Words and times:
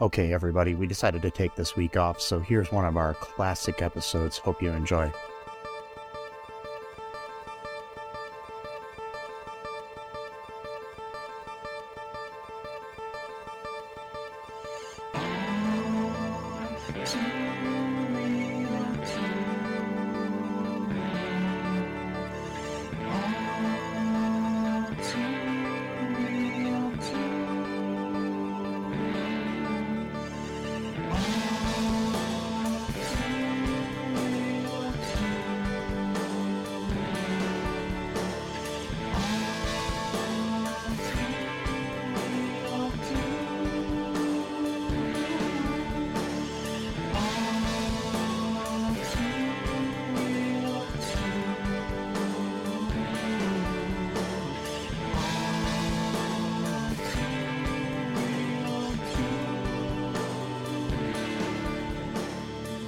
Okay, 0.00 0.32
everybody, 0.32 0.76
we 0.76 0.86
decided 0.86 1.22
to 1.22 1.30
take 1.30 1.56
this 1.56 1.74
week 1.74 1.96
off, 1.96 2.20
so 2.20 2.38
here's 2.38 2.70
one 2.70 2.84
of 2.84 2.96
our 2.96 3.14
classic 3.14 3.82
episodes. 3.82 4.38
Hope 4.38 4.62
you 4.62 4.70
enjoy. 4.70 5.10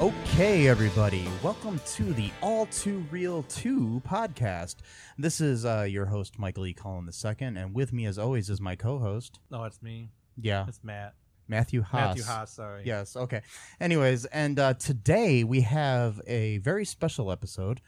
Okay, 0.01 0.67
everybody, 0.67 1.29
welcome 1.43 1.79
to 1.89 2.15
the 2.15 2.31
All 2.41 2.65
2 2.65 3.05
Reel 3.11 3.43
Too 3.43 4.01
podcast. 4.09 4.77
This 5.19 5.43
is 5.43 5.67
uh, 5.67 5.83
your 5.83 6.07
host, 6.07 6.39
Michael 6.39 6.65
E. 6.65 6.73
Cullen 6.73 7.07
II, 7.07 7.35
and 7.49 7.75
with 7.75 7.93
me, 7.93 8.07
as 8.07 8.19
always, 8.19 8.49
is 8.49 8.63
my 8.63 8.77
co 8.77 8.99
host. 8.99 9.41
No, 9.51 9.65
it's 9.65 9.83
me. 9.83 10.09
Yeah, 10.41 10.65
It's 10.67 10.81
Matt. 10.83 11.17
Matthew 11.49 11.83
Haase. 11.83 11.93
Matthew 11.93 12.23
Haase, 12.23 12.49
sorry. 12.49 12.83
Yes, 12.87 13.15
okay. 13.15 13.43
Anyways, 13.79 14.25
and 14.25 14.59
uh, 14.59 14.73
today 14.73 15.45
we 15.45 15.61
have 15.61 16.19
a 16.27 16.57
very 16.59 16.87
special 16.87 17.31
episode. 17.31 17.83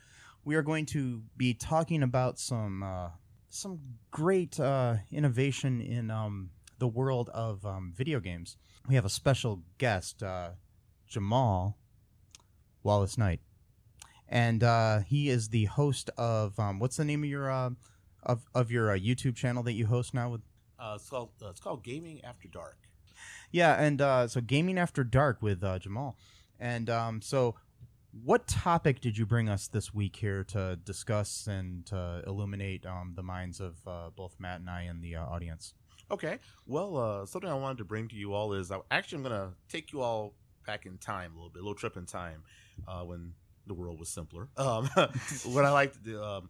We 0.45 0.55
are 0.57 0.63
going 0.63 0.85
to 0.87 1.23
be 1.39 1.55
talking 1.55 2.03
about 2.03 2.39
some 2.39 2.83
uh, 2.83 3.09
some 3.49 3.81
great 4.11 4.61
uh, 4.61 4.97
innovation 5.11 5.81
in 5.81 6.11
um, 6.11 6.51
the 6.79 6.89
world 6.89 7.31
of 7.31 7.65
um, 7.65 7.95
video 7.97 8.21
games. 8.21 8.59
We 8.87 8.97
have 8.97 9.07
a 9.07 9.11
special 9.11 9.63
guest, 9.79 10.23
uh, 10.23 10.51
Jamal 11.07 11.79
Wallace 12.83 13.17
Knight, 13.19 13.41
and 14.29 14.63
uh, 14.63 15.01
he 15.01 15.29
is 15.29 15.49
the 15.49 15.67
host 15.67 16.11
of 16.17 16.59
um, 16.59 16.79
what's 16.79 16.97
the 16.97 17.05
name 17.05 17.23
of 17.23 17.31
your 17.31 17.51
uh, 17.51 17.71
of 18.23 18.47
of 18.55 18.71
your 18.71 18.91
uh, 18.91 18.97
YouTube 18.97 19.37
channel 19.37 19.63
that 19.65 19.73
you 19.73 19.87
host 19.87 20.15
now 20.15 20.31
with 20.31 20.43
Uh, 20.79 20.95
it's 20.97 21.09
called 21.09 21.31
uh, 21.43 21.51
it's 21.51 21.61
called 21.61 21.83
Gaming 21.85 22.25
After 22.25 22.49
Dark. 22.49 22.79
Yeah, 23.51 23.75
and 23.81 24.01
uh, 24.01 24.29
so 24.29 24.41
gaming 24.41 24.79
after 24.79 25.05
dark 25.05 25.43
with 25.43 25.63
uh, 25.63 25.79
Jamal, 25.79 26.17
and 26.59 26.89
um, 26.89 27.21
so 27.21 27.55
what 28.25 28.47
topic 28.47 29.01
did 29.01 29.17
you 29.17 29.27
bring 29.27 29.49
us 29.49 29.69
this 29.69 29.95
week 29.95 30.17
here 30.17 30.45
to 30.45 30.77
discuss 30.77 31.47
and 31.47 31.87
to 31.87 32.23
illuminate 32.27 32.85
um, 32.85 33.13
the 33.17 33.23
minds 33.23 33.61
of 33.61 33.77
uh, 33.87 34.11
both 34.15 34.37
Matt 34.39 34.61
and 34.61 34.69
I 34.69 34.83
and 34.83 35.03
the 35.03 35.17
uh, 35.17 35.25
audience? 35.25 35.75
Okay. 36.11 36.39
Well, 36.67 36.97
uh, 36.97 37.27
something 37.27 37.51
I 37.51 37.55
wanted 37.55 37.79
to 37.79 37.85
bring 37.85 38.09
to 38.09 38.17
you 38.17 38.35
all 38.35 38.53
is 38.53 38.71
I, 38.71 38.81
actually 38.91 39.17
I'm 39.19 39.23
gonna 39.23 39.51
take 39.69 39.93
you 39.93 40.03
all 40.03 40.35
back 40.67 40.85
in 40.85 40.99
time 40.99 41.33
a 41.33 41.37
little 41.37 41.51
bit, 41.51 41.61
a 41.61 41.63
little 41.63 41.75
trip 41.75 41.97
in 41.97 42.07
time 42.07 42.43
uh, 42.89 43.03
when 43.03 43.35
the 43.67 43.75
world 43.75 43.99
was 43.99 44.09
simpler. 44.09 44.49
Um, 44.57 44.89
what 45.45 45.65
I 45.65 45.71
like 45.71 45.93
to 45.95 46.01
do. 46.01 46.23
Um, 46.23 46.49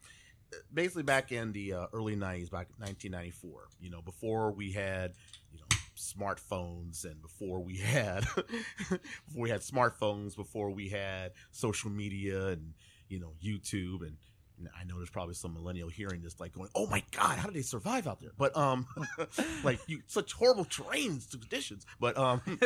Basically, 0.73 1.03
back 1.03 1.33
in 1.33 1.53
the 1.53 1.73
uh, 1.73 1.87
early 1.95 2.15
'90s, 2.15 2.51
back 2.51 2.69
in 2.77 2.85
1994, 2.85 3.69
you 3.81 3.89
know, 3.89 4.03
before 4.03 4.53
we 4.53 4.71
had, 4.71 5.15
you 5.51 5.59
know, 5.59 5.77
smartphones, 5.97 7.07
and 7.07 7.23
before 7.23 7.61
we 7.61 7.79
had, 7.79 8.27
before 8.77 8.99
we 9.35 9.49
had 9.49 9.63
smartphones, 9.63 10.37
before 10.37 10.71
we 10.71 10.91
had 10.91 11.33
social 11.53 11.91
media, 11.91 12.49
and 12.49 12.75
you 13.09 13.19
know, 13.19 13.33
YouTube, 13.43 14.03
and 14.03 14.17
and 14.59 14.69
I 14.79 14.85
know 14.85 14.97
there's 14.97 15.11
probably 15.11 15.35
some 15.35 15.55
millennial 15.55 15.89
hearing 15.89 16.23
this, 16.23 16.39
like 16.39 16.53
going, 16.53 16.69
"Oh 16.75 16.87
my 16.87 17.03
God, 17.13 17.39
how 17.39 17.47
did 17.47 17.55
they 17.55 17.63
survive 17.63 18.07
out 18.07 18.21
there?" 18.21 18.33
But 18.37 18.57
um, 18.57 18.87
like 19.65 19.81
you, 19.87 20.03
such 20.07 20.33
horrible 20.33 20.65
terrains 20.65 21.31
conditions. 21.31 21.87
But 22.01 22.17
um, 22.17 22.43
you 22.47 22.57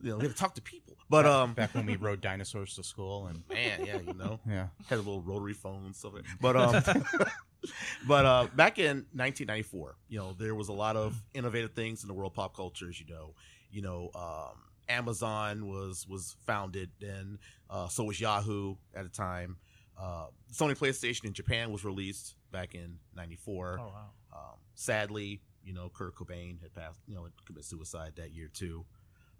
know, 0.00 0.18
they 0.18 0.26
have 0.26 0.34
to 0.34 0.38
talk 0.38 0.54
to 0.54 0.62
people. 0.62 0.87
But 1.10 1.26
um, 1.26 1.54
back 1.54 1.74
when 1.74 1.86
we 1.86 1.96
rode 1.96 2.20
dinosaurs 2.20 2.74
to 2.74 2.82
school, 2.82 3.26
and 3.26 3.42
man, 3.48 3.84
yeah, 3.86 3.98
you 3.98 4.14
know, 4.14 4.40
yeah, 4.46 4.68
had 4.88 4.96
a 4.96 5.02
little 5.02 5.22
rotary 5.22 5.54
phone 5.54 5.86
and 5.86 5.96
stuff. 5.96 6.14
Like 6.14 6.24
but 6.40 6.56
um, 6.56 6.82
but 8.06 8.26
uh, 8.26 8.46
back 8.54 8.78
in 8.78 9.06
1994, 9.14 9.96
you 10.08 10.18
know, 10.18 10.34
there 10.38 10.54
was 10.54 10.68
a 10.68 10.72
lot 10.72 10.96
of 10.96 11.22
innovative 11.34 11.72
things 11.72 12.02
in 12.02 12.08
the 12.08 12.14
world 12.14 12.32
of 12.32 12.36
pop 12.36 12.54
culture, 12.54 12.88
as 12.88 13.00
you 13.00 13.06
know. 13.06 13.34
You 13.70 13.82
know, 13.82 14.10
um, 14.14 14.58
Amazon 14.88 15.66
was 15.66 16.06
was 16.08 16.36
founded, 16.46 16.90
and 17.00 17.38
uh, 17.70 17.88
so 17.88 18.04
was 18.04 18.20
Yahoo 18.20 18.76
at 18.94 19.04
the 19.04 19.10
time. 19.10 19.56
Uh, 19.98 20.26
Sony 20.52 20.76
PlayStation 20.76 21.24
in 21.24 21.32
Japan 21.32 21.72
was 21.72 21.84
released 21.84 22.34
back 22.52 22.74
in 22.74 22.98
'94. 23.16 23.78
Oh, 23.80 23.86
wow. 23.86 23.92
Um, 24.32 24.58
sadly, 24.74 25.40
you 25.64 25.72
know, 25.72 25.90
Kurt 25.92 26.14
Cobain 26.14 26.60
had 26.62 26.74
passed, 26.74 27.00
you 27.06 27.14
know, 27.14 27.24
had 27.24 27.32
committed 27.44 27.66
suicide 27.66 28.12
that 28.16 28.32
year 28.32 28.48
too. 28.52 28.84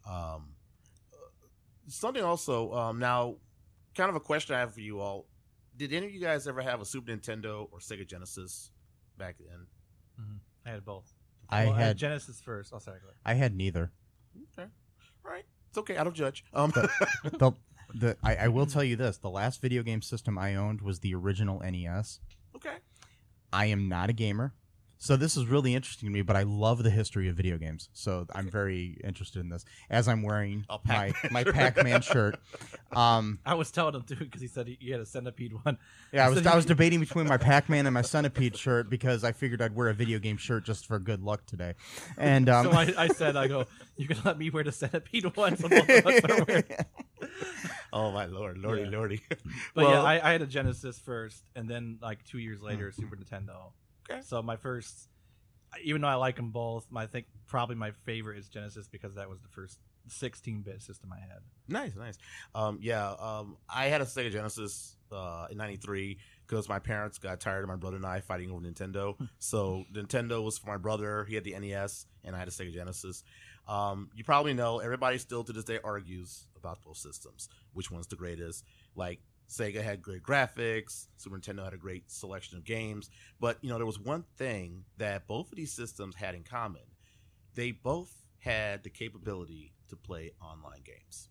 Um, 0.08 0.54
something 1.88 2.22
also, 2.22 2.72
um, 2.72 2.98
now, 2.98 3.36
kind 3.94 4.08
of 4.10 4.16
a 4.16 4.20
question 4.20 4.54
I 4.54 4.60
have 4.60 4.72
for 4.74 4.80
you 4.80 5.00
all: 5.00 5.26
Did 5.76 5.92
any 5.92 6.06
of 6.06 6.12
you 6.12 6.20
guys 6.20 6.46
ever 6.46 6.62
have 6.62 6.80
a 6.80 6.84
Super 6.84 7.10
Nintendo 7.12 7.68
or 7.72 7.78
Sega 7.80 8.06
Genesis 8.06 8.70
back 9.16 9.36
then? 9.38 9.66
Mhm. 10.20 10.38
I 10.66 10.70
had 10.70 10.84
both. 10.84 11.12
I 11.48 11.64
Well, 11.66 11.74
had 11.74 11.96
Genesis 11.96 12.40
first. 12.40 12.72
Oh, 12.74 12.78
sorry. 12.78 13.00
Go 13.00 13.06
ahead. 13.06 13.16
I 13.24 13.34
had 13.34 13.54
neither. 13.56 13.90
Okay, 14.58 14.68
all 15.24 15.30
right, 15.32 15.44
it's 15.68 15.78
okay. 15.78 15.96
I 15.96 16.04
don't 16.04 16.14
judge. 16.14 16.44
Um, 16.52 16.70
the 16.70 16.88
the 17.94 18.16
I, 18.22 18.36
I 18.36 18.48
will 18.48 18.66
tell 18.66 18.84
you 18.84 18.96
this: 18.96 19.16
the 19.18 19.30
last 19.30 19.60
video 19.62 19.82
game 19.82 20.02
system 20.02 20.36
I 20.38 20.54
owned 20.54 20.80
was 20.82 21.00
the 21.00 21.14
original 21.14 21.60
NES. 21.60 22.20
okay, 22.54 22.76
I 23.52 23.66
am 23.66 23.88
not 23.88 24.10
a 24.10 24.12
gamer. 24.12 24.54
So 25.00 25.16
this 25.16 25.36
is 25.36 25.46
really 25.46 25.74
interesting 25.74 26.08
to 26.08 26.12
me, 26.12 26.22
but 26.22 26.34
I 26.36 26.42
love 26.42 26.82
the 26.82 26.90
history 26.90 27.28
of 27.28 27.36
video 27.36 27.56
games. 27.56 27.88
So 27.92 28.26
I'm 28.34 28.50
very 28.50 29.00
interested 29.04 29.40
in 29.40 29.48
this. 29.48 29.64
As 29.88 30.08
I'm 30.08 30.22
wearing 30.22 30.66
A 30.68 30.78
my 30.84 31.12
Pac-Man 31.12 31.32
my 31.32 31.44
shirt. 31.44 31.54
Pac-Man 31.54 32.00
shirt. 32.02 32.40
Um, 32.92 33.38
I 33.46 33.54
was 33.54 33.70
telling 33.70 33.94
him 33.94 34.02
too 34.02 34.16
because 34.16 34.40
he 34.40 34.48
said 34.48 34.66
he, 34.66 34.76
he 34.80 34.90
had 34.90 35.00
a 35.00 35.06
centipede 35.06 35.52
one. 35.62 35.78
yeah, 36.12 36.26
I 36.26 36.28
was 36.28 36.44
I 36.44 36.56
was 36.56 36.66
debating 36.66 36.98
between 36.98 37.28
my 37.28 37.36
Pac-Man 37.36 37.86
and 37.86 37.94
my 37.94 38.02
Centipede 38.02 38.56
shirt 38.56 38.90
because 38.90 39.22
I 39.22 39.30
figured 39.32 39.62
I'd 39.62 39.74
wear 39.74 39.88
a 39.88 39.94
video 39.94 40.18
game 40.18 40.36
shirt 40.36 40.64
just 40.64 40.86
for 40.86 40.98
good 40.98 41.22
luck 41.22 41.46
today. 41.46 41.74
And 42.16 42.48
um, 42.48 42.66
so 42.66 42.72
I, 42.72 42.92
I 42.98 43.08
said, 43.08 43.36
I 43.36 43.46
go, 43.46 43.66
you 43.96 44.08
can 44.08 44.18
let 44.24 44.36
me 44.36 44.50
wear 44.50 44.64
the 44.64 44.72
centipede 44.72 45.36
one. 45.36 45.56
So 45.56 45.68
both 45.68 45.88
of 45.88 46.06
us 46.06 46.20
are 46.24 46.44
wearing. 46.44 46.64
oh 47.92 48.10
my 48.10 48.26
lord, 48.26 48.58
lordy, 48.58 48.82
Yeah. 48.82 48.88
lordy. 48.90 49.22
But 49.28 49.82
yeah, 49.82 49.88
Well- 49.90 50.06
I, 50.06 50.14
I 50.22 50.32
had 50.32 50.42
a 50.42 50.46
Genesis 50.46 50.98
first, 50.98 51.44
and 51.54 51.68
then 51.70 51.98
like 52.02 52.24
two 52.24 52.38
years 52.38 52.60
later, 52.60 52.90
Super 52.90 53.16
Nintendo. 53.16 53.70
Okay. 54.10 54.20
So 54.22 54.42
my 54.42 54.56
first, 54.56 55.08
even 55.82 56.02
though 56.02 56.08
I 56.08 56.14
like 56.14 56.36
them 56.36 56.50
both, 56.50 56.86
my, 56.90 57.04
I 57.04 57.06
think 57.06 57.26
probably 57.46 57.76
my 57.76 57.92
favorite 58.04 58.38
is 58.38 58.48
Genesis 58.48 58.88
because 58.88 59.14
that 59.14 59.28
was 59.28 59.40
the 59.40 59.48
first 59.48 59.78
16-bit 60.08 60.82
system 60.82 61.12
I 61.12 61.20
had. 61.20 61.40
Nice, 61.68 61.94
nice. 61.96 62.16
Um, 62.54 62.78
yeah, 62.80 63.10
um, 63.18 63.56
I 63.68 63.86
had 63.86 64.00
a 64.00 64.04
Sega 64.04 64.32
Genesis 64.32 64.96
uh, 65.12 65.46
in 65.50 65.58
'93 65.58 66.18
because 66.46 66.68
my 66.68 66.78
parents 66.78 67.18
got 67.18 67.40
tired 67.40 67.62
of 67.62 67.68
my 67.68 67.76
brother 67.76 67.96
and 67.96 68.06
I 68.06 68.20
fighting 68.20 68.50
over 68.50 68.60
Nintendo. 68.60 69.14
so 69.38 69.84
Nintendo 69.92 70.42
was 70.42 70.58
for 70.58 70.68
my 70.68 70.78
brother. 70.78 71.24
He 71.24 71.34
had 71.34 71.44
the 71.44 71.58
NES, 71.58 72.06
and 72.24 72.34
I 72.34 72.38
had 72.38 72.48
a 72.48 72.50
Sega 72.50 72.72
Genesis. 72.72 73.22
Um, 73.68 74.08
you 74.14 74.24
probably 74.24 74.54
know 74.54 74.78
everybody 74.78 75.18
still 75.18 75.44
to 75.44 75.52
this 75.52 75.64
day 75.64 75.78
argues 75.84 76.46
about 76.56 76.78
those 76.84 76.98
systems, 77.02 77.48
which 77.74 77.90
one's 77.90 78.06
the 78.06 78.16
greatest. 78.16 78.64
Like 78.96 79.20
Sega 79.48 79.82
had 79.82 80.02
great 80.02 80.22
graphics, 80.22 81.06
Super 81.16 81.38
Nintendo 81.38 81.64
had 81.64 81.72
a 81.72 81.78
great 81.78 82.10
selection 82.10 82.58
of 82.58 82.64
games, 82.64 83.08
but 83.40 83.58
you 83.62 83.70
know 83.70 83.76
there 83.76 83.86
was 83.86 83.98
one 83.98 84.24
thing 84.36 84.84
that 84.98 85.26
both 85.26 85.50
of 85.50 85.56
these 85.56 85.72
systems 85.72 86.14
had 86.16 86.34
in 86.34 86.42
common. 86.44 86.82
They 87.54 87.72
both 87.72 88.12
had 88.40 88.84
the 88.84 88.90
capability 88.90 89.72
to 89.88 89.96
play 89.96 90.32
online 90.40 90.82
games. 90.84 91.28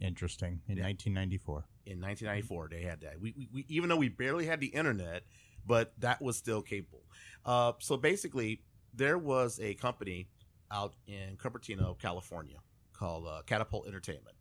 Interesting. 0.00 0.60
In 0.68 0.76
Yeah. 0.78 0.84
1994. 0.84 1.64
In 1.86 2.00
1994, 2.00 2.68
they 2.68 2.82
had 2.82 3.00
that. 3.00 3.20
We, 3.20 3.32
we, 3.36 3.48
we 3.52 3.64
even 3.68 3.88
though 3.88 3.96
we 3.96 4.08
barely 4.08 4.46
had 4.46 4.60
the 4.60 4.66
internet, 4.68 5.22
but 5.66 5.92
that 5.98 6.20
was 6.20 6.36
still 6.36 6.62
capable. 6.62 7.02
Uh, 7.44 7.72
so 7.78 7.96
basically, 7.96 8.62
there 8.94 9.18
was 9.18 9.58
a 9.60 9.74
company 9.74 10.28
out 10.70 10.94
in 11.06 11.36
Cupertino, 11.36 11.98
California, 11.98 12.58
called 12.92 13.26
uh, 13.26 13.42
Catapult 13.46 13.86
Entertainment, 13.88 14.36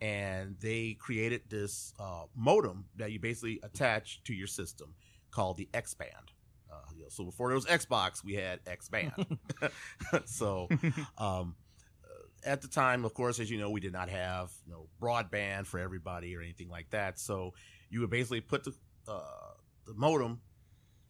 and 0.00 0.56
they 0.60 0.96
created 0.98 1.42
this 1.48 1.92
uh, 1.98 2.24
modem 2.36 2.84
that 2.96 3.10
you 3.12 3.18
basically 3.18 3.60
attach 3.62 4.22
to 4.24 4.32
your 4.32 4.46
system 4.46 4.94
called 5.30 5.56
the 5.56 5.68
X 5.74 5.94
Band. 5.94 6.32
Uh, 6.70 6.76
you 6.94 7.02
know, 7.02 7.08
so 7.08 7.24
before 7.24 7.48
there 7.48 7.54
was 7.54 7.66
Xbox, 7.66 8.22
we 8.22 8.34
had 8.34 8.60
X 8.66 8.88
Band. 8.88 9.12
so 10.26 10.68
um, 11.16 11.56
uh, 12.04 12.44
at 12.44 12.62
the 12.62 12.68
time, 12.68 13.04
of 13.04 13.14
course, 13.14 13.40
as 13.40 13.50
you 13.50 13.58
know, 13.58 13.70
we 13.70 13.80
did 13.80 13.92
not 13.92 14.08
have 14.08 14.52
you 14.66 14.72
know 14.72 14.88
broadband 15.00 15.66
for 15.66 15.80
everybody 15.80 16.36
or 16.36 16.40
anything 16.40 16.68
like 16.68 16.90
that. 16.90 17.18
So 17.18 17.54
you 17.90 18.00
would 18.00 18.10
basically 18.10 18.40
put 18.40 18.64
the 18.64 18.74
uh, 19.08 19.54
the 19.86 19.94
modem 19.94 20.40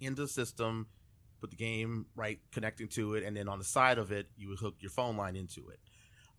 into 0.00 0.23
the 0.23 0.29
system, 0.29 0.87
put 1.41 1.50
the 1.50 1.56
game 1.56 2.06
right 2.14 2.38
connecting 2.52 2.88
to 2.88 3.14
it, 3.14 3.25
and 3.25 3.37
then 3.37 3.49
on 3.49 3.58
the 3.58 3.64
side 3.64 3.99
of 3.99 4.12
it, 4.12 4.29
you 4.37 4.49
would 4.49 4.61
hook 4.61 4.76
your 4.81 4.91
phone 4.91 5.17
line 5.17 5.37
into 5.37 5.69
it. 5.69 5.81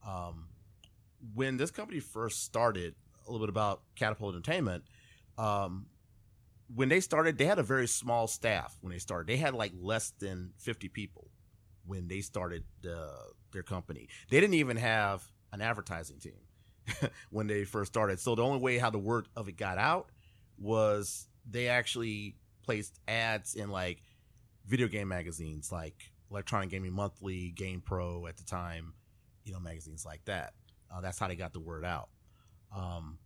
Um, 0.08 0.48
when 1.34 1.58
this 1.58 1.72
company 1.72 2.00
first 2.00 2.44
started, 2.44 2.96
a 3.28 3.32
little 3.32 3.46
bit 3.46 3.52
about 3.52 3.82
Catapult 3.96 4.36
Entertainment. 4.36 4.84
Um, 5.38 5.88
when 6.74 6.90
they 6.90 7.00
started, 7.00 7.38
they 7.38 7.46
had 7.46 7.60
a 7.60 7.64
very 7.64 7.88
small 7.88 8.28
staff. 8.28 8.78
When 8.82 8.92
they 8.92 9.00
started, 9.00 9.28
they 9.28 9.38
had 9.38 9.54
like 9.54 9.72
less 9.80 10.12
than 10.20 10.52
fifty 10.58 10.88
people 10.88 11.30
when 11.86 12.08
they 12.08 12.22
started 12.22 12.64
the, 12.82 13.10
their 13.52 13.64
company. 13.64 14.08
They 14.30 14.40
didn't 14.40 14.56
even 14.56 14.78
have 14.78 15.24
an 15.52 15.62
advertising 15.62 16.20
team 16.20 17.10
when 17.32 17.48
they 17.48 17.64
first 17.66 17.92
started. 17.92 18.20
So 18.20 18.36
the 18.36 18.44
only 18.44 18.60
way 18.60 18.78
how 18.78 18.92
the 18.92 19.00
word 19.00 19.28
of 19.36 19.48
it 19.48 19.58
got 19.58 19.78
out 19.80 20.10
was 20.60 21.28
they 21.50 21.68
actually 21.68 22.36
placed 22.64 23.00
ads 23.08 23.56
in 23.56 23.72
like 23.72 24.04
video 24.68 24.88
game 24.88 25.08
magazines 25.08 25.72
like 25.72 25.96
Electronic 26.30 26.70
Gaming 26.70 26.94
Monthly, 26.94 27.54
GamePro 27.58 28.30
at 28.30 28.38
the 28.38 28.44
time, 28.44 28.94
you 29.44 29.54
know, 29.54 29.60
magazines 29.60 30.06
like 30.06 30.24
that. 30.26 30.54
Uh, 30.92 31.02
that's 31.02 31.20
how 31.20 31.28
they 31.28 31.36
got 31.36 31.54
the 31.54 31.60
word 31.60 31.86
out. 31.86 32.10
Um, 32.76 33.18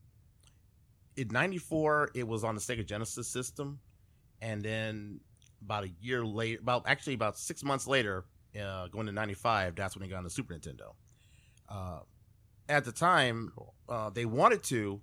in 1.16 1.28
94, 1.30 2.12
it 2.16 2.28
was 2.28 2.44
on 2.44 2.56
the 2.56 2.62
Sega 2.62 2.86
Genesis 2.86 3.28
system. 3.28 3.80
And 4.42 4.62
then 4.62 5.20
about 5.62 5.86
a 5.86 5.90
year 6.02 6.26
later, 6.26 6.60
about 6.62 6.84
actually 6.86 7.14
about 7.14 7.38
six 7.38 7.64
months 7.64 7.88
later, 7.88 8.26
uh, 8.60 8.88
going 8.88 9.06
to 9.06 9.12
95, 9.12 9.76
that's 9.76 9.96
when 9.96 10.04
they 10.04 10.10
got 10.10 10.18
on 10.18 10.24
the 10.24 10.30
Super 10.30 10.54
Nintendo. 10.54 10.94
Uh, 11.70 12.00
at 12.70 12.86
the 12.86 12.92
time, 12.92 13.52
uh, 13.90 14.10
they 14.10 14.26
wanted 14.26 14.64
to, 14.64 15.02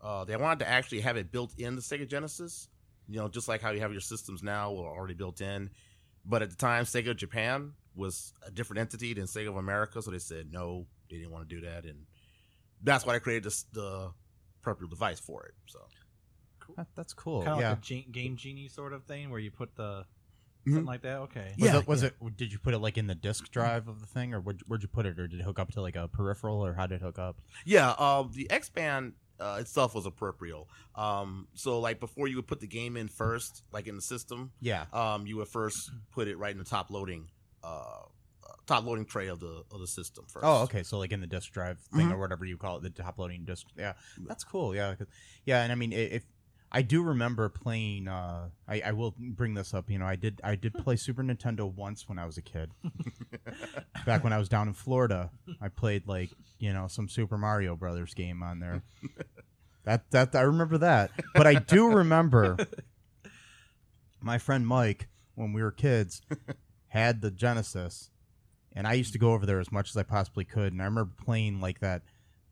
uh, 0.00 0.24
they 0.24 0.36
wanted 0.36 0.60
to 0.60 0.68
actually 0.68 1.00
have 1.00 1.16
it 1.16 1.30
built 1.30 1.52
in 1.58 1.76
the 1.76 1.82
Sega 1.82 2.08
Genesis, 2.08 2.68
you 3.08 3.18
know, 3.18 3.28
just 3.28 3.48
like 3.48 3.60
how 3.60 3.70
you 3.70 3.80
have 3.80 3.92
your 3.92 4.00
systems 4.00 4.42
now 4.42 4.72
are 4.76 4.96
already 4.96 5.14
built 5.14 5.40
in. 5.40 5.70
But 6.24 6.42
at 6.42 6.50
the 6.50 6.56
time, 6.56 6.84
Sega 6.84 7.16
Japan 7.16 7.72
was 7.94 8.32
a 8.46 8.50
different 8.50 8.80
entity 8.80 9.14
than 9.14 9.24
Sega 9.24 9.48
of 9.48 9.56
America, 9.56 10.00
so 10.02 10.10
they 10.10 10.18
said 10.18 10.52
no, 10.52 10.86
they 11.12 11.18
didn't 11.18 11.30
want 11.32 11.48
to 11.48 11.54
do 11.54 11.60
that, 11.66 11.84
and 11.84 12.06
that's 12.82 13.06
why 13.06 13.14
I 13.14 13.18
created 13.18 13.44
this, 13.44 13.64
the 13.72 14.10
appropriate 14.60 14.90
device 14.90 15.20
for 15.20 15.44
it. 15.44 15.54
So 15.66 15.78
That- 16.76 16.88
that's 16.94 17.12
cool. 17.12 17.42
kind 17.42 17.54
of 17.54 17.60
yeah. 17.60 17.70
like 17.70 17.78
a 17.78 17.80
Ge- 17.82 18.10
Game 18.10 18.36
Genie 18.36 18.68
sort 18.68 18.92
of 18.92 19.04
thing 19.04 19.30
where 19.30 19.40
you 19.40 19.50
put 19.50 19.74
the 19.76 20.06
Mhm. 20.64 20.72
something 20.74 20.84
like 20.86 21.02
that. 21.02 21.18
Okay. 21.22 21.54
Was, 21.58 21.68
Yeah, 21.72 21.78
it, 21.80 21.86
was 21.88 22.02
it? 22.04 22.14
Did 22.36 22.52
you 22.52 22.58
put 22.58 22.72
it 22.72 22.78
like 22.78 22.96
in 22.96 23.08
the 23.08 23.14
disk 23.16 23.50
drive 23.50 23.88
of 23.88 24.00
the 24.00 24.06
thing, 24.06 24.32
or 24.32 24.40
where'd, 24.40 24.62
where'd 24.62 24.82
you 24.82 24.88
put 24.88 25.04
it, 25.06 25.18
or 25.18 25.26
did 25.28 25.40
it 25.40 25.42
hook 25.42 25.58
up 25.58 25.70
to 25.72 25.80
like 25.82 25.96
a 25.96 26.08
peripheral, 26.08 26.64
or 26.64 26.74
how 26.74 26.86
did 26.86 26.96
it 26.96 27.02
hook 27.02 27.18
up? 27.18 27.36
Yeah, 27.64 27.90
uh, 27.90 28.22
the 28.30 28.48
X 28.50 28.68
Band 28.70 29.14
uh, 29.40 29.58
itself 29.60 29.92
was 29.92 30.06
a 30.06 30.10
peripheral. 30.12 30.68
Um, 30.94 31.48
so 31.54 31.80
like 31.80 31.98
before 31.98 32.28
you 32.28 32.36
would 32.36 32.46
put 32.46 32.60
the 32.60 32.68
game 32.68 32.96
in 32.96 33.08
first, 33.08 33.64
like 33.72 33.88
in 33.88 33.96
the 33.96 34.02
system, 34.02 34.52
Yeah. 34.60 34.86
um, 34.92 35.26
you 35.26 35.36
would 35.38 35.48
first 35.48 35.90
put 36.12 36.28
it 36.28 36.36
right 36.36 36.52
in 36.52 36.58
the 36.58 36.64
top 36.64 36.90
loading, 36.90 37.28
uh, 37.64 38.02
top 38.72 38.84
loading 38.84 39.04
tray 39.04 39.28
of 39.28 39.40
the 39.40 39.64
of 39.70 39.80
the 39.80 39.86
system 39.86 40.24
first. 40.28 40.44
Oh, 40.44 40.62
okay. 40.62 40.82
So 40.82 40.98
like 40.98 41.12
in 41.12 41.20
the 41.20 41.26
disk 41.26 41.52
drive 41.52 41.78
thing, 41.94 42.08
Mhm. 42.08 42.12
or 42.12 42.18
whatever 42.18 42.44
you 42.44 42.56
call 42.56 42.76
it, 42.78 42.82
the 42.82 42.90
top 42.90 43.18
loading 43.18 43.44
disk. 43.44 43.66
Yeah, 43.76 43.92
that's 44.26 44.44
cool. 44.44 44.74
Yeah, 44.74 44.94
yeah. 45.44 45.62
And 45.62 45.72
I 45.72 45.74
mean, 45.74 45.92
if 45.92 46.24
I 46.74 46.80
do 46.82 47.02
remember 47.02 47.50
playing, 47.50 48.08
uh, 48.08 48.48
I, 48.66 48.80
I 48.80 48.92
will 48.92 49.14
bring 49.18 49.52
this 49.54 49.74
up. 49.74 49.90
You 49.90 49.98
know, 49.98 50.06
I 50.06 50.16
did 50.16 50.40
I 50.42 50.54
did 50.56 50.72
play 50.74 50.96
Super 50.96 51.22
Nintendo 51.22 51.70
once 51.70 52.08
when 52.08 52.18
I 52.18 52.24
was 52.26 52.38
a 52.38 52.42
kid. 52.42 52.70
Back 54.06 54.24
when 54.24 54.32
I 54.32 54.38
was 54.38 54.48
down 54.48 54.68
in 54.68 54.74
Florida, 54.74 55.30
I 55.60 55.68
played 55.68 56.06
like 56.08 56.30
you 56.58 56.72
know 56.72 56.86
some 56.88 57.08
Super 57.08 57.36
Mario 57.36 57.76
Brothers 57.76 58.14
game 58.14 58.42
on 58.42 58.60
there. 58.60 58.82
That 59.84 60.08
that 60.12 60.32
I 60.36 60.42
remember 60.42 60.78
that, 60.78 61.10
but 61.34 61.44
I 61.48 61.54
do 61.54 61.88
remember 61.88 62.56
my 64.20 64.38
friend 64.38 64.64
Mike 64.64 65.08
when 65.34 65.52
we 65.52 65.60
were 65.60 65.72
kids 65.72 66.22
had 66.86 67.20
the 67.20 67.32
Genesis, 67.32 68.08
and 68.74 68.86
I 68.86 68.94
used 68.94 69.12
to 69.12 69.18
go 69.18 69.32
over 69.32 69.46
there 69.46 69.60
as 69.60 69.70
much 69.72 69.90
as 69.90 69.96
I 69.96 70.02
possibly 70.02 70.44
could. 70.44 70.72
And 70.72 70.80
I 70.82 70.86
remember 70.86 71.10
playing 71.24 71.60
like 71.60 71.80
that 71.80 72.02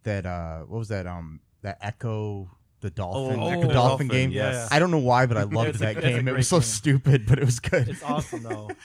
that 0.05 0.26
uh 0.26 0.61
what 0.61 0.78
was 0.78 0.88
that 0.88 1.06
um 1.06 1.40
that 1.62 1.78
Ecco 1.82 2.49
the 2.81 2.90
Dolphin 2.90 3.38
Oh, 3.40 3.49
Ecco 3.49 3.58
Ecco 3.64 3.72
Dolphin, 3.72 3.75
Dolphin, 3.75 4.08
game. 4.08 4.31
yes. 4.31 4.69
I 4.72 4.78
don't 4.78 4.90
know 4.90 4.99
why, 4.99 5.26
but 5.26 5.37
I 5.37 5.43
loved 5.58 5.78
that 5.81 5.99
a 5.99 6.00
game. 6.00 6.26
It 6.28 6.34
was 6.34 6.49
so 6.49 6.56
game. 6.56 6.62
stupid, 6.62 7.26
but 7.26 7.38
it 7.38 7.44
was 7.44 7.61
good. 7.61 7.88
It's 7.88 8.02
awesome 8.02 8.43
though. 8.43 8.70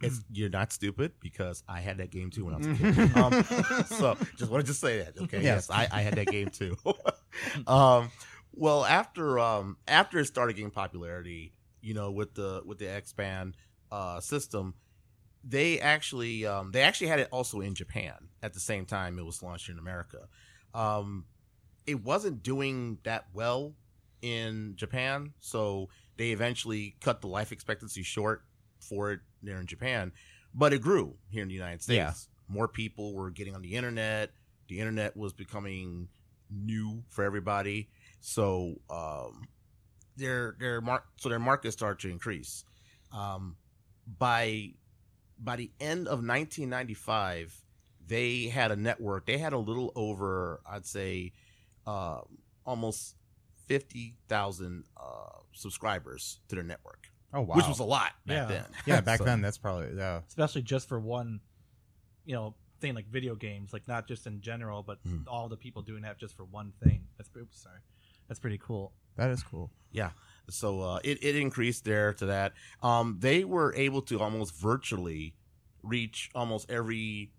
It's, 0.00 0.20
you're 0.32 0.48
not 0.48 0.72
stupid 0.72 1.12
because 1.20 1.62
I 1.68 1.80
had 1.80 1.98
that 1.98 2.10
game 2.10 2.30
too 2.30 2.46
when 2.46 2.54
I 2.54 2.56
was 2.58 2.66
a 2.66 2.74
kid. 2.76 3.16
um, 3.16 3.84
so 3.84 4.16
just 4.38 4.50
wanted 4.50 4.64
to 4.68 4.74
say 4.74 5.00
that. 5.02 5.18
Okay. 5.24 5.36
Yeah. 5.38 5.56
Yes, 5.56 5.68
I, 5.68 5.86
I 5.92 6.00
had 6.00 6.14
that 6.14 6.28
game 6.28 6.48
too. 6.48 6.78
um, 7.66 8.10
well, 8.54 8.86
after 8.86 9.38
um, 9.38 9.76
after 9.86 10.18
it 10.18 10.24
started 10.26 10.54
getting 10.56 10.70
popularity, 10.70 11.52
you 11.82 11.92
know, 11.92 12.10
with 12.10 12.32
the 12.34 12.62
with 12.64 12.78
the 12.78 12.88
X 12.90 13.12
Band 13.12 13.54
uh, 13.90 14.20
system, 14.20 14.72
they 15.44 15.80
actually 15.80 16.46
um, 16.46 16.72
they 16.72 16.82
actually 16.82 17.08
had 17.08 17.20
it 17.20 17.28
also 17.30 17.60
in 17.60 17.74
Japan 17.74 18.14
at 18.42 18.54
the 18.54 18.60
same 18.60 18.84
time 18.84 19.18
it 19.18 19.24
was 19.24 19.42
launched 19.42 19.68
in 19.68 19.78
America. 19.78 20.28
Um, 20.74 21.26
it 21.86 22.02
wasn't 22.02 22.42
doing 22.42 22.98
that 23.04 23.26
well 23.34 23.74
in 24.20 24.74
Japan, 24.76 25.32
so 25.40 25.88
they 26.16 26.30
eventually 26.30 26.96
cut 27.00 27.20
the 27.20 27.26
life 27.26 27.52
expectancy 27.52 28.02
short 28.02 28.44
for 28.78 29.12
it 29.12 29.20
there 29.42 29.58
in 29.58 29.66
Japan, 29.66 30.12
but 30.54 30.72
it 30.72 30.80
grew 30.80 31.16
here 31.28 31.42
in 31.42 31.48
the 31.48 31.54
United 31.54 31.82
States. 31.82 31.96
Yeah. 31.96 32.54
More 32.54 32.68
people 32.68 33.14
were 33.14 33.30
getting 33.30 33.54
on 33.54 33.62
the 33.62 33.74
internet. 33.74 34.30
The 34.68 34.78
internet 34.78 35.16
was 35.16 35.32
becoming 35.32 36.08
new 36.50 37.02
for 37.08 37.24
everybody, 37.24 37.88
so 38.20 38.80
um, 38.90 39.48
their 40.16 40.56
their 40.58 40.80
mar- 40.80 41.04
so 41.16 41.28
their 41.28 41.38
market 41.38 41.72
started 41.72 42.00
to 42.00 42.10
increase. 42.10 42.64
Um, 43.12 43.56
by 44.18 44.72
by 45.42 45.56
the 45.56 45.70
end 45.80 46.06
of 46.06 46.18
1995, 46.24 47.62
they 48.06 48.46
had 48.48 48.70
a 48.70 48.76
network. 48.76 49.26
They 49.26 49.38
had 49.38 49.52
a 49.52 49.58
little 49.58 49.92
over, 49.96 50.60
I'd 50.68 50.86
say, 50.86 51.32
uh, 51.86 52.20
almost 52.64 53.16
fifty 53.66 54.16
thousand 54.28 54.84
uh, 54.96 55.38
subscribers 55.52 56.40
to 56.48 56.54
their 56.56 56.64
network, 56.64 57.06
oh 57.32 57.40
wow. 57.42 57.54
which 57.56 57.66
was 57.66 57.78
a 57.78 57.84
lot 57.84 58.12
back 58.26 58.36
Yeah. 58.36 58.44
then. 58.46 58.64
yeah, 58.86 59.00
back 59.10 59.18
So- 59.18 59.24
then 59.24 59.40
that's 59.40 59.58
probably 59.58 59.96
yeah. 59.96 60.20
Especially 60.28 60.62
just 60.62 60.88
for 60.88 60.98
one, 61.00 61.40
you 62.24 62.34
know, 62.34 62.54
thing 62.80 62.94
like 62.94 63.06
video 63.08 63.34
games, 63.34 63.72
like 63.72 63.86
not 63.88 64.06
just 64.08 64.26
in 64.26 64.40
general, 64.40 64.82
but 64.82 65.02
Mhm. 65.04 65.24
all 65.26 65.48
the 65.48 65.56
people 65.56 65.82
doing 65.82 66.02
that 66.02 66.18
just 66.18 66.36
for 66.36 66.44
one 66.44 66.72
thing. 66.82 67.06
That's 67.16 67.30
oops, 67.36 67.62
sorry. 67.62 67.78
That's 68.28 68.40
pretty 68.40 68.58
cool. 68.58 68.92
That 69.16 69.30
is 69.30 69.42
cool. 69.42 69.70
So 70.48 70.80
uh, 70.80 70.98
it, 71.04 71.22
it 71.22 71.36
increased 71.36 71.84
there 71.84 72.12
to 72.14 72.26
that. 72.26 72.52
Um, 72.82 73.16
they 73.20 73.44
were 73.44 73.74
able 73.74 74.02
to 74.02 74.20
almost 74.20 74.54
virtually 74.54 75.34
reach 75.82 76.30
almost 76.34 76.70
every 76.70 77.30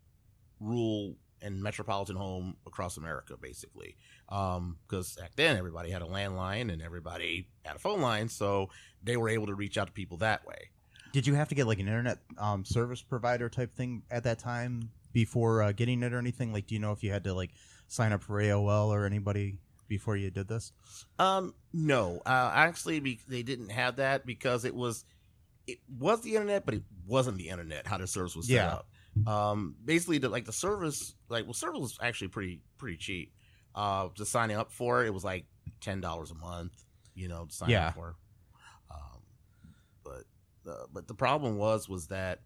rural 0.59 1.15
and 1.41 1.61
metropolitan 1.61 2.15
home 2.15 2.55
across 2.65 2.97
America, 2.97 3.35
basically. 3.39 3.97
Because 4.27 5.15
back 5.19 5.35
then 5.35 5.57
everybody 5.57 5.91
had 5.91 6.01
a 6.01 6.05
landline 6.05 6.71
and 6.71 6.81
everybody 6.81 7.47
had 7.63 7.75
a 7.75 7.79
phone 7.79 8.01
line, 8.01 8.29
so 8.29 8.69
they 9.03 9.17
were 9.17 9.29
able 9.29 9.47
to 9.47 9.53
reach 9.53 9.77
out 9.77 9.87
to 9.87 9.93
people 9.93 10.17
that 10.17 10.45
way. 10.47 10.69
Did 11.11 11.27
you 11.27 11.35
have 11.35 11.49
to 11.49 11.55
get 11.55 11.67
like 11.67 11.79
an 11.79 11.87
internet 11.87 12.19
um, 12.39 12.65
service 12.65 13.01
provider 13.01 13.49
type 13.49 13.75
thing 13.75 14.01
at 14.09 14.23
that 14.23 14.39
time 14.39 14.89
before 15.11 15.61
uh, 15.61 15.71
getting 15.71 16.01
it 16.01 16.13
or 16.13 16.17
anything? 16.17 16.51
Like, 16.51 16.65
do 16.65 16.73
you 16.73 16.81
know 16.81 16.91
if 16.91 17.03
you 17.03 17.11
had 17.11 17.25
to 17.25 17.33
like 17.33 17.51
sign 17.87 18.11
up 18.13 18.23
for 18.23 18.41
AOL 18.41 18.87
or 18.87 19.05
anybody 19.05 19.57
before 19.93 20.17
you 20.17 20.31
did 20.31 20.47
this? 20.47 20.71
Um, 21.19 21.53
no, 21.71 22.21
uh, 22.25 22.51
actually, 22.55 22.99
be, 22.99 23.19
they 23.27 23.43
didn't 23.43 23.69
have 23.69 23.97
that 23.97 24.25
because 24.25 24.65
it 24.65 24.73
was 24.73 25.05
it 25.67 25.77
was 25.87 26.21
the 26.21 26.33
internet, 26.35 26.65
but 26.65 26.73
it 26.73 26.83
wasn't 27.07 27.37
the 27.37 27.49
internet. 27.49 27.85
How 27.87 27.97
the 27.97 28.07
service 28.07 28.35
was 28.35 28.47
set 28.47 28.55
Yeah. 28.55 28.79
up. 28.79 28.87
Um, 29.27 29.75
basically, 29.85 30.17
the, 30.17 30.27
like 30.29 30.45
the 30.45 30.51
service, 30.53 31.15
like 31.29 31.45
well, 31.45 31.53
service 31.53 31.79
was 31.79 31.97
actually 32.01 32.29
pretty 32.29 32.61
pretty 32.79 32.97
cheap. 32.97 33.33
Uh, 33.75 34.09
just 34.15 34.31
signing 34.31 34.57
up 34.57 34.71
for 34.71 35.03
it, 35.03 35.07
it 35.07 35.13
was 35.13 35.23
like 35.23 35.45
ten 35.79 36.01
dollars 36.01 36.31
a 36.31 36.35
month. 36.35 36.73
You 37.15 37.27
know, 37.27 37.45
to 37.45 37.53
sign 37.53 37.69
Yeah. 37.69 37.89
up 37.89 37.93
for. 37.93 38.15
Um, 38.89 39.21
but 40.03 40.23
uh, 40.69 40.85
but 40.91 41.07
the 41.07 41.13
problem 41.13 41.57
was 41.57 41.87
was 41.87 42.07
that 42.07 42.41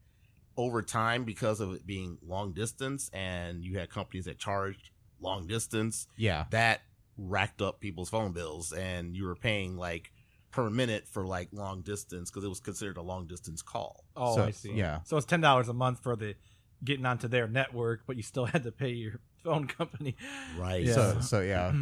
over 0.58 0.82
time 0.82 1.24
because 1.24 1.62
of 1.62 1.74
it 1.74 1.86
being 1.88 2.18
long 2.26 2.52
distance 2.52 3.10
and 3.14 3.64
you 3.64 3.78
had 3.80 3.90
companies 3.90 4.26
that 4.26 4.38
charged 4.40 4.90
long 5.22 5.48
distance 5.48 6.08
Yeah. 6.18 6.46
that 6.52 6.82
racked 7.18 7.62
up 7.62 7.80
people's 7.80 8.10
phone 8.10 8.32
bills 8.32 8.72
and 8.74 9.16
you 9.16 9.26
were 9.26 9.36
paying 9.36 9.76
like 9.76 10.12
per 10.52 10.70
minute 10.70 11.08
for 11.08 11.26
like 11.26 11.50
long 11.52 11.82
distance 11.82 12.30
because 12.30 12.44
it 12.44 12.48
was 12.48 12.60
considered 12.60 12.98
a 12.98 13.02
long 13.02 13.28
distance 13.28 13.62
call 13.62 14.04
Oh, 14.16 14.36
So- 14.36 14.46
I 14.46 14.52
see. 14.52 14.74
yeah. 14.74 15.00
So 15.04 15.18
it's 15.18 15.26
ten 15.26 15.42
dollars 15.42 15.68
a 15.70 15.74
month 15.74 16.02
for 16.04 16.16
the 16.16 16.36
getting 16.84 17.06
onto 17.06 17.28
their 17.28 17.48
network, 17.48 18.02
but 18.06 18.16
you 18.18 18.24
still 18.24 18.46
had 18.46 18.64
to 18.64 18.72
pay 18.72 18.90
your 18.90 19.20
phone 19.44 19.68
company. 19.68 20.16
right 20.58 20.84
Yeah. 20.84 20.94
So 20.94 21.20
so 21.22 21.42
yeah. 21.54 21.74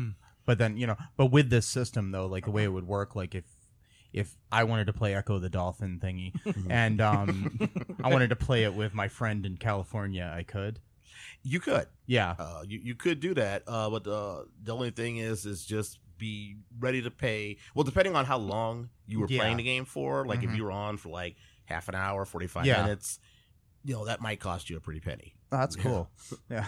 but 0.45 0.57
then 0.57 0.77
you 0.77 0.87
know, 0.87 0.95
but 1.17 1.27
with 1.27 1.49
this 1.49 1.67
system 1.67 2.11
though, 2.11 2.27
like 2.27 2.45
the 2.45 2.51
way 2.51 2.63
it 2.63 2.71
would 2.71 2.87
work, 2.87 3.15
like 3.15 3.35
if 3.35 3.45
if 4.13 4.37
I 4.49 4.63
wanted 4.63 4.87
to 4.87 4.93
play 4.93 5.13
Ecco 5.13 5.39
the 5.39 5.49
Dolphin 5.49 5.99
thingy, 6.01 6.31
and 6.69 7.01
um, 7.01 7.59
I 8.01 8.07
wanted 8.09 8.29
to 8.29 8.37
play 8.37 8.63
it 8.63 8.73
with 8.73 8.93
my 8.93 9.09
friend 9.09 9.45
in 9.45 9.57
California, 9.57 10.31
I 10.33 10.43
could. 10.43 10.79
You 11.43 11.59
could 11.59 11.87
Yeah. 12.07 12.35
uh, 12.39 12.63
you, 12.67 12.79
you 12.83 12.95
could 12.95 13.19
do 13.19 13.33
that 13.35 13.63
uh, 13.67 13.89
but 13.89 14.07
uh, 14.07 14.43
the 14.63 14.73
only 14.73 14.91
thing 14.91 15.17
is 15.17 15.45
is 15.45 15.65
just 15.65 15.99
be 16.17 16.55
ready 16.79 17.01
to 17.01 17.11
pay 17.11 17.57
well 17.73 17.83
depending 17.83 18.15
on 18.15 18.25
how 18.25 18.37
long 18.37 18.89
you 19.07 19.19
were 19.19 19.27
Yeah. 19.29 19.39
playing 19.41 19.57
the 19.57 19.63
game 19.63 19.85
for 19.85 20.25
like 20.25 20.41
Mhm. 20.41 20.51
if 20.51 20.55
you 20.57 20.63
were 20.63 20.71
on 20.71 20.97
for 20.97 21.09
like 21.09 21.35
half 21.65 21.89
an 21.89 21.95
hour 21.95 22.25
45 22.25 22.65
Yeah. 22.65 22.81
minutes 22.83 23.19
you 23.83 23.93
know 23.93 24.05
that 24.05 24.21
might 24.21 24.39
cost 24.39 24.69
you 24.69 24.77
a 24.77 24.79
pretty 24.79 24.99
penny 25.01 25.35
Oh, 25.51 25.57
that's 25.57 25.75
Yeah. 25.75 25.83
cool. 25.83 26.09
Yeah. 26.49 26.67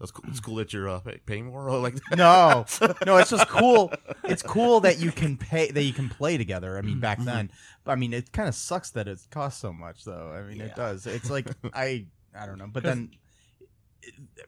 that's 0.00 0.10
cool 0.10 0.24
it's 0.30 0.40
cool 0.40 0.54
that 0.56 0.72
you're 0.72 0.88
uh, 0.88 1.00
paying 1.26 1.46
more 1.46 1.68
or 1.68 1.78
like 1.80 1.94
No, 2.16 2.64
no, 3.04 3.16
it's 3.20 3.30
just 3.30 3.48
cool. 3.48 3.92
It's 4.24 4.42
cool 4.42 4.80
that 4.80 4.98
you 4.98 5.10
can 5.12 5.36
pay 5.36 5.70
that 5.70 5.82
you 5.82 5.92
can 5.92 6.08
play 6.08 6.36
together. 6.38 6.78
I 6.78 6.82
mean, 6.82 7.00
back 7.00 7.18
then, 7.22 7.50
but 7.84 7.92
I 7.92 7.94
mean, 7.96 8.12
it 8.12 8.30
kind 8.32 8.48
of 8.48 8.54
sucks 8.54 8.90
that 8.90 9.08
it 9.08 9.18
costs 9.30 9.60
so 9.60 9.72
much, 9.72 10.04
though. 10.04 10.30
I 10.32 10.42
mean, 10.48 10.58
Yeah. 10.58 10.66
it 10.66 10.76
does. 10.76 11.06
It's 11.06 11.30
like 11.30 11.46
I, 11.74 12.06
I 12.34 12.46
don't 12.46 12.58
know, 12.58 12.68
but 12.72 12.82
then, 12.84 13.10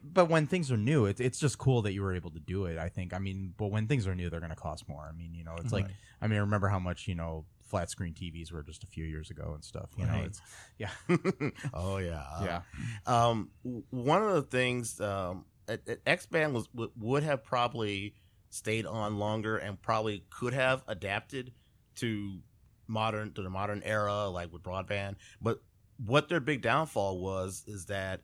but 0.03 0.29
when 0.29 0.47
things 0.47 0.71
are 0.71 0.77
new, 0.77 1.05
it's 1.05 1.19
it's 1.19 1.39
just 1.39 1.57
cool 1.57 1.81
that 1.83 1.93
you 1.93 2.01
were 2.01 2.13
able 2.15 2.31
to 2.31 2.39
do 2.39 2.65
it. 2.65 2.77
I 2.77 2.89
think. 2.89 3.13
I 3.13 3.19
mean, 3.19 3.53
but 3.57 3.67
when 3.67 3.87
things 3.87 4.07
are 4.07 4.15
new, 4.15 4.29
they're 4.29 4.39
going 4.39 4.49
to 4.51 4.55
cost 4.55 4.87
more. 4.87 5.07
I 5.07 5.15
mean, 5.15 5.33
you 5.33 5.43
know, 5.43 5.55
it's 5.57 5.71
like 5.73 5.85
I 6.21 6.27
mean, 6.27 6.37
I 6.37 6.41
remember 6.41 6.67
how 6.67 6.79
much 6.79 7.07
you 7.07 7.15
know 7.15 7.45
flat 7.63 7.89
screen 7.89 8.13
TVs 8.13 8.51
were 8.51 8.63
just 8.63 8.83
a 8.83 8.87
few 8.87 9.05
years 9.05 9.29
ago 9.29 9.51
and 9.53 9.63
stuff. 9.63 9.89
You 9.97 10.05
know, 10.05 10.13
it's 10.25 10.41
yeah, 10.77 10.89
oh 11.73 11.97
yeah 11.97 12.23
yeah, 12.43 12.61
Um, 13.05 13.49
one 13.89 14.23
of 14.23 14.33
the 14.33 14.41
things 14.43 14.99
um, 14.99 15.45
at, 15.67 15.87
at 15.87 15.99
X-Band 16.05 16.53
was 16.53 16.67
would- 16.73 16.91
would 16.97 17.23
have 17.23 17.43
probably 17.43 18.15
stayed 18.49 18.85
on 18.85 19.17
longer 19.19 19.57
and 19.57 19.81
probably 19.81 20.25
could 20.29 20.53
have 20.53 20.83
adapted 20.87 21.53
to 21.95 22.39
modern 22.87 23.31
to 23.33 23.41
the 23.41 23.49
modern 23.49 23.81
era, 23.83 24.27
like 24.27 24.51
with 24.51 24.61
broadband. 24.63 25.15
But 25.41 25.59
what 26.05 26.27
their 26.27 26.39
big 26.41 26.61
downfall 26.61 27.19
was 27.21 27.63
is 27.67 27.85
that 27.85 28.21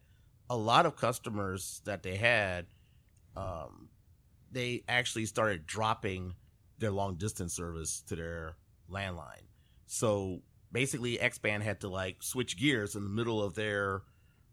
a 0.50 0.58
lot 0.58 0.86
of 0.86 0.96
customers 0.96 1.82
that 1.86 2.04
they 2.04 2.16
had, 2.16 2.66
um, 3.36 3.90
they 4.52 4.84
actually 4.88 5.26
started 5.26 5.66
dropping 5.66 6.36
their 6.80 6.92
long 6.92 7.16
distance 7.16 7.54
service 7.54 8.02
to 8.08 8.16
their 8.16 8.56
landline. 8.90 9.44
So 9.88 10.42
basically, 10.72 11.20
X-Band 11.20 11.64
had 11.64 11.82
to 11.82 11.90
like 11.90 12.22
switch 12.24 12.58
gears 12.58 12.96
in 12.96 13.04
the 13.04 13.10
middle 13.10 13.42
of 13.44 13.56
their 13.56 14.04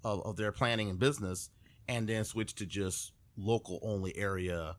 of, 0.05 0.21
of 0.27 0.37
their 0.37 0.53
planning 0.53 0.91
and 0.91 0.99
business 0.99 1.51
and 1.89 2.09
then 2.09 2.25
switch 2.25 2.55
to 2.57 2.67
just 2.67 3.13
local 3.37 3.79
only 3.83 4.17
area 4.17 4.77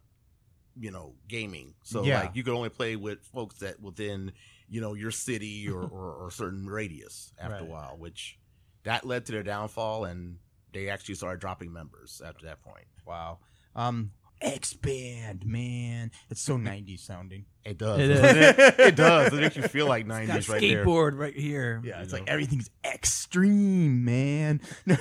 you 0.77 0.91
know 0.91 1.13
gaming 1.27 1.73
so 1.83 2.03
Yeah. 2.03 2.19
like 2.21 2.35
you 2.35 2.43
could 2.43 2.53
only 2.53 2.69
play 2.69 2.95
with 2.95 3.23
folks 3.33 3.59
that 3.59 3.79
within 3.81 4.31
you 4.69 4.81
know 4.81 4.93
your 4.93 5.11
city 5.11 5.67
or, 5.69 5.81
or, 5.91 6.13
or 6.25 6.31
certain 6.31 6.67
radius 6.67 7.33
after 7.39 7.63
a 7.63 7.65
while 7.65 7.95
which 7.97 8.37
that 8.83 9.05
led 9.05 9.25
to 9.25 9.31
their 9.31 9.43
downfall 9.43 10.05
and 10.05 10.37
they 10.75 10.89
actually 10.89 11.15
started 11.15 11.39
dropping 11.41 11.73
members 11.73 12.21
after 12.23 12.45
that 12.45 12.61
point 12.61 12.85
wow. 13.07 13.39
Um, 13.75 14.11
X 14.41 14.73
band, 14.73 15.45
man, 15.45 16.11
it's 16.29 16.41
so 16.41 16.57
'90s 16.57 16.99
sounding. 16.99 17.45
it 17.63 17.77
does 17.77 17.99
It 17.99 18.07
doesn't 18.09 18.37
it? 18.37 18.79
It 18.79 18.95
does 18.97 19.33
it 19.33 19.39
makes 19.41 19.55
you 19.55 19.63
feel 19.63 19.87
like 19.87 20.07
Got 20.07 20.27
90s 20.27 20.49
right 20.49 20.61
there 20.61 20.85
skateboard 20.85 21.17
right 21.17 21.33
here. 21.35 21.81
Yeah, 21.83 22.01
it's 22.01 22.11
You 22.11 22.19
like 22.19 22.27
know? 22.27 22.33
everything's 22.33 22.69
extreme, 22.83 24.03
man. 24.05 24.59
I 24.89 24.97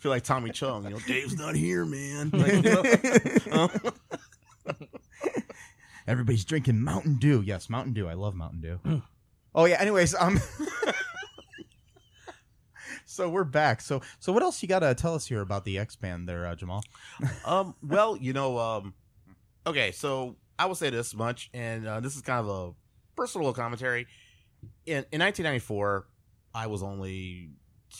feel 0.00 0.10
like 0.10 0.24
tommy 0.24 0.50
chong 0.50 0.84
you 0.84 0.90
know 0.90 0.98
dave's 1.06 1.36
not 1.36 1.54
here 1.54 1.84
man 1.84 2.30
Like, 2.30 2.64
you? 2.64 3.92
Everybody's 6.06 6.44
drinking 6.44 6.80
Mountain 6.80 7.16
Dew. 7.16 7.42
Yes, 7.44 7.68
Mountain 7.70 7.92
Dew. 7.92 8.08
I 8.08 8.14
love 8.14 8.34
Mountain 8.34 8.60
Dew. 8.62 9.02
oh 9.54 9.64
yeah. 9.66 9.76
Anyways, 9.80 10.14
um. 10.14 10.40
So 13.10 13.28
we're 13.28 13.44
back. 13.44 13.80
So 13.80 14.00
so 14.20 14.32
what 14.32 14.42
else 14.42 14.62
you 14.62 14.68
gotta 14.68 14.94
tell 14.94 15.14
us 15.14 15.26
here 15.26 15.40
about 15.40 15.64
the 15.64 15.78
X 15.78 15.96
band 15.96 16.28
there, 16.28 16.46
uh, 16.46 16.54
Jamal? 16.54 16.82
um 17.44 17.74
well 17.82 18.16
you 18.16 18.32
know 18.32 18.58
um 18.58 18.94
okay 19.66 19.90
so 19.92 20.36
i 20.58 20.64
will 20.66 20.74
say 20.74 20.88
this 20.88 21.14
much 21.14 21.50
and 21.52 21.86
uh, 21.86 22.00
this 22.00 22.16
is 22.16 22.22
kind 22.22 22.40
of 22.40 22.48
a 22.48 22.72
personal 23.14 23.52
commentary 23.52 24.06
in, 24.86 25.04
in 25.12 25.20
1994 25.20 26.06
i 26.54 26.66
was 26.66 26.82
only 26.82 27.50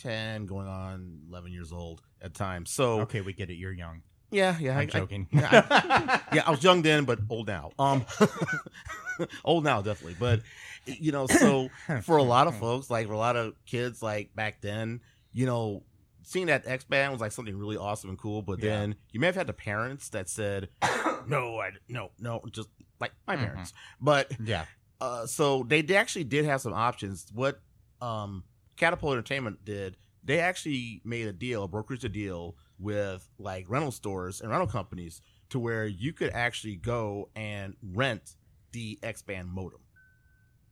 10 0.01 0.47
going 0.47 0.67
on 0.67 1.19
11 1.29 1.53
years 1.53 1.71
old 1.73 2.01
at 2.23 2.33
the 2.33 2.39
time 2.39 2.65
so 2.65 3.01
Okay, 3.01 3.21
we 3.21 3.33
get 3.35 3.51
it. 3.51 3.55
You're 3.55 3.73
young. 3.73 4.01
yeah 4.31 4.57
yeah 4.59 4.73
I'm 4.73 4.79
I, 4.81 4.87
joking. 4.87 5.29
I- 5.35 6.21
yeah 6.33 6.43
i 6.47 6.51
was 6.51 6.63
young 6.65 6.81
then 6.83 7.05
but 7.05 7.19
old 7.29 7.47
now 7.47 7.73
um 7.79 8.07
old 9.45 9.65
now 9.65 9.83
definitely 9.83 10.17
but 10.19 10.41
you 10.87 11.13
know 11.13 11.27
so 11.27 11.69
for 12.03 12.17
a 12.17 12.23
lot 12.23 12.47
of 12.47 12.57
folks, 12.59 12.91
like 12.91 13.07
for 13.07 13.13
a 13.13 13.19
lot 13.19 13.37
of 13.37 13.55
kids, 13.67 14.03
like 14.03 14.35
back 14.35 14.61
then, 14.61 15.01
you 15.33 15.47
know, 15.47 15.83
seeing 16.23 16.47
that 16.47 16.67
X 16.67 16.85
band 16.85 17.13
was 17.13 17.21
like 17.21 17.33
something 17.33 17.57
really 17.57 17.77
awesome 17.77 18.11
and 18.11 18.19
cool. 18.19 18.43
But 18.43 18.59
Yeah. 18.63 18.71
then 18.71 18.95
you 19.13 19.21
may 19.21 19.27
have 19.27 19.37
had 19.37 19.47
the 19.47 19.53
parents 19.53 20.09
that 20.11 20.29
said, 20.29 20.69
"No, 21.27 21.59
I 21.59 21.71
no 21.89 22.11
no," 22.19 22.43
just 22.51 22.69
like 23.01 23.13
my 23.27 23.37
Mhm. 23.37 23.41
parents. 23.45 23.73
But 24.01 24.33
yeah. 24.45 24.65
uh, 25.01 25.27
so 25.27 25.65
they, 25.67 25.83
they 25.83 25.97
actually 25.97 26.25
did 26.25 26.45
have 26.45 26.61
some 26.61 26.73
options. 26.75 27.27
What 27.33 27.61
um, 28.03 28.45
Catapult 28.77 29.13
Entertainment 29.13 29.65
did, 29.65 29.97
they 30.25 30.41
actually 30.41 31.01
made 31.05 31.27
a 31.27 31.33
deal, 31.33 31.65
a 31.65 31.69
brokerage 31.69 32.05
a 32.05 32.09
deal 32.09 32.57
with 32.79 33.29
like 33.39 33.69
rental 33.69 33.91
stores 33.93 34.41
and 34.41 34.51
rental 34.51 34.67
companies 34.67 35.21
to 35.51 35.59
where 35.59 35.87
you 35.87 36.13
could 36.15 36.31
actually 36.31 36.77
go 36.77 37.29
and 37.37 37.75
rent 37.83 38.37
the 38.73 38.99
X 39.03 39.21
band 39.23 39.51
modem. 39.51 39.81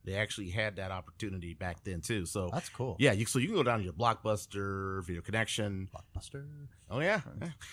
They 0.05 0.15
actually 0.15 0.49
had 0.49 0.77
that 0.77 0.91
opportunity 0.91 1.53
back 1.53 1.83
then 1.83 2.01
too. 2.01 2.25
So 2.25 2.49
That's 2.53 2.69
cool. 2.69 2.95
yeah, 2.99 3.11
you, 3.11 3.25
so 3.25 3.37
you 3.37 3.47
can 3.47 3.55
go 3.55 3.63
down 3.63 3.79
to 3.79 3.83
your 3.83 3.93
Blockbuster, 3.93 5.03
Video 5.05 5.21
Connection. 5.21 5.89
Blockbuster. 5.93 6.45
Oh 6.91 7.01
yeah, 7.01 7.21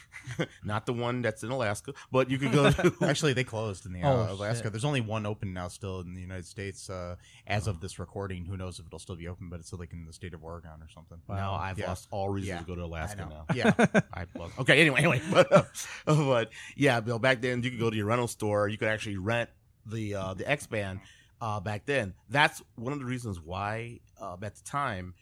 not 0.64 0.84
the 0.84 0.92
one 0.92 1.22
that's 1.22 1.42
in 1.42 1.50
Alaska, 1.50 1.94
but 2.12 2.28
you 2.30 2.36
could 2.38 2.52
go. 2.52 2.70
to... 2.70 2.92
Actually, 3.02 3.32
they 3.32 3.44
closed 3.44 3.86
in 3.86 3.92
the 3.94 4.02
uh, 4.02 4.12
Oh, 4.12 4.32
Alaska. 4.34 4.64
shit. 4.64 4.72
There's 4.72 4.84
only 4.84 5.00
one 5.00 5.24
open 5.24 5.54
now, 5.54 5.68
still 5.68 6.00
in 6.00 6.12
the 6.14 6.20
United 6.20 6.44
States. 6.44 6.90
Uh, 6.90 7.16
as 7.46 7.66
of 7.66 7.80
this 7.80 7.98
recording, 7.98 8.44
who 8.44 8.58
knows 8.58 8.78
if 8.78 8.86
it'll 8.86 8.98
still 8.98 9.16
be 9.16 9.28
open? 9.28 9.48
But 9.48 9.60
it's 9.60 9.72
like 9.72 9.92
in 9.94 10.04
the 10.04 10.12
state 10.12 10.34
of 10.34 10.44
Oregon 10.44 10.70
or 10.82 10.88
something. 10.92 11.18
now 11.28 11.54
I've 11.54 11.78
Yeah. 11.78 11.86
lost 11.88 12.08
all 12.10 12.28
reason 12.28 12.48
Yeah. 12.48 12.58
to 12.58 12.64
go 12.66 12.74
to 12.74 12.84
Alaska 12.84 13.22
I 13.22 13.28
now. 13.28 13.44
Yeah. 13.54 13.72
I 14.12 14.26
well, 14.34 14.50
okay. 14.58 14.80
Anyway, 14.82 14.98
anyway, 14.98 15.22
but, 15.30 15.50
uh, 15.50 15.62
but 16.06 16.50
yeah, 16.76 17.00
Bill. 17.00 17.18
Back 17.18 17.40
then, 17.40 17.62
you 17.62 17.70
could 17.70 17.80
go 17.80 17.88
to 17.88 17.96
your 17.96 18.06
rental 18.06 18.28
store. 18.28 18.68
You 18.68 18.76
could 18.76 18.88
actually 18.88 19.16
rent 19.16 19.48
the 19.86 20.14
uh, 20.14 20.34
the 20.34 20.46
X 20.50 20.66
band. 20.66 21.00
Uh, 21.40 21.60
back 21.60 21.84
then, 21.86 22.14
that's 22.30 22.62
one 22.76 22.92
of 22.92 22.98
the 22.98 23.04
reasons 23.04 23.40
why 23.40 24.00
uh, 24.20 24.36
at 24.42 24.54
the 24.56 24.62
time 24.64 25.14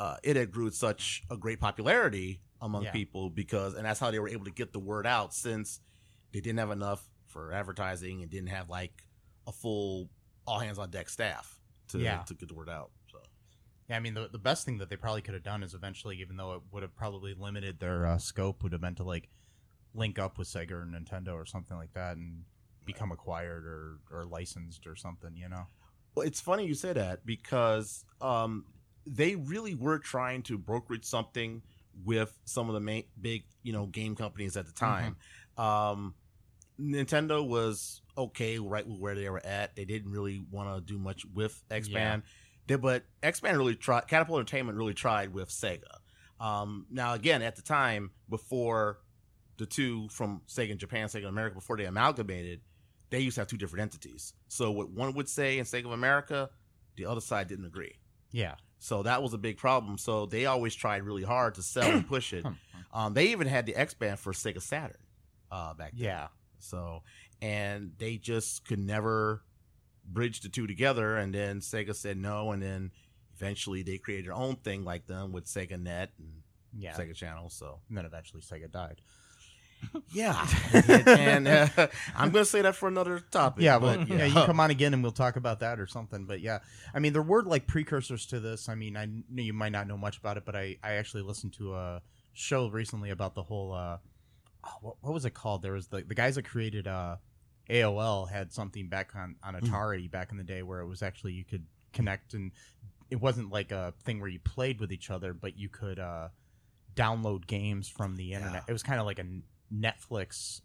uh, 0.00 0.16
it 0.22 0.36
had 0.36 0.50
grew 0.50 0.70
such 0.70 1.22
a 1.30 1.36
great 1.36 1.60
popularity 1.60 2.40
among 2.62 2.84
Yeah. 2.84 2.92
people 2.92 3.28
because, 3.30 3.74
and 3.74 3.84
that's 3.84 4.00
how 4.00 4.10
they 4.10 4.18
were 4.18 4.28
able 4.28 4.44
to 4.46 4.50
get 4.50 4.72
the 4.72 4.78
word 4.78 5.06
out 5.06 5.34
since 5.34 5.80
they 6.32 6.40
didn't 6.40 6.58
have 6.58 6.70
enough 6.70 7.06
for 7.26 7.52
advertising 7.52 8.22
and 8.22 8.30
didn't 8.30 8.48
have 8.48 8.70
like 8.70 9.04
a 9.46 9.52
full 9.52 10.08
all 10.46 10.58
hands 10.58 10.78
on 10.78 10.90
deck 10.90 11.08
staff 11.10 11.58
to 11.88 11.98
Yeah. 11.98 12.22
to 12.22 12.34
get 12.34 12.48
the 12.48 12.54
word 12.54 12.70
out. 12.70 12.90
So 13.12 13.18
Yeah, 13.90 13.96
I 13.96 14.00
mean, 14.00 14.14
the, 14.14 14.28
the 14.28 14.38
best 14.38 14.64
thing 14.64 14.78
that 14.78 14.88
they 14.88 14.96
probably 14.96 15.20
could 15.22 15.34
have 15.34 15.42
done 15.42 15.62
is 15.62 15.74
eventually, 15.74 16.16
even 16.20 16.36
though 16.38 16.54
it 16.54 16.62
would 16.72 16.82
have 16.82 16.96
probably 16.96 17.34
limited 17.34 17.78
their 17.80 18.06
uh, 18.06 18.16
scope, 18.18 18.62
would 18.62 18.72
have 18.72 18.80
been 18.80 18.94
to 18.96 19.04
like 19.04 19.28
link 19.94 20.18
up 20.18 20.38
with 20.38 20.48
Sega 20.48 20.70
or 20.72 20.86
Nintendo 20.86 21.34
or 21.34 21.44
something 21.44 21.76
like 21.76 21.92
that 21.94 22.16
and 22.16 22.44
become 22.88 23.12
acquired 23.12 23.64
or, 23.64 23.98
or 24.10 24.24
licensed 24.26 24.86
or 24.86 24.96
something, 24.96 25.36
you 25.36 25.48
know? 25.48 25.66
Well, 26.14 26.26
it's 26.26 26.40
funny 26.40 26.66
you 26.66 26.74
say 26.74 26.92
that 26.94 27.24
because 27.24 28.04
um, 28.20 28.64
they 29.06 29.36
really 29.36 29.74
were 29.76 29.98
trying 29.98 30.42
to 30.44 30.58
brokerage 30.58 31.04
something 31.04 31.62
with 32.04 32.36
some 32.44 32.68
of 32.68 32.74
the 32.74 32.80
main 32.80 33.04
big, 33.20 33.44
you 33.62 33.72
know, 33.72 33.86
game 33.86 34.16
companies 34.16 34.56
at 34.56 34.66
the 34.66 34.72
time. 34.72 35.16
Um, 35.56 36.14
Nintendo 36.80 37.46
was 37.46 38.02
okay 38.16 38.58
right 38.58 38.86
where 38.86 39.14
they 39.14 39.28
were 39.28 39.44
at. 39.44 39.74
They 39.76 39.84
didn't 39.84 40.10
really 40.12 40.40
want 40.50 40.74
to 40.74 40.80
do 40.92 40.98
much 40.98 41.24
with 41.26 41.62
X 41.70 41.88
Band, 41.88 42.22
They- 42.66 42.76
but 42.76 43.04
X 43.22 43.40
Band 43.40 43.56
really 43.58 43.74
tried. 43.76 44.06
Catapult 44.06 44.38
Entertainment 44.40 44.78
really 44.78 44.94
tried 44.94 45.32
with 45.32 45.48
Sega. 45.50 45.82
Um, 46.40 46.86
now, 46.90 47.14
again, 47.14 47.42
at 47.42 47.56
the 47.56 47.62
time 47.62 48.12
before 48.28 49.00
the 49.56 49.66
two 49.66 50.08
from 50.10 50.42
Sega 50.46 50.70
in 50.70 50.78
Japan, 50.78 51.08
Sega 51.08 51.22
in 51.22 51.24
America, 51.26 51.56
before 51.56 51.76
they 51.76 51.84
amalgamated, 51.86 52.60
they 53.10 53.20
used 53.20 53.36
to 53.36 53.40
have 53.42 53.48
two 53.48 53.56
different 53.56 53.82
entities. 53.82 54.34
So 54.48 54.70
what 54.70 54.90
one 54.90 55.14
would 55.14 55.28
say 55.28 55.58
in 55.58 55.64
Sega 55.64 55.86
of 55.86 55.92
America, 55.92 56.50
the 56.96 57.06
other 57.06 57.20
side 57.20 57.48
didn't 57.48 57.64
agree. 57.66 57.94
Yeah. 58.32 58.54
So 58.78 59.02
that 59.02 59.22
was 59.22 59.32
a 59.34 59.38
big 59.38 59.56
problem. 59.56 59.98
So 59.98 60.26
they 60.26 60.46
always 60.46 60.74
tried 60.74 61.02
really 61.02 61.22
hard 61.24 61.54
to 61.56 61.62
sell 61.62 61.90
and 61.90 62.06
push 62.06 62.32
it. 62.32 62.44
Um, 62.90 63.12
they 63.12 63.26
even 63.28 63.46
had 63.48 63.66
the 63.66 63.76
X 63.76 63.92
Band 63.92 64.18
for 64.18 64.32
Sega 64.32 64.62
Saturn 64.62 64.96
uh, 65.52 65.74
back 65.74 65.92
then. 65.94 66.04
Yeah. 66.06 66.28
So, 66.58 67.02
and 67.42 67.92
they 67.98 68.16
just 68.16 68.64
could 68.66 68.78
never 68.78 69.42
bridge 70.06 70.40
the 70.40 70.48
two 70.48 70.66
together. 70.66 71.18
And 71.18 71.34
then 71.34 71.60
Sega 71.60 71.94
said 71.94 72.16
no. 72.16 72.50
And 72.50 72.62
then 72.62 72.90
eventually 73.36 73.82
they 73.82 73.98
created 73.98 74.24
their 74.24 74.32
own 74.32 74.56
thing 74.56 74.84
like 74.84 75.06
them 75.06 75.32
with 75.32 75.44
Sega 75.44 75.78
Net 75.78 76.12
and 76.18 76.42
Yeah. 76.78 76.94
Sega 76.94 77.14
Channel. 77.14 77.50
So, 77.50 77.80
And 77.90 77.98
then 77.98 78.06
eventually 78.06 78.40
Sega 78.40 78.70
died. 78.70 79.02
Yeah. 80.12 80.46
and 81.06 81.48
uh, 81.48 81.68
I'm 82.16 82.30
going 82.30 82.44
to 82.44 82.50
say 82.50 82.62
that 82.62 82.76
for 82.76 82.88
another 82.88 83.20
topic. 83.30 83.62
Yeah, 83.62 83.76
well, 83.76 83.98
but 83.98 84.08
yeah, 84.08 84.24
you 84.24 84.34
come 84.34 84.60
on 84.60 84.70
again 84.70 84.94
and 84.94 85.02
we'll 85.02 85.12
talk 85.12 85.36
about 85.36 85.60
that 85.60 85.78
or 85.80 85.86
something. 85.86 86.24
But 86.24 86.40
yeah, 86.40 86.58
I 86.94 86.98
mean, 86.98 87.12
there 87.12 87.22
were 87.22 87.42
like 87.42 87.66
precursors 87.66 88.26
to 88.26 88.40
this. 88.40 88.68
I 88.68 88.74
mean, 88.74 88.96
I 88.96 89.06
know 89.06 89.42
you 89.42 89.52
might 89.52 89.72
not 89.72 89.86
know 89.86 89.96
much 89.96 90.18
about 90.18 90.36
it, 90.36 90.44
but 90.44 90.56
I, 90.56 90.76
I 90.82 90.94
actually 90.94 91.22
listened 91.22 91.52
to 91.54 91.74
a 91.74 92.02
show 92.32 92.68
recently 92.68 93.10
about 93.10 93.34
the 93.34 93.42
whole, 93.42 93.72
uh, 93.72 93.98
oh, 94.64 94.76
what, 94.80 94.96
what 95.00 95.14
was 95.14 95.24
it 95.24 95.34
called? 95.34 95.62
There 95.62 95.72
was 95.72 95.88
the, 95.88 96.02
the 96.02 96.14
guys 96.14 96.36
that 96.36 96.44
created 96.44 96.86
uh, 96.86 97.16
AOL 97.70 98.30
had 98.30 98.52
something 98.52 98.88
back 98.88 99.14
on, 99.14 99.36
on 99.42 99.54
Atari 99.54 100.10
back 100.10 100.30
in 100.30 100.38
the 100.38 100.44
day 100.44 100.62
where 100.62 100.80
it 100.80 100.86
was 100.86 101.02
actually 101.02 101.32
you 101.32 101.44
could 101.44 101.64
connect 101.92 102.34
and 102.34 102.52
it 103.10 103.20
wasn't 103.20 103.50
like 103.50 103.72
a 103.72 103.94
thing 104.04 104.20
where 104.20 104.28
you 104.28 104.38
played 104.40 104.80
with 104.80 104.92
each 104.92 105.10
other, 105.10 105.32
but 105.32 105.56
you 105.58 105.68
could 105.68 105.98
uh, 105.98 106.28
download 106.94 107.46
games 107.46 107.88
from 107.88 108.16
the 108.16 108.32
internet. 108.34 108.64
It 108.68 108.72
was 108.72 108.82
kind 108.82 109.00
of 109.00 109.06
like 109.06 109.18
a 109.18 109.26
Netflix 109.74 110.60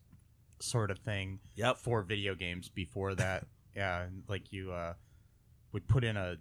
sort 0.59 0.91
of 0.91 0.99
thing 0.99 1.39
Yep. 1.55 1.77
for 1.77 2.01
video 2.03 2.35
games 2.35 2.69
before 2.69 3.15
that. 3.15 3.45
yeah, 3.75 4.07
like 4.27 4.51
you 4.51 4.71
uh, 4.71 4.93
would 5.71 5.87
put 5.87 6.03
in 6.03 6.15
a 6.17 6.37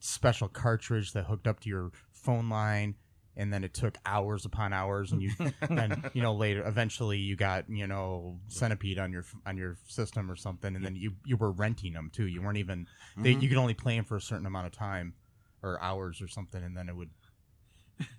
special 0.00 0.48
cartridge 0.48 1.12
that 1.12 1.24
hooked 1.24 1.46
up 1.46 1.60
to 1.60 1.68
your 1.68 1.90
phone 2.12 2.48
line, 2.48 2.94
and 3.36 3.52
then 3.52 3.64
it 3.64 3.74
took 3.74 3.96
hours 4.06 4.44
upon 4.44 4.72
hours, 4.72 5.12
and 5.12 5.20
you 5.22 5.30
and 5.68 6.10
you 6.12 6.22
know 6.22 6.34
later 6.34 6.66
eventually 6.66 7.18
you 7.18 7.36
got 7.36 7.68
you 7.68 7.86
know 7.86 8.38
Centipede 8.48 8.98
on 8.98 9.12
your 9.12 9.24
on 9.46 9.56
your 9.56 9.76
system 9.88 10.30
or 10.30 10.36
something, 10.36 10.74
and 10.76 10.84
then 10.84 10.94
you 10.96 11.12
you 11.24 11.36
were 11.36 11.50
renting 11.52 11.92
them 11.92 12.10
too. 12.12 12.26
You 12.26 12.42
weren't 12.42 12.58
even 12.58 12.86
they, 13.16 13.34
Mhm. 13.34 13.42
you 13.42 13.48
could 13.48 13.58
only 13.58 13.74
play 13.74 13.96
them 13.96 14.04
for 14.04 14.16
a 14.16 14.20
certain 14.20 14.46
amount 14.46 14.66
of 14.66 14.72
time 14.72 15.14
or 15.62 15.80
hours 15.82 16.20
or 16.22 16.28
something, 16.28 16.62
and 16.62 16.76
then 16.76 16.88
it 16.88 16.96
would 16.96 17.10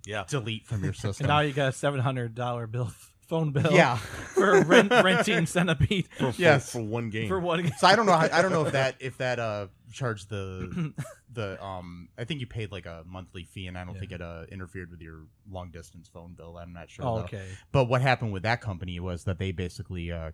Yeah. 0.06 0.26
delete 0.28 0.66
from 0.68 0.84
your 0.84 0.94
system. 0.94 1.26
And 1.26 1.28
now 1.30 1.40
you 1.42 1.54
got 1.54 1.70
a 1.70 1.72
seven 1.72 2.00
hundred 2.00 2.36
dollar 2.36 2.68
bill, 2.68 2.92
phone 3.28 3.52
bill. 3.52 3.72
yeah. 3.72 3.98
for 4.36 4.62
rent, 4.64 4.92
renting 4.92 5.46
Centipede 5.46 6.08
For, 6.18 6.32
for, 6.32 6.42
Yes. 6.42 6.72
for 6.72 6.82
one 6.82 7.10
game. 7.10 7.28
for 7.28 7.40
one. 7.40 7.72
So 7.78 7.88
I 7.88 7.96
don't 7.96 8.06
know. 8.06 8.14
How, 8.14 8.28
I 8.32 8.42
don't 8.42 8.52
know 8.52 8.66
if 8.66 8.74
that 8.74 8.96
if 9.00 9.18
that 9.18 9.40
uh 9.40 9.68
charged 9.92 10.30
the 10.30 10.94
the 11.34 11.64
um. 11.64 12.10
I 12.18 12.24
think 12.26 12.40
you 12.42 12.48
paid 12.48 12.72
like 12.72 12.86
a 12.86 13.04
monthly 13.06 13.44
fee, 13.44 13.68
and 13.68 13.78
I 13.78 13.86
don't 13.86 13.96
Yeah. 13.96 14.00
think 14.00 14.12
it 14.12 14.22
uh 14.22 14.44
interfered 14.52 14.92
with 14.92 15.02
your 15.02 15.22
long 15.50 15.72
distance 15.72 16.08
phone 16.08 16.34
bill. 16.34 16.58
I'm 16.58 16.74
not 16.74 16.90
sure. 16.90 17.06
Oh, 17.06 17.18
though. 17.18 17.24
okay. 17.24 17.46
But 17.72 17.86
what 17.86 18.02
happened 18.02 18.34
with 18.34 18.44
that 18.44 18.62
company 18.62 19.00
was 19.00 19.24
that 19.26 19.40
they 19.40 19.52
basically 19.52 20.12
uh 20.12 20.32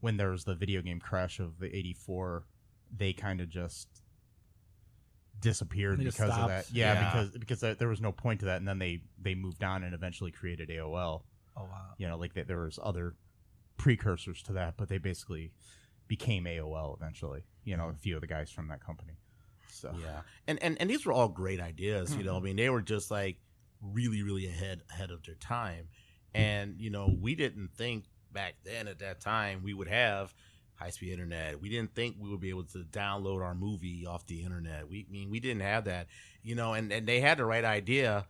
when 0.00 0.16
there 0.16 0.30
was 0.30 0.44
the 0.44 0.54
video 0.54 0.82
game 0.82 0.98
crash 1.00 1.38
of 1.38 1.58
the 1.60 1.66
'84, 1.74 2.44
they 2.96 3.12
kind 3.12 3.40
of 3.40 3.48
just 3.48 3.88
disappeared 5.40 5.98
They 5.98 6.04
just 6.04 6.18
because 6.18 6.36
of 6.38 6.48
that. 6.48 6.70
Yeah, 6.72 6.92
Yeah. 6.92 7.10
because 7.12 7.30
because 7.38 7.60
there- 7.60 7.74
there 7.74 7.88
was 7.88 8.00
no 8.00 8.12
point 8.12 8.40
to 8.40 8.46
that, 8.46 8.56
and 8.58 8.68
then 8.68 8.78
they 8.78 9.02
they 9.20 9.34
moved 9.34 9.62
on 9.64 9.82
and 9.82 9.94
eventually 9.94 10.30
created 10.30 10.68
AOL 10.68 11.22
Oh 11.56 11.64
wow. 11.64 11.94
you 11.98 12.08
know 12.08 12.16
like 12.16 12.34
that 12.34 12.46
there 12.48 12.60
was 12.60 12.78
other 12.82 13.14
precursors 13.76 14.42
to 14.44 14.52
that 14.52 14.74
but 14.76 14.88
they 14.88 14.98
basically 14.98 15.52
became 16.08 16.44
aol 16.44 16.96
eventually 16.96 17.42
you 17.64 17.76
know 17.76 17.88
a 17.88 17.92
mm. 17.92 17.98
few 17.98 18.14
of 18.14 18.20
the 18.20 18.26
guys 18.26 18.50
from 18.50 18.68
that 18.68 18.84
company 18.84 19.14
so 19.72 19.92
Yeah, 20.00 20.20
and 20.46 20.62
and 20.62 20.76
and 20.80 20.88
these 20.88 21.04
were 21.04 21.12
all 21.12 21.28
great 21.28 21.60
ideas. 21.60 22.14
You 22.14 22.24
know, 22.24 22.32
I 22.32 22.36
mm-hmm. 22.36 22.44
mean, 22.44 22.56
they 22.56 22.70
were 22.70 22.82
just 22.82 23.10
like 23.10 23.38
really, 23.80 24.22
really 24.22 24.46
ahead 24.46 24.82
ahead 24.90 25.10
of 25.10 25.24
their 25.24 25.34
time. 25.34 25.88
Mm-hmm. 26.34 26.42
And 26.42 26.80
you 26.80 26.90
know, 26.90 27.14
we 27.20 27.34
didn't 27.34 27.70
think 27.74 28.04
back 28.32 28.54
then 28.64 28.88
at 28.88 29.00
that 29.00 29.20
time 29.20 29.62
we 29.62 29.74
would 29.74 29.88
have 29.88 30.32
high 30.74 30.90
speed 30.90 31.12
internet. 31.12 31.60
We 31.60 31.68
didn't 31.68 31.94
think 31.94 32.16
we 32.18 32.28
would 32.30 32.40
be 32.40 32.50
able 32.50 32.64
to 32.64 32.78
download 32.78 33.42
our 33.42 33.54
movie 33.54 34.06
off 34.06 34.26
the 34.26 34.42
internet. 34.42 34.88
We 34.88 35.06
I 35.08 35.12
mean 35.12 35.30
we 35.30 35.40
didn't 35.40 35.62
have 35.62 35.84
that. 35.84 36.06
You 36.42 36.54
know, 36.54 36.74
and 36.74 36.92
and 36.92 37.06
they 37.06 37.20
had 37.20 37.38
the 37.38 37.44
right 37.44 37.64
idea. 37.64 38.26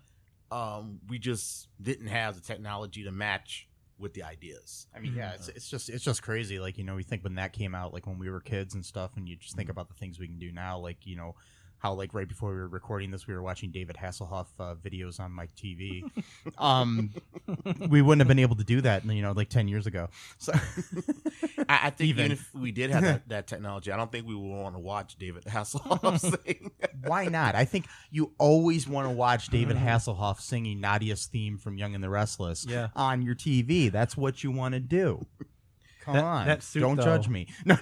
Um, 0.52 1.00
we 1.08 1.18
just 1.18 1.68
didn't 1.80 2.08
have 2.08 2.34
the 2.34 2.40
technology 2.42 3.04
to 3.04 3.12
match 3.12 3.68
with 3.98 4.14
the 4.14 4.22
ideas. 4.24 4.88
i 4.96 4.98
mean 4.98 5.14
yeah 5.14 5.32
it's, 5.34 5.48
it's 5.48 5.68
just 5.70 5.88
it's 5.88 6.02
just 6.02 6.22
crazy. 6.22 6.58
Like 6.58 6.76
you 6.76 6.82
know 6.84 6.96
we 6.96 7.04
think 7.04 7.22
when 7.22 7.36
that 7.36 7.52
came 7.52 7.72
out 7.74 7.94
like 7.94 8.06
when 8.06 8.18
we 8.18 8.28
were 8.30 8.40
kids 8.40 8.74
and 8.74 8.84
stuff 8.84 9.12
and 9.16 9.28
you 9.28 9.36
just 9.36 9.54
think 9.54 9.68
about 9.68 9.88
the 9.88 9.94
things 9.94 10.18
we 10.18 10.26
can 10.26 10.38
do 10.38 10.50
now 10.50 10.78
like 10.78 11.06
you 11.06 11.16
know 11.16 11.36
how 11.78 11.92
like 11.94 12.12
right 12.14 12.28
before 12.28 12.50
we 12.50 12.56
were 12.56 12.68
recording 12.68 13.10
this 13.10 13.26
we 13.26 13.34
were 13.34 13.42
watching 13.42 13.70
david 13.70 13.96
hasselhoff 13.96 14.46
uh, 14.60 14.74
videos 14.74 15.18
on 15.20 15.30
my 15.32 15.46
tv 15.60 16.02
um 16.58 17.10
we 17.88 18.02
wouldn't 18.02 18.20
have 18.20 18.28
been 18.28 18.38
able 18.38 18.56
to 18.56 18.64
do 18.64 18.80
that 18.80 19.04
you 19.04 19.22
know 19.22 19.32
like 19.32 19.48
10 19.48 19.68
years 19.68 19.86
ago. 19.86 20.08
So 20.38 20.52
I, 21.72 21.86
I 21.86 21.90
think 21.90 22.10
even. 22.10 22.24
Even. 22.26 22.32
if 22.32 22.54
we 22.54 22.72
did 22.72 22.90
have 22.90 23.02
that, 23.02 23.22
that 23.28 23.46
technology, 23.46 23.90
I 23.92 23.96
don't 23.96 24.10
think 24.12 24.26
we 24.26 24.34
would 24.34 24.48
want 24.48 24.74
to 24.74 24.80
watch 24.80 25.16
David 25.16 25.44
Hasselhoff 25.44 26.20
sing. 26.44 26.70
Why 27.04 27.26
not? 27.26 27.54
I 27.54 27.64
think 27.64 27.86
you 28.10 28.32
always 28.38 28.86
want 28.88 29.06
to 29.08 29.10
watch 29.14 29.48
David 29.48 29.76
mm-hmm. 29.76 29.86
Hasselhoff 29.86 30.40
singing 30.40 30.80
Nadia's 30.80 31.26
theme 31.26 31.58
from 31.58 31.78
Young 31.78 31.94
and 31.94 32.02
the 32.02 32.10
Restless 32.10 32.66
Yeah. 32.68 32.88
on 32.94 33.22
your 33.22 33.34
TV. 33.34 33.90
That's 33.90 34.16
what 34.16 34.44
you 34.44 34.50
want 34.50 34.74
to 34.74 34.80
do. 34.80 35.26
Come 36.04 36.14
That- 36.14 36.24
on. 36.24 36.46
that 36.46 36.62
suit, 36.62 36.80
Don't 36.80 36.96
though. 36.96 37.04
judge 37.04 37.28
me. 37.28 37.46
No, 37.64 37.76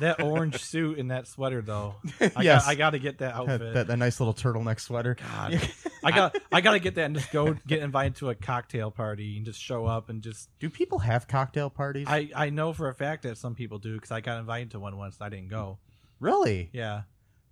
That 0.00 0.22
orange 0.22 0.62
suit 0.62 0.98
and 0.98 1.10
that 1.10 1.26
sweater, 1.26 1.62
though. 1.62 1.94
I 2.20 2.42
Yes. 2.42 2.64
got, 2.64 2.68
I 2.70 2.74
got 2.74 2.90
to 2.90 2.98
get 2.98 3.18
that 3.18 3.34
that, 3.34 3.36
outfit. 3.36 3.74
that, 3.74 3.86
that 3.86 3.96
nice 3.98 4.20
little 4.20 4.34
turtleneck 4.34 4.78
sweater. 4.80 5.14
God, 5.14 5.60
I 6.04 6.10
got, 6.10 6.36
I 6.52 6.60
got 6.60 6.72
to 6.72 6.78
get 6.80 6.94
that 6.96 7.04
and 7.04 7.14
just 7.16 7.30
go 7.32 7.54
get 7.66 7.82
invited 7.82 8.16
to 8.16 8.30
a 8.30 8.34
cocktail 8.34 8.90
party 8.90 9.36
and 9.36 9.46
just 9.46 9.60
show 9.60 9.86
up 9.86 10.08
and 10.10 10.22
just. 10.22 10.48
Do 10.60 10.68
people 10.70 10.98
have 11.00 11.26
cocktail 11.28 11.70
parties? 11.70 12.06
I, 12.08 12.30
I 12.34 12.50
know 12.50 12.72
for 12.72 12.88
a 12.88 12.94
fact 12.94 13.22
that 13.24 13.38
some 13.38 13.54
people 13.54 13.78
do 13.78 13.94
because 13.94 14.10
I 14.10 14.20
got 14.20 14.38
invited 14.38 14.72
to 14.72 14.80
one 14.80 14.96
once 14.96 15.16
and 15.18 15.26
I 15.26 15.28
didn't 15.28 15.48
go. 15.50 15.78
really? 16.20 16.70
Yeah, 16.72 17.02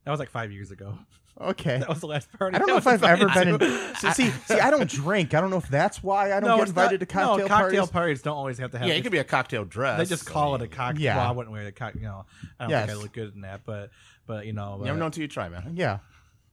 that 0.05 0.11
was 0.11 0.21
like 0.21 0.31
five 0.31 0.53
years 0.53 0.71
ago. 0.71 0.99
Okay. 1.41 1.79
That 1.79 1.89
was 1.89 2.01
the 2.01 2.07
last 2.07 2.33
party. 2.39 2.55
I 2.55 2.59
don't 2.59 2.69
know 2.69 2.77
was 2.77 2.87
if 2.87 2.93
I've 2.93 3.03
ever 3.03 3.29
been 3.29 3.59
to. 3.59 3.65
in. 3.65 3.95
So, 3.97 4.11
see, 4.13 4.31
see, 4.31 4.61
I 4.61 4.71
don't 4.71 4.89
drink. 4.89 5.35
I 5.35 5.41
don't 5.41 5.51
know 5.51 5.57
if 5.57 5.69
that's 5.69 6.03
why 6.03 6.27
I 6.33 6.41
don't 6.41 6.49
no, 6.51 6.59
get 6.59 6.69
invited 6.69 7.01
not, 7.01 7.01
to 7.01 7.07
cocktail 7.07 7.39
no, 7.39 7.47
cocktail 7.49 7.69
parties. 7.81 7.91
parties 7.91 8.23
don't 8.23 8.37
always 8.37 8.59
have 8.59 8.71
to 8.71 8.79
have. 8.79 8.87
yeah, 8.89 8.95
it 8.95 9.03
could 9.03 9.13
be 9.13 9.19
a 9.19 9.25
cocktail 9.25 9.65
dress. 9.65 9.99
They 9.99 10.05
just 10.05 10.27
call 10.27 10.53
I 10.53 10.57
it 10.57 10.63
a 10.63 10.69
cocktail. 10.69 11.03
Yeah. 11.03 11.17
Well, 11.17 11.29
I 11.29 11.31
wouldn't 11.33 11.53
wear 11.53 11.65
the 11.65 11.73
cocktail. 11.73 12.03
You 12.03 12.09
know, 12.09 12.27
I 12.61 12.65
don't 12.65 12.71
Yes. 12.71 12.87
think 12.87 12.99
I 12.99 13.03
look 13.03 13.13
good 13.13 13.35
in 13.35 13.41
that, 13.41 13.63
but 13.67 13.91
but 14.27 14.47
you 14.47 14.53
know, 14.53 14.77
You 14.79 14.85
never 14.85 14.95
but- 14.97 15.01
know 15.01 15.07
until 15.07 15.23
you 15.23 15.29
try, 15.29 15.49
man. 15.49 15.73
yeah. 15.75 15.99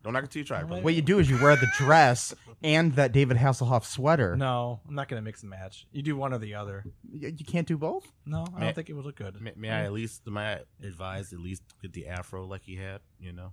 Don't 0.04 0.14
knock 0.14 0.24
it 0.24 0.32
till 0.32 0.40
you 0.40 0.46
try, 0.46 0.64
brother. 0.64 0.82
What 0.82 0.96
you 0.96 1.04
do 1.04 1.20
is 1.20 1.30
you 1.30 1.40
wear 1.40 1.56
the 1.56 1.68
dress 1.78 2.34
and 2.64 2.96
that 2.96 3.12
David 3.12 3.38
Hasselhoff 3.38 3.86
sweater. 3.86 4.36
No, 4.36 4.80
I'm 4.90 4.96
not 4.96 5.08
gonna 5.08 5.22
mix 5.22 5.42
and 5.42 5.52
match. 5.52 5.86
You 5.92 6.02
do 6.02 6.16
one 6.16 6.34
or 6.34 6.40
the 6.40 6.56
other. 6.56 6.84
Y- 7.08 7.32
You 7.38 7.46
can't 7.46 7.68
do 7.68 7.78
both? 7.78 8.12
No, 8.26 8.48
I 8.56 8.60
May- 8.60 8.66
don't 8.66 8.74
think 8.76 8.90
it 8.90 8.94
would 8.94 9.06
look 9.06 9.18
good. 9.18 9.40
May, 9.40 9.54
may 9.56 9.70
I 9.70 9.84
at 9.84 9.94
least, 9.94 10.26
may 10.26 10.42
I 10.54 10.60
advise 10.84 11.32
at 11.34 11.40
least 11.40 11.62
get 11.84 11.94
the 11.94 12.08
afro 12.08 12.48
like 12.48 12.64
he 12.64 12.78
had, 12.78 13.02
you 13.20 13.32
know? 13.32 13.52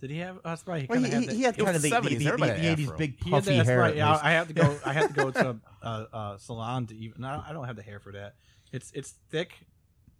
Did 0.00 0.10
he 0.10 0.18
have? 0.18 0.36
Oh, 0.36 0.40
that's 0.50 0.66
right. 0.66 0.82
He 0.82 0.86
Well, 0.88 1.00
he, 1.02 1.10
had 1.10 1.22
he 1.30 1.42
had 1.42 1.56
kind 1.56 1.76
of 1.76 1.82
the, 1.82 1.88
the 1.88 2.00
the, 2.00 2.08
70s. 2.10 2.18
the, 2.18 2.26
Everybody 2.26 2.52
the 2.60 2.66
80s 2.76 2.82
afro. 2.84 2.96
big 2.98 3.20
puffy 3.20 3.56
that's 3.56 3.68
hair. 3.68 3.78
right. 3.78 3.96
Yeah. 3.96 4.18
I 4.22 4.32
have 4.32 4.48
to 4.48 4.54
go. 4.54 4.76
I 4.84 4.92
have 4.92 5.08
to 5.08 5.14
go 5.14 5.30
to 5.30 5.56
a, 5.82 5.88
a 5.88 6.36
salon 6.38 6.86
to 6.88 6.96
even. 6.96 7.22
No, 7.22 7.42
I 7.46 7.52
don't 7.52 7.64
have 7.64 7.76
the 7.76 7.82
hair 7.82 8.00
for 8.00 8.12
that. 8.12 8.34
It's 8.72 8.90
it's 8.94 9.14
thick. 9.30 9.54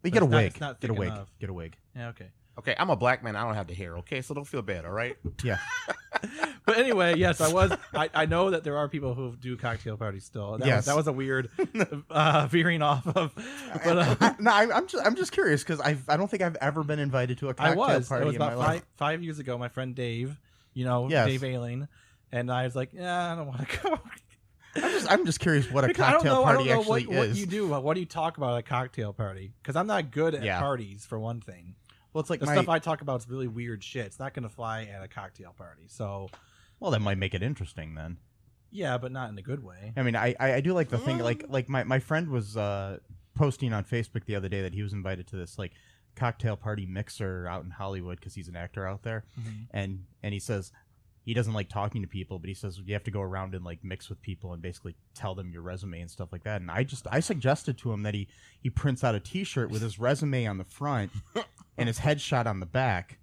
You 0.02 0.10
get 0.10 0.22
a 0.22 0.26
wig. 0.26 0.60
not 0.60 0.80
Get 0.80 0.90
a 0.90 0.94
wig. 0.94 1.08
enough. 1.08 1.28
Get 1.40 1.50
a 1.50 1.52
wig. 1.54 1.76
Yeah, 1.96 2.08
okay. 2.08 2.28
Okay, 2.58 2.74
I'm 2.78 2.88
a 2.90 2.96
black 2.96 3.22
man. 3.24 3.34
I 3.36 3.42
don't 3.44 3.54
have 3.54 3.66
the 3.66 3.74
hair, 3.74 3.96
okay? 3.98 4.22
So 4.22 4.32
don't 4.34 4.44
feel 4.46 4.62
bad, 4.62 4.84
all 4.84 4.92
right? 4.92 5.16
Yeah. 5.44 5.58
But 6.66 6.78
anyway, 6.78 7.18
yes, 7.18 7.42
I 7.42 7.52
was. 7.52 7.72
I, 7.94 8.08
I 8.14 8.24
know 8.24 8.48
that 8.52 8.64
there 8.64 8.78
are 8.78 8.88
people 8.88 9.12
who 9.12 9.36
do 9.36 9.54
cocktail 9.54 9.98
parties 9.98 10.24
still. 10.24 10.56
That 10.56 10.66
Yes. 10.66 10.76
was, 10.78 10.84
that 10.86 10.96
was 10.96 11.06
a 11.08 11.12
weird 11.12 11.50
uh, 12.08 12.46
veering 12.50 12.80
off 12.80 13.06
of. 13.06 13.34
But 13.84 13.98
uh, 13.98 14.16
I, 14.18 14.34
no, 14.38 14.50
I, 14.50 14.74
I'm 14.74 14.86
just 14.86 15.04
I'm 15.06 15.14
just 15.14 15.30
curious 15.32 15.62
because 15.62 15.78
I 15.82 15.98
I 16.08 16.16
don't 16.16 16.30
think 16.30 16.42
I've 16.42 16.56
ever 16.62 16.82
been 16.82 16.98
invited 17.00 17.36
to 17.38 17.48
a 17.48 17.50
I 17.50 17.52
cocktail 17.74 17.76
was. 17.76 18.08
party 18.08 18.22
It 18.22 18.26
was 18.28 18.36
in 18.36 18.40
my 18.40 18.54
life. 18.54 18.66
five 18.80 18.82
five 18.96 19.22
years 19.22 19.38
ago. 19.40 19.58
My 19.58 19.68
friend 19.68 19.94
Dave, 19.94 20.40
you 20.72 20.86
know, 20.86 21.10
Yes. 21.10 21.26
Dave 21.28 21.44
Ailing, 21.44 21.86
and 22.32 22.50
I 22.50 22.64
was 22.64 22.74
like, 22.74 22.94
yeah, 22.94 23.32
I 23.32 23.36
don't 23.36 23.48
want 23.48 23.68
to 23.68 23.78
go. 23.82 23.98
I'm 24.76 24.90
just 24.90 25.12
I'm 25.12 25.26
just 25.26 25.40
curious 25.40 25.70
what 25.70 25.84
a 25.84 25.88
Because 25.88 26.12
cocktail 26.14 26.42
party 26.44 26.64
don't 26.64 26.68
know 26.68 26.80
actually 26.80 27.06
what, 27.08 27.16
what 27.16 27.28
is. 27.28 27.38
you 27.38 27.44
do. 27.44 27.68
What 27.68 27.92
do 27.92 28.00
you 28.00 28.06
talk 28.06 28.38
about 28.38 28.54
at 28.54 28.60
a 28.60 28.62
cocktail 28.62 29.12
party? 29.12 29.52
Because 29.62 29.76
I'm 29.76 29.86
not 29.86 30.10
good 30.10 30.34
at 30.34 30.42
Yeah. 30.42 30.60
parties, 30.60 31.04
for 31.04 31.18
one 31.18 31.42
thing. 31.42 31.74
Well, 32.14 32.20
it's 32.22 32.30
like 32.30 32.40
The 32.40 32.46
my 32.46 32.54
stuff 32.54 32.68
I 32.70 32.78
talk 32.78 33.02
about 33.02 33.20
is 33.20 33.28
really 33.28 33.48
weird 33.48 33.84
shit. 33.84 34.06
It's 34.06 34.18
not 34.18 34.32
going 34.32 34.44
to 34.44 34.48
fly 34.48 34.84
at 34.84 35.02
a 35.02 35.08
cocktail 35.08 35.52
party. 35.58 35.82
So, 35.88 36.30
well 36.80 36.90
that 36.92 37.00
might 37.00 37.18
make 37.18 37.34
it 37.34 37.42
interesting 37.42 37.94
then. 37.94 38.16
yeah, 38.70 38.96
but 38.98 39.12
not 39.12 39.28
in 39.30 39.36
a 39.38 39.42
good 39.42 39.62
way. 39.62 39.92
I 39.96 40.02
mean, 40.02 40.16
I, 40.16 40.34
I, 40.40 40.54
I 40.54 40.60
do 40.62 40.72
like 40.72 40.88
the 40.88 40.98
thing 40.98 41.18
like 41.18 41.44
like 41.48 41.68
my, 41.68 41.84
my 41.84 41.98
friend 41.98 42.28
was 42.30 42.56
uh, 42.56 42.98
posting 43.34 43.72
on 43.74 43.84
Facebook 43.84 44.24
the 44.24 44.36
other 44.36 44.48
day 44.48 44.62
that 44.62 44.72
he 44.74 44.82
was 44.82 44.92
invited 44.94 45.26
to 45.28 45.36
this 45.36 45.58
like 45.58 45.72
cocktail 46.16 46.56
party 46.56 46.86
mixer 46.86 47.46
out 47.48 47.64
in 47.64 47.70
Hollywood 47.70 48.20
because 48.20 48.34
he's 48.34 48.46
an 48.48 48.54
actor 48.56 48.86
out 48.86 49.02
there, 49.02 49.24
Mhm. 49.40 49.66
and 49.72 50.04
and 50.22 50.32
he 50.32 50.38
says 50.40 50.70
he 51.24 51.34
doesn't 51.34 51.54
like 51.54 51.68
talking 51.68 52.02
to 52.02 52.08
people, 52.08 52.38
but 52.38 52.48
he 52.48 52.54
says 52.54 52.80
you 52.84 52.92
have 52.94 53.04
to 53.04 53.10
go 53.10 53.20
around 53.22 53.54
and 53.54 53.64
like 53.64 53.82
mix 53.82 54.08
with 54.08 54.20
people 54.22 54.52
and 54.52 54.60
basically 54.62 54.94
tell 55.14 55.34
them 55.34 55.50
your 55.50 55.62
resume 55.62 56.00
and 56.00 56.10
stuff 56.10 56.28
like 56.32 56.44
that. 56.44 56.60
And 56.60 56.70
I 56.70 56.84
just 56.84 57.06
I 57.10 57.20
suggested 57.20 57.78
to 57.78 57.92
him 57.92 58.02
that 58.02 58.14
he 58.14 58.28
he 58.60 58.70
prints 58.70 59.02
out 59.02 59.14
a 59.14 59.20
T-shirt 59.20 59.70
with 59.70 59.82
his 59.82 59.98
resume 59.98 60.46
on 60.46 60.58
the 60.58 60.64
front 60.64 61.10
and 61.78 61.88
his 61.88 61.98
headshot 62.00 62.46
on 62.46 62.60
the 62.60 62.66
back. 62.66 63.18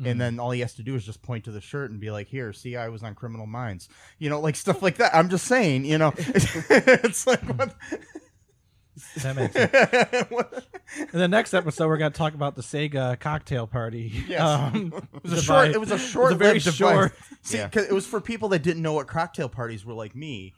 Mhm. 0.00 0.10
and 0.12 0.20
then 0.20 0.38
all 0.38 0.52
he 0.52 0.60
has 0.60 0.74
to 0.74 0.84
do 0.84 0.94
is 0.94 1.04
just 1.04 1.22
point 1.22 1.44
to 1.46 1.50
the 1.50 1.60
shirt 1.60 1.90
and 1.90 1.98
be 1.98 2.12
like, 2.12 2.28
"Here, 2.28 2.52
see, 2.52 2.76
I 2.76 2.88
was 2.88 3.02
on 3.02 3.16
Criminal 3.16 3.46
Minds," 3.46 3.88
you 4.20 4.30
know, 4.30 4.38
like 4.38 4.54
stuff 4.54 4.80
like 4.80 4.98
that. 4.98 5.12
I'm 5.12 5.28
just 5.28 5.44
saying, 5.46 5.84
you 5.86 5.98
know, 5.98 6.12
it's 6.18 7.26
like 7.26 7.40
what. 7.58 7.74
That 9.22 9.36
makes 9.36 9.52
sense. 10.92 11.12
In 11.12 11.18
the 11.18 11.28
next 11.28 11.54
episode, 11.54 11.86
we're 11.88 11.98
going 11.98 12.12
to 12.12 12.16
talk 12.18 12.34
about 12.34 12.54
the 12.56 12.62
Sega 12.62 13.18
cocktail 13.20 13.66
party. 13.66 14.24
Yes. 14.28 14.40
Um, 14.40 14.92
It 15.14 15.22
was 15.22 15.32
a 15.32 15.42
short. 15.42 15.68
It 15.70 15.78
was 15.80 15.90
a 15.90 15.98
short. 15.98 16.36
very 16.36 16.58
short. 16.60 17.14
See, 17.42 17.58
Yeah. 17.58 17.68
'cause 17.68 17.84
it 17.84 17.92
was 17.92 18.06
for 18.06 18.20
people 18.20 18.48
that 18.50 18.62
didn't 18.62 18.82
know 18.82 18.92
what 18.94 19.06
cocktail 19.06 19.48
parties 19.48 19.84
were 19.84 19.94
like 19.94 20.14
me, 20.16 20.54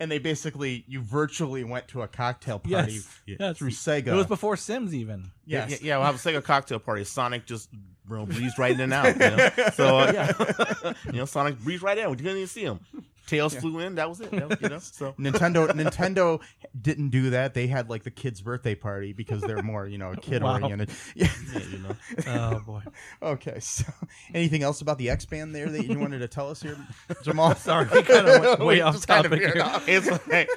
and 0.00 0.10
they 0.10 0.18
basically 0.18 0.84
you 0.88 1.00
virtually 1.00 1.64
went 1.64 1.88
to 1.88 2.02
a 2.02 2.08
cocktail 2.08 2.58
party 2.58 2.92
Yes. 2.94 3.08
Yeah. 3.26 3.36
Yes. 3.40 3.58
through 3.58 3.70
Sega. 3.70 4.08
It 4.08 4.14
was 4.14 4.26
before 4.26 4.56
Sims 4.56 4.94
even. 4.94 5.30
yes. 5.44 5.70
Yeah, 5.70 5.76
yeah, 5.82 5.96
we'll 5.98 6.06
have 6.06 6.14
a 6.14 6.18
Sega 6.18 6.42
cocktail 6.42 6.78
party. 6.78 7.04
Sonic 7.04 7.44
just 7.46 7.68
you 7.72 8.16
know, 8.16 8.24
breezed 8.26 8.58
right 8.58 8.72
in 8.72 8.80
and 8.80 8.92
out. 8.92 9.14
You 9.14 9.36
know? 9.36 9.50
So 9.74 9.98
uh, 9.98 10.10
yeah, 10.14 10.92
you 11.06 11.18
know, 11.18 11.24
Sonic 11.24 11.58
breezed 11.58 11.82
right 11.82 11.98
in. 11.98 12.08
We 12.10 12.16
didn't 12.16 12.36
even 12.36 12.46
see 12.48 12.62
him. 12.62 12.80
Tails 13.26 13.54
flew 13.54 13.80
in. 13.80 13.96
That 13.96 14.08
was 14.08 14.20
it. 14.20 14.30
That 14.30 14.48
was- 14.48 14.60
you 14.60 14.68
know, 14.68 14.78
so 14.78 15.12
Nintendo 15.18 15.68
Nintendo 15.68 16.40
didn't 16.80 17.08
do 17.10 17.30
that. 17.30 17.54
They 17.54 17.66
had 17.66 17.90
like 17.90 18.02
the 18.04 18.10
kid's 18.10 18.40
birthday 18.40 18.74
party 18.74 19.12
because 19.12 19.40
they're 19.42 19.62
more 19.62 19.86
you 19.86 19.98
know 19.98 20.14
kid 20.20 20.42
Wow. 20.42 20.60
oriented. 20.60 20.90
Yeah. 21.14 21.28
yeah, 21.52 21.60
you 21.70 21.78
know. 21.78 21.96
Oh 22.26 22.60
boy. 22.60 22.82
Okay. 23.22 23.58
So, 23.60 23.84
anything 24.34 24.62
else 24.62 24.80
about 24.80 24.98
the 24.98 25.10
X 25.10 25.24
band 25.26 25.54
there 25.54 25.68
that 25.68 25.86
you 25.86 25.98
wanted 25.98 26.18
to 26.20 26.28
tell 26.28 26.50
us 26.50 26.62
here, 26.62 26.76
Jamal? 27.22 27.54
Sorry, 27.56 27.86
we 27.92 28.02
kind 28.02 28.26
of 28.28 28.40
went 28.42 28.60
way 28.60 28.80
off 28.80 28.94
just 28.94 29.08
kind 29.08 29.24
of 29.24 29.32
topic 29.32 29.54
here. 29.54 29.62
off. 29.62 29.88
it's 29.88 30.28
like, 30.28 30.48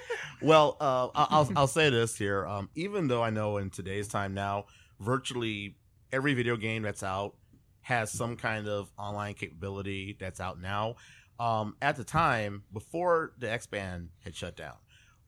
well, 0.41 0.77
uh, 0.79 1.07
I'll 1.15 1.49
I'll 1.55 1.67
say 1.67 1.89
this 1.89 2.15
here. 2.17 2.45
Um, 2.45 2.69
even 2.75 3.07
though 3.07 3.23
I 3.23 3.29
know 3.29 3.57
in 3.57 3.69
today's 3.69 4.07
time 4.07 4.33
now, 4.33 4.65
virtually 4.99 5.75
every 6.11 6.33
video 6.33 6.55
game 6.57 6.83
that's 6.83 7.03
out 7.03 7.35
has 7.81 8.11
some 8.11 8.35
kind 8.35 8.67
of 8.67 8.91
online 8.97 9.33
capability 9.33 10.15
that's 10.19 10.39
out 10.39 10.59
now. 10.61 10.95
Um, 11.39 11.75
at 11.81 11.95
the 11.95 12.03
time, 12.03 12.63
before 12.73 13.31
the 13.37 13.49
X 13.51 13.65
Band 13.67 14.09
had 14.23 14.35
shut 14.35 14.55
down, 14.57 14.75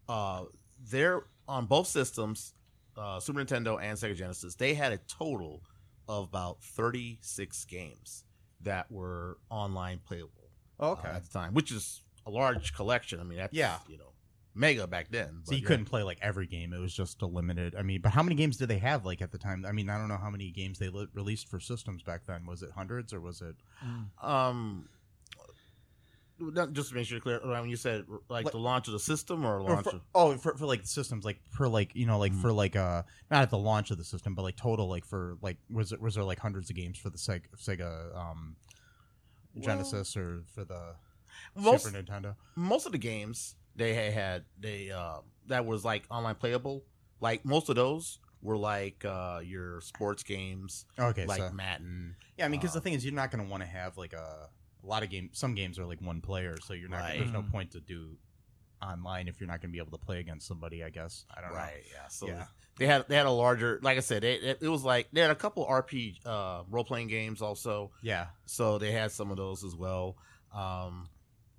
uh, 0.09 0.43
there 0.89 1.23
on 1.47 1.65
both 1.65 1.87
systems, 1.87 2.53
uh, 2.97 3.19
Super 3.19 3.39
Nintendo 3.43 3.81
and 3.81 3.97
Sega 3.97 4.15
Genesis, 4.15 4.55
they 4.55 4.73
had 4.73 4.91
a 4.91 4.97
total 4.97 5.63
of 6.09 6.25
about 6.25 6.61
36 6.63 7.63
games 7.65 8.25
that 8.61 8.91
were 8.91 9.37
online 9.49 9.99
playable 10.05 10.49
uh, 10.79 10.91
Okay. 10.91 11.07
at 11.07 11.23
the 11.23 11.29
time, 11.29 11.53
which 11.53 11.71
is 11.71 12.01
a 12.25 12.29
large 12.31 12.73
collection. 12.73 13.19
I 13.19 13.23
mean, 13.23 13.37
that's 13.37 13.53
Yeah. 13.53 13.77
you 13.87 13.97
know, 13.97 14.11
mega 14.53 14.87
back 14.87 15.07
then. 15.11 15.41
So 15.45 15.53
you 15.55 15.61
yeah. 15.61 15.67
couldn't 15.67 15.85
play 15.85 16.03
like 16.03 16.19
every 16.21 16.45
game; 16.47 16.73
it 16.73 16.79
was 16.79 16.93
just 16.93 17.21
a 17.21 17.25
limited. 17.25 17.73
I 17.75 17.83
mean, 17.83 18.01
but 18.01 18.11
how 18.11 18.21
many 18.21 18.35
games 18.35 18.57
did 18.57 18.67
they 18.67 18.79
have 18.79 19.05
like 19.05 19.21
at 19.21 19.31
the 19.31 19.37
time? 19.37 19.65
I 19.65 19.71
mean, 19.71 19.89
I 19.89 19.97
don't 19.97 20.09
know 20.09 20.17
how 20.17 20.29
many 20.29 20.51
games 20.51 20.77
they 20.77 20.89
li- 20.89 21.07
released 21.13 21.47
for 21.47 21.59
systems 21.61 22.03
back 22.03 22.25
then. 22.25 22.45
Was 22.45 22.61
it 22.61 22.71
hundreds 22.71 23.13
or 23.13 23.21
was 23.21 23.41
it? 23.41 23.55
Um, 23.81 24.09
not- 24.21 24.87
just 26.73 26.89
to 26.89 26.95
make 26.95 27.05
sure 27.07 27.15
you're 27.17 27.21
clear, 27.21 27.39
when 27.43 27.69
you 27.69 27.75
said 27.75 28.05
like 28.29 28.45
Like- 28.45 28.51
the 28.51 28.59
launch 28.59 28.87
of 28.87 28.93
the 28.93 28.99
system 28.99 29.45
or 29.45 29.59
or 29.59 29.69
launch 29.75 29.83
for, 29.85 29.95
of, 29.95 30.01
oh, 30.15 30.37
for, 30.37 30.55
for 30.57 30.65
like 30.65 30.85
systems, 30.85 31.23
like 31.25 31.39
for 31.51 31.67
like 31.69 31.95
you 31.95 32.05
know, 32.05 32.17
like 32.19 32.31
Mm. 32.33 32.41
for 32.41 32.51
like 32.51 32.75
uh, 32.75 33.03
not 33.29 33.43
at 33.43 33.49
the 33.49 33.57
launch 33.57 33.91
of 33.91 33.97
the 33.97 34.03
system, 34.03 34.33
but 34.35 34.41
like 34.43 34.55
total, 34.55 34.87
like 34.89 35.05
for 35.05 35.37
like 35.41 35.57
was 35.69 35.91
it 35.91 36.01
was 36.01 36.15
there 36.15 36.23
like 36.23 36.39
hundreds 36.39 36.69
of 36.69 36.75
games 36.75 36.97
for 36.97 37.09
the 37.09 37.17
Sega, 37.17 37.41
Sega 37.57 38.15
um, 38.17 38.55
Genesis 39.59 40.15
or 40.15 40.43
for 40.53 40.63
the 40.63 40.95
most 41.55 41.83
Super 41.85 41.97
Nintendo? 42.01 42.35
most 42.55 42.85
of 42.85 42.91
the 42.91 42.97
games 42.97 43.55
they 43.75 43.93
had, 43.93 44.13
had 44.13 44.45
they 44.59 44.91
uh 44.91 45.17
that 45.47 45.65
was 45.65 45.83
like 45.85 46.03
online 46.09 46.35
playable. 46.35 46.83
Like 47.19 47.45
most 47.45 47.69
of 47.69 47.75
those 47.75 48.19
were 48.41 48.57
like 48.57 49.03
uh 49.05 49.39
your 49.43 49.81
sports 49.81 50.23
games, 50.23 50.85
Okay, 50.97 51.25
like 51.25 51.39
so 51.41 51.51
Madden. 51.51 52.15
yeah, 52.37 52.45
I 52.45 52.47
mean, 52.47 52.59
because 52.59 52.73
the 52.73 52.79
uh, 52.79 52.83
thing 52.83 52.93
is, 52.93 53.05
you're 53.05 53.13
not 53.13 53.29
going 53.31 53.43
to 53.43 53.49
want 53.49 53.61
to 53.63 53.69
have 53.69 53.97
like 53.97 54.13
a 54.13 54.49
a 54.83 54.87
lot 54.87 55.03
of 55.03 55.09
games. 55.09 55.31
Some 55.33 55.55
games 55.55 55.77
are 55.79 55.85
like 55.85 56.01
one 56.01 56.21
player, 56.21 56.55
so 56.63 56.73
you're 56.73 56.89
not. 56.89 57.01
Right. 57.01 57.19
There's 57.19 57.31
no 57.31 57.43
point 57.43 57.71
to 57.71 57.79
do 57.79 58.17
online 58.81 59.27
if 59.27 59.39
you're 59.39 59.47
not 59.47 59.61
going 59.61 59.69
to 59.69 59.73
be 59.73 59.77
able 59.79 59.97
to 59.97 60.03
play 60.03 60.19
against 60.19 60.47
somebody. 60.47 60.83
I 60.83 60.89
guess 60.89 61.25
I 61.35 61.41
don't 61.41 61.51
know. 61.51 61.55
Right. 61.57 61.83
Yeah. 61.91 62.07
So 62.09 62.27
Yeah. 62.27 62.45
they 62.77 62.87
had 62.87 63.05
they 63.07 63.15
had 63.15 63.25
a 63.27 63.31
larger, 63.31 63.79
like 63.83 63.97
I 63.97 64.01
said, 64.01 64.23
it, 64.23 64.43
it, 64.43 64.57
it 64.61 64.67
was 64.67 64.83
like 64.83 65.07
they 65.13 65.21
had 65.21 65.29
a 65.31 65.35
couple 65.35 65.65
RP 65.65 66.15
uh, 66.25 66.63
role 66.69 66.83
playing 66.83 67.07
games 67.07 67.41
also. 67.41 67.91
Yeah. 68.01 68.27
So 68.45 68.77
they 68.79 68.91
had 68.91 69.11
some 69.11 69.29
of 69.29 69.37
those 69.37 69.63
as 69.63 69.75
well. 69.75 70.17
Um, 70.53 71.07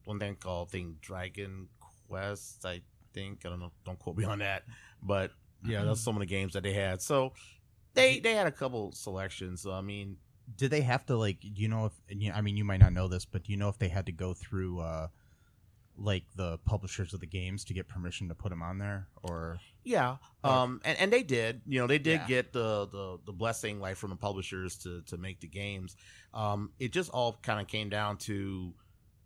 one 0.04 0.18
thing 0.18 0.34
called 0.36 0.70
thing 0.70 0.96
Dragon 1.00 1.68
Quest, 2.08 2.66
I 2.66 2.82
think. 3.14 3.46
I 3.46 3.50
don't 3.50 3.60
know. 3.60 3.70
Don't 3.84 3.98
quote 3.98 4.16
me 4.16 4.24
on 4.24 4.40
that. 4.40 4.64
But 5.02 5.30
yeah, 5.64 5.84
that's 5.84 6.00
some 6.00 6.16
of 6.16 6.20
the 6.20 6.26
games 6.26 6.54
that 6.54 6.64
they 6.64 6.72
had. 6.72 7.00
So 7.00 7.32
they 7.94 8.18
they 8.18 8.34
had 8.34 8.48
a 8.48 8.52
couple 8.52 8.90
selections. 8.92 9.62
So 9.62 9.70
I 9.72 9.80
mean, 9.80 10.16
Did 10.56 10.70
they 10.70 10.82
have 10.82 11.06
to 11.06 11.16
like? 11.16 11.40
Do 11.40 11.48
you 11.62 11.68
know 11.68 11.86
if? 11.86 11.92
you- 12.08 12.32
I 12.32 12.40
mean, 12.40 12.56
you 12.56 12.64
might 12.64 12.80
not 12.80 12.92
know 12.92 13.08
this, 13.08 13.24
but 13.24 13.44
do 13.44 13.52
you 13.52 13.58
know 13.58 13.68
if 13.68 13.78
they 13.78 13.88
had 13.88 14.06
to 14.06 14.12
go 14.12 14.34
through 14.34 14.80
uh, 14.80 15.08
like 15.96 16.24
the 16.36 16.58
publishers 16.58 17.12
of 17.14 17.20
the 17.20 17.26
games 17.26 17.64
to 17.64 17.74
get 17.74 17.86
permission 17.88 18.28
to 18.28 18.34
put 18.34 18.48
them 18.50 18.62
on 18.62 18.78
there, 18.78 19.08
or 19.22 19.58
yeah. 19.84 20.16
Um, 20.44 20.80
and, 20.84 20.98
and 20.98 21.12
they 21.12 21.22
did. 21.22 21.62
You 21.66 21.80
know, 21.80 21.86
they 21.86 21.98
did 21.98 22.20
Yeah. 22.22 22.26
get 22.26 22.52
the, 22.52 22.86
the 22.86 23.18
the 23.26 23.32
blessing 23.32 23.78
like 23.80 23.96
from 23.96 24.10
the 24.10 24.16
publishers 24.16 24.76
to 24.78 25.02
to 25.02 25.16
make 25.16 25.40
the 25.40 25.48
games. 25.48 25.96
Um, 26.34 26.72
it 26.78 26.92
just 26.92 27.10
all 27.10 27.38
kind 27.42 27.60
of 27.60 27.66
came 27.68 27.88
down 27.88 28.16
to 28.18 28.74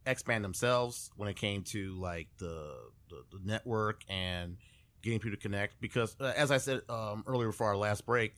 X 0.06 0.22
Band 0.22 0.44
themselves 0.44 1.10
when 1.16 1.28
it 1.28 1.36
came 1.36 1.62
to 1.64 1.94
like 1.98 2.28
the 2.38 2.74
the, 3.08 3.22
the 3.32 3.38
network 3.44 4.02
and 4.08 4.56
getting 5.02 5.20
people 5.20 5.36
to 5.36 5.40
connect 5.42 5.80
because 5.80 6.16
uh, 6.20 6.32
as 6.36 6.50
I 6.50 6.58
said 6.58 6.80
um, 6.88 7.22
earlier 7.26 7.48
before 7.48 7.68
our 7.68 7.76
last 7.76 8.04
break, 8.04 8.34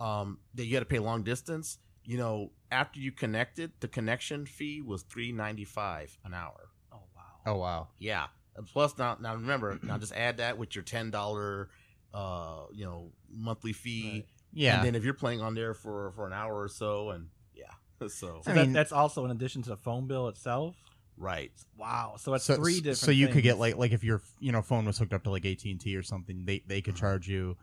um, 0.00 0.38
that 0.54 0.64
you 0.66 0.74
had 0.76 0.80
to 0.80 0.86
pay 0.86 0.98
long 1.00 1.22
distance. 1.24 1.78
You 2.06 2.18
know, 2.18 2.52
after 2.70 3.00
you 3.00 3.12
connected, 3.12 3.72
the 3.80 3.88
connection 3.88 4.46
fee 4.46 4.80
was 4.80 5.02
three 5.02 5.32
ninety 5.32 5.64
five 5.64 6.16
an 6.24 6.34
hour. 6.34 6.68
Oh 6.92 7.02
wow. 7.14 7.22
oh 7.46 7.56
wow, 7.58 7.88
Yeah. 7.98 8.26
And 8.56 8.66
Plus 8.66 8.96
now 8.96 9.16
now 9.20 9.34
remember 9.34 9.78
now 9.82 9.98
just 9.98 10.14
add 10.14 10.38
that 10.38 10.56
with 10.56 10.74
your 10.74 10.84
ten 10.84 11.10
dollar 11.10 11.68
uh 12.14 12.62
you 12.72 12.84
know 12.84 13.10
monthly 13.30 13.72
fee. 13.72 14.12
Right. 14.12 14.26
yeah, 14.54 14.76
And 14.76 14.86
then 14.86 14.94
if 14.94 15.04
you're 15.04 15.14
playing 15.14 15.42
on 15.42 15.54
there 15.54 15.74
for 15.74 16.12
for 16.12 16.26
an 16.26 16.32
hour 16.32 16.58
or 16.62 16.68
so 16.68 17.10
and 17.10 17.28
yeah. 17.54 17.64
So 18.00 18.08
So 18.08 18.40
I 18.46 18.54
that, 18.54 18.62
mean- 18.64 18.72
that's 18.72 18.92
also 18.92 19.24
in 19.24 19.30
addition 19.30 19.62
to 19.62 19.70
the 19.70 19.76
phone 19.76 20.06
bill 20.06 20.28
itself. 20.28 20.74
right. 21.18 21.50
Wow. 21.76 22.14
So 22.18 22.34
it's 22.34 22.44
so, 22.44 22.56
three 22.56 22.76
different. 22.76 22.96
So 22.98 23.10
you 23.10 23.28
could 23.28 23.42
get 23.42 23.58
like 23.58 23.76
like 23.76 23.92
if 23.92 24.04
your 24.04 24.22
you 24.38 24.52
know 24.52 24.62
phone 24.62 24.84
was 24.86 24.96
hooked 24.98 25.12
up 25.12 25.24
to 25.24 25.30
like 25.30 25.44
AT 25.44 25.64
and 25.64 25.80
T 25.80 25.94
or 25.96 26.02
something, 26.02 26.44
they 26.46 26.62
they 26.66 26.80
could 26.80 26.94
Mhm. 26.94 26.98
charge 27.00 27.28
you. 27.28 27.56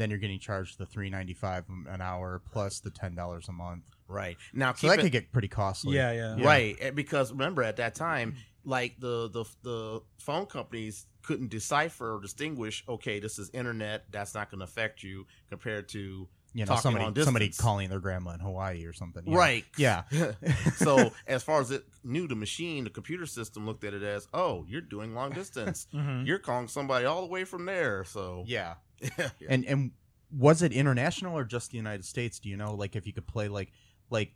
Then 0.00 0.08
you're 0.08 0.18
getting 0.18 0.40
charged 0.40 0.78
the 0.78 0.86
three 0.86 1.10
ninety 1.10 1.34
five 1.34 1.66
an 1.86 2.00
hour 2.00 2.40
plus 2.52 2.80
the 2.80 2.88
ten 2.90 3.14
dollars 3.14 3.48
a 3.48 3.52
month. 3.52 3.84
Right. 4.08 4.38
Now 4.54 4.72
So 4.72 4.88
that 4.88 4.98
it, 4.98 5.02
could 5.02 5.12
get 5.12 5.30
pretty 5.30 5.48
costly. 5.48 5.94
Yeah, 5.94 6.10
yeah. 6.12 6.36
Yeah. 6.38 6.46
right 6.46 6.76
eh, 6.80 6.90
because 6.90 7.30
remember 7.32 7.62
at 7.62 7.76
that 7.76 7.94
time 7.94 8.36
like 8.64 8.98
the 8.98 9.28
the 9.28 9.44
the 9.62 10.00
phone 10.18 10.46
companies 10.46 11.04
couldn't 11.20 11.50
decipher 11.50 12.16
or 12.16 12.20
distinguish 12.22 12.82
okay 12.88 13.20
this 13.20 13.38
is 13.38 13.50
internet 13.52 14.04
that's 14.10 14.34
not 14.34 14.50
going 14.50 14.58
to 14.60 14.64
affect 14.64 15.02
you 15.02 15.26
compared 15.50 15.86
to 15.90 16.26
you 16.54 16.64
know 16.64 16.76
somebody 16.76 17.22
somebody 17.22 17.48
calling 17.50 17.88
their 17.88 18.00
grandma 18.00 18.32
in 18.32 18.40
Hawaii 18.40 18.84
or 18.84 18.92
something. 18.92 19.22
yeah. 19.26 19.36
right 19.36 19.64
Yeah. 19.76 20.02
so 20.76 21.12
as 21.26 21.42
far 21.42 21.60
as 21.60 21.70
it 21.70 21.84
knew 22.02 22.26
the 22.26 22.34
machine 22.34 22.84
the 22.84 22.90
computer 22.90 23.26
system 23.26 23.66
looked 23.66 23.84
at 23.84 23.94
it 23.94 24.02
as 24.02 24.26
oh 24.34 24.64
you're 24.66 24.80
doing 24.80 25.14
long 25.14 25.30
distance 25.30 25.86
Mhm. 25.94 26.26
you're 26.26 26.38
calling 26.40 26.68
somebody 26.68 27.04
all 27.04 27.20
the 27.20 27.28
way 27.28 27.44
from 27.44 27.66
there 27.66 28.04
so 28.04 28.44
Yeah. 28.46 28.74
yeah. 29.18 29.28
And 29.48 29.64
and 29.64 29.92
was 30.30 30.62
it 30.62 30.72
international 30.72 31.36
or 31.36 31.44
just 31.44 31.70
the 31.70 31.76
United 31.76 32.04
States? 32.04 32.38
Do 32.38 32.48
you 32.48 32.56
know 32.56 32.74
like 32.74 32.96
if 32.96 33.06
you 33.06 33.12
could 33.12 33.26
play 33.26 33.48
like 33.48 33.72
like 34.10 34.32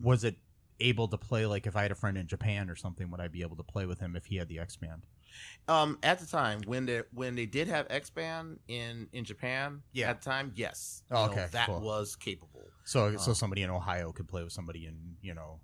was 0.00 0.24
it 0.24 0.36
able 0.80 1.06
to 1.08 1.16
play 1.18 1.46
like 1.46 1.66
if 1.66 1.76
I 1.76 1.82
had 1.82 1.92
a 1.92 1.94
friend 1.94 2.18
in 2.18 2.26
Japan 2.26 2.68
or 2.68 2.76
something 2.76 3.10
would 3.10 3.20
I 3.20 3.28
be 3.28 3.42
able 3.42 3.56
to 3.56 3.62
play 3.62 3.86
with 3.86 4.00
him 4.00 4.16
if 4.16 4.26
he 4.26 4.36
had 4.36 4.48
the 4.48 4.58
X 4.58 4.76
band? 4.76 5.06
um 5.66 5.98
at 6.04 6.20
the 6.20 6.26
time 6.26 6.60
when 6.66 6.86
they 6.86 7.02
when 7.12 7.34
they 7.34 7.46
did 7.46 7.66
have 7.66 7.86
x-band 7.90 8.60
in 8.68 9.08
in 9.12 9.24
japan 9.24 9.82
Yeah. 9.92 10.10
at 10.10 10.20
the 10.22 10.30
time 10.30 10.52
yes 10.54 11.02
Oh, 11.10 11.22
You 11.24 11.26
know, 11.26 11.32
okay, 11.32 11.46
that 11.50 11.66
cool. 11.66 11.80
was 11.80 12.14
capable 12.14 12.70
So 12.84 13.16
so 13.16 13.32
Uh, 13.32 13.34
somebody 13.34 13.62
in 13.62 13.70
Ohio 13.70 14.12
could 14.12 14.28
play 14.28 14.44
with 14.44 14.52
somebody 14.52 14.86
in, 14.86 15.16
you 15.22 15.34
know, 15.34 15.58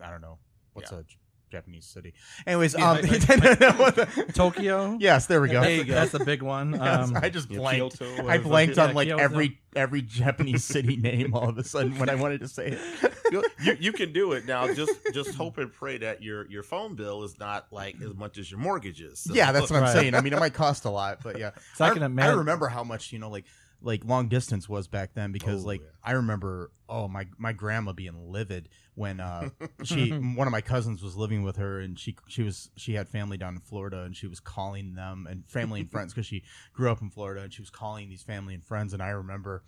I 0.00 0.10
don't 0.10 0.22
know. 0.22 0.38
What's 0.72 0.90
a 0.90 1.04
J- 1.04 1.16
Japanese 1.50 1.84
city? 1.84 2.12
Anyways, 2.46 2.74
Yeah, 2.76 2.90
um 2.90 3.00
like- 3.02 3.78
what 3.78 4.34
Tokyo. 4.34 4.96
Yes, 5.00 5.26
there 5.26 5.40
we 5.40 5.48
go. 5.48 5.54
That's, 5.54 5.66
There 5.66 5.76
you 5.76 5.84
go. 5.84 5.94
that's 5.94 6.12
the 6.12 6.24
big 6.24 6.42
one. 6.42 6.72
Yes, 6.86 7.08
Um, 7.08 7.16
I 7.16 7.28
just 7.30 7.48
blanked. 7.48 7.98
Kyoto, 7.98 8.26
I 8.28 8.36
or 8.36 8.40
blanked 8.40 8.76
Yeah, 8.76 8.86
on 8.86 8.94
like 8.94 9.08
Kyoto. 9.08 9.22
every 9.22 9.58
every 9.74 10.02
Japanese 10.02 10.64
city 10.64 10.96
name 10.96 11.34
all 11.34 11.48
of 11.48 11.58
a 11.58 11.64
sudden 11.64 11.98
when 11.98 12.08
I 12.08 12.14
wanted 12.14 12.40
to 12.40 12.48
say 12.48 12.68
it. 12.78 13.12
you, 13.30 13.44
you, 13.60 13.76
you 13.80 13.92
can 13.92 14.12
do 14.12 14.32
it 14.32 14.46
now 14.46 14.72
just 14.72 14.92
just 15.12 15.34
hope 15.34 15.58
and 15.58 15.72
pray 15.72 15.98
that 15.98 16.22
your 16.22 16.46
your 16.50 16.62
phone 16.62 16.94
bill 16.94 17.22
is 17.24 17.38
not 17.38 17.66
like 17.70 17.96
as 18.02 18.14
much 18.14 18.38
as 18.38 18.50
your 18.50 18.58
mortgage 18.60 19.00
is 19.00 19.20
So- 19.20 19.34
Yeah, 19.34 19.52
that's 19.52 19.70
what 19.70 19.76
I'm 19.76 19.82
Right. 19.84 19.92
saying. 19.92 20.14
I 20.14 20.20
mean, 20.22 20.32
it 20.32 20.40
might 20.40 20.54
cost 20.54 20.84
a 20.84 20.90
lot, 20.90 21.18
but 21.22 21.38
yeah. 21.38 21.50
so 21.74 21.84
I 21.84 21.90
I, 21.90 21.92
can 21.94 22.02
I 22.02 22.06
imagine. 22.06 22.38
remember 22.38 22.68
how 22.68 22.82
much 22.84 23.12
you 23.12 23.18
know, 23.18 23.30
like 23.30 23.44
like 23.82 24.04
long 24.04 24.28
distance 24.28 24.68
was 24.68 24.88
back 24.88 25.14
then 25.14 25.32
because 25.32 25.64
Oh, 25.64 25.66
like 25.68 25.80
yeah. 25.80 25.88
I 26.02 26.12
remember 26.12 26.70
oh 26.88 27.08
my 27.08 27.26
my 27.36 27.52
grandma 27.52 27.92
being 27.92 28.30
livid 28.30 28.68
when 28.94 29.20
uh 29.20 29.50
she 29.84 30.10
one 30.10 30.46
of 30.48 30.52
my 30.52 30.60
cousins 30.60 31.02
was 31.02 31.16
living 31.16 31.42
with 31.42 31.56
her 31.56 31.80
and 31.80 31.98
she 31.98 32.16
she 32.26 32.42
was 32.42 32.70
she 32.76 32.94
had 32.94 33.08
family 33.08 33.36
down 33.36 33.54
in 33.54 33.60
Florida 33.60 34.02
and 34.02 34.16
she 34.16 34.26
was 34.26 34.40
calling 34.40 34.94
them 34.94 35.26
and 35.28 35.46
family 35.48 35.80
and 35.80 35.90
friends 35.90 36.12
because 36.12 36.26
she 36.26 36.42
grew 36.72 36.90
up 36.90 37.02
in 37.02 37.10
Florida 37.10 37.42
and 37.42 37.52
she 37.52 37.60
was 37.62 37.70
calling 37.70 38.08
these 38.08 38.22
family 38.22 38.54
and 38.54 38.64
friends 38.64 38.92
and 38.92 39.02
I 39.02 39.10
remember 39.10 39.62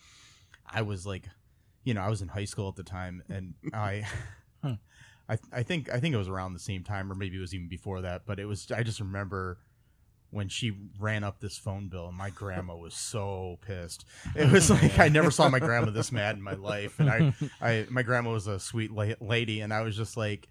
I 0.66 0.82
was 0.82 1.06
like 1.06 1.24
you 1.84 1.94
know, 1.94 2.02
I 2.02 2.08
was 2.08 2.20
in 2.20 2.28
high 2.28 2.44
school 2.44 2.68
at 2.68 2.76
the 2.76 2.82
time, 2.82 3.22
and 3.30 3.54
I. 3.72 4.04
I, 5.30 5.38
I 5.52 5.62
think 5.62 5.92
I 5.92 6.00
think 6.00 6.14
it 6.14 6.18
was 6.18 6.28
around 6.28 6.54
the 6.54 6.58
same 6.58 6.84
time, 6.84 7.12
or 7.12 7.14
maybe 7.14 7.36
it 7.36 7.40
was 7.40 7.54
even 7.54 7.68
before 7.68 8.00
that. 8.02 8.22
But 8.26 8.38
it 8.38 8.46
was 8.46 8.70
I 8.70 8.82
just 8.82 8.98
remember 9.00 9.58
when 10.30 10.48
she 10.48 10.72
ran 10.98 11.24
up 11.24 11.40
this 11.40 11.56
phone 11.56 11.88
bill, 11.88 12.08
and 12.08 12.16
my 12.16 12.30
grandma 12.30 12.76
was 12.76 12.94
so 12.94 13.58
pissed. 13.62 14.04
It 14.34 14.50
was 14.52 14.70
like 14.70 14.98
I 14.98 15.08
never 15.08 15.30
saw 15.30 15.48
my 15.48 15.58
grandma 15.58 15.90
this 15.90 16.12
mad 16.12 16.36
in 16.36 16.42
my 16.42 16.54
life, 16.54 17.00
and 17.00 17.10
I, 17.10 17.34
I 17.60 17.86
my 17.90 18.02
grandma 18.02 18.32
was 18.32 18.46
a 18.46 18.60
sweet 18.60 18.90
la- 18.90 19.14
lady, 19.20 19.60
and 19.60 19.72
I 19.72 19.82
was 19.82 19.96
just 19.96 20.16
like, 20.16 20.48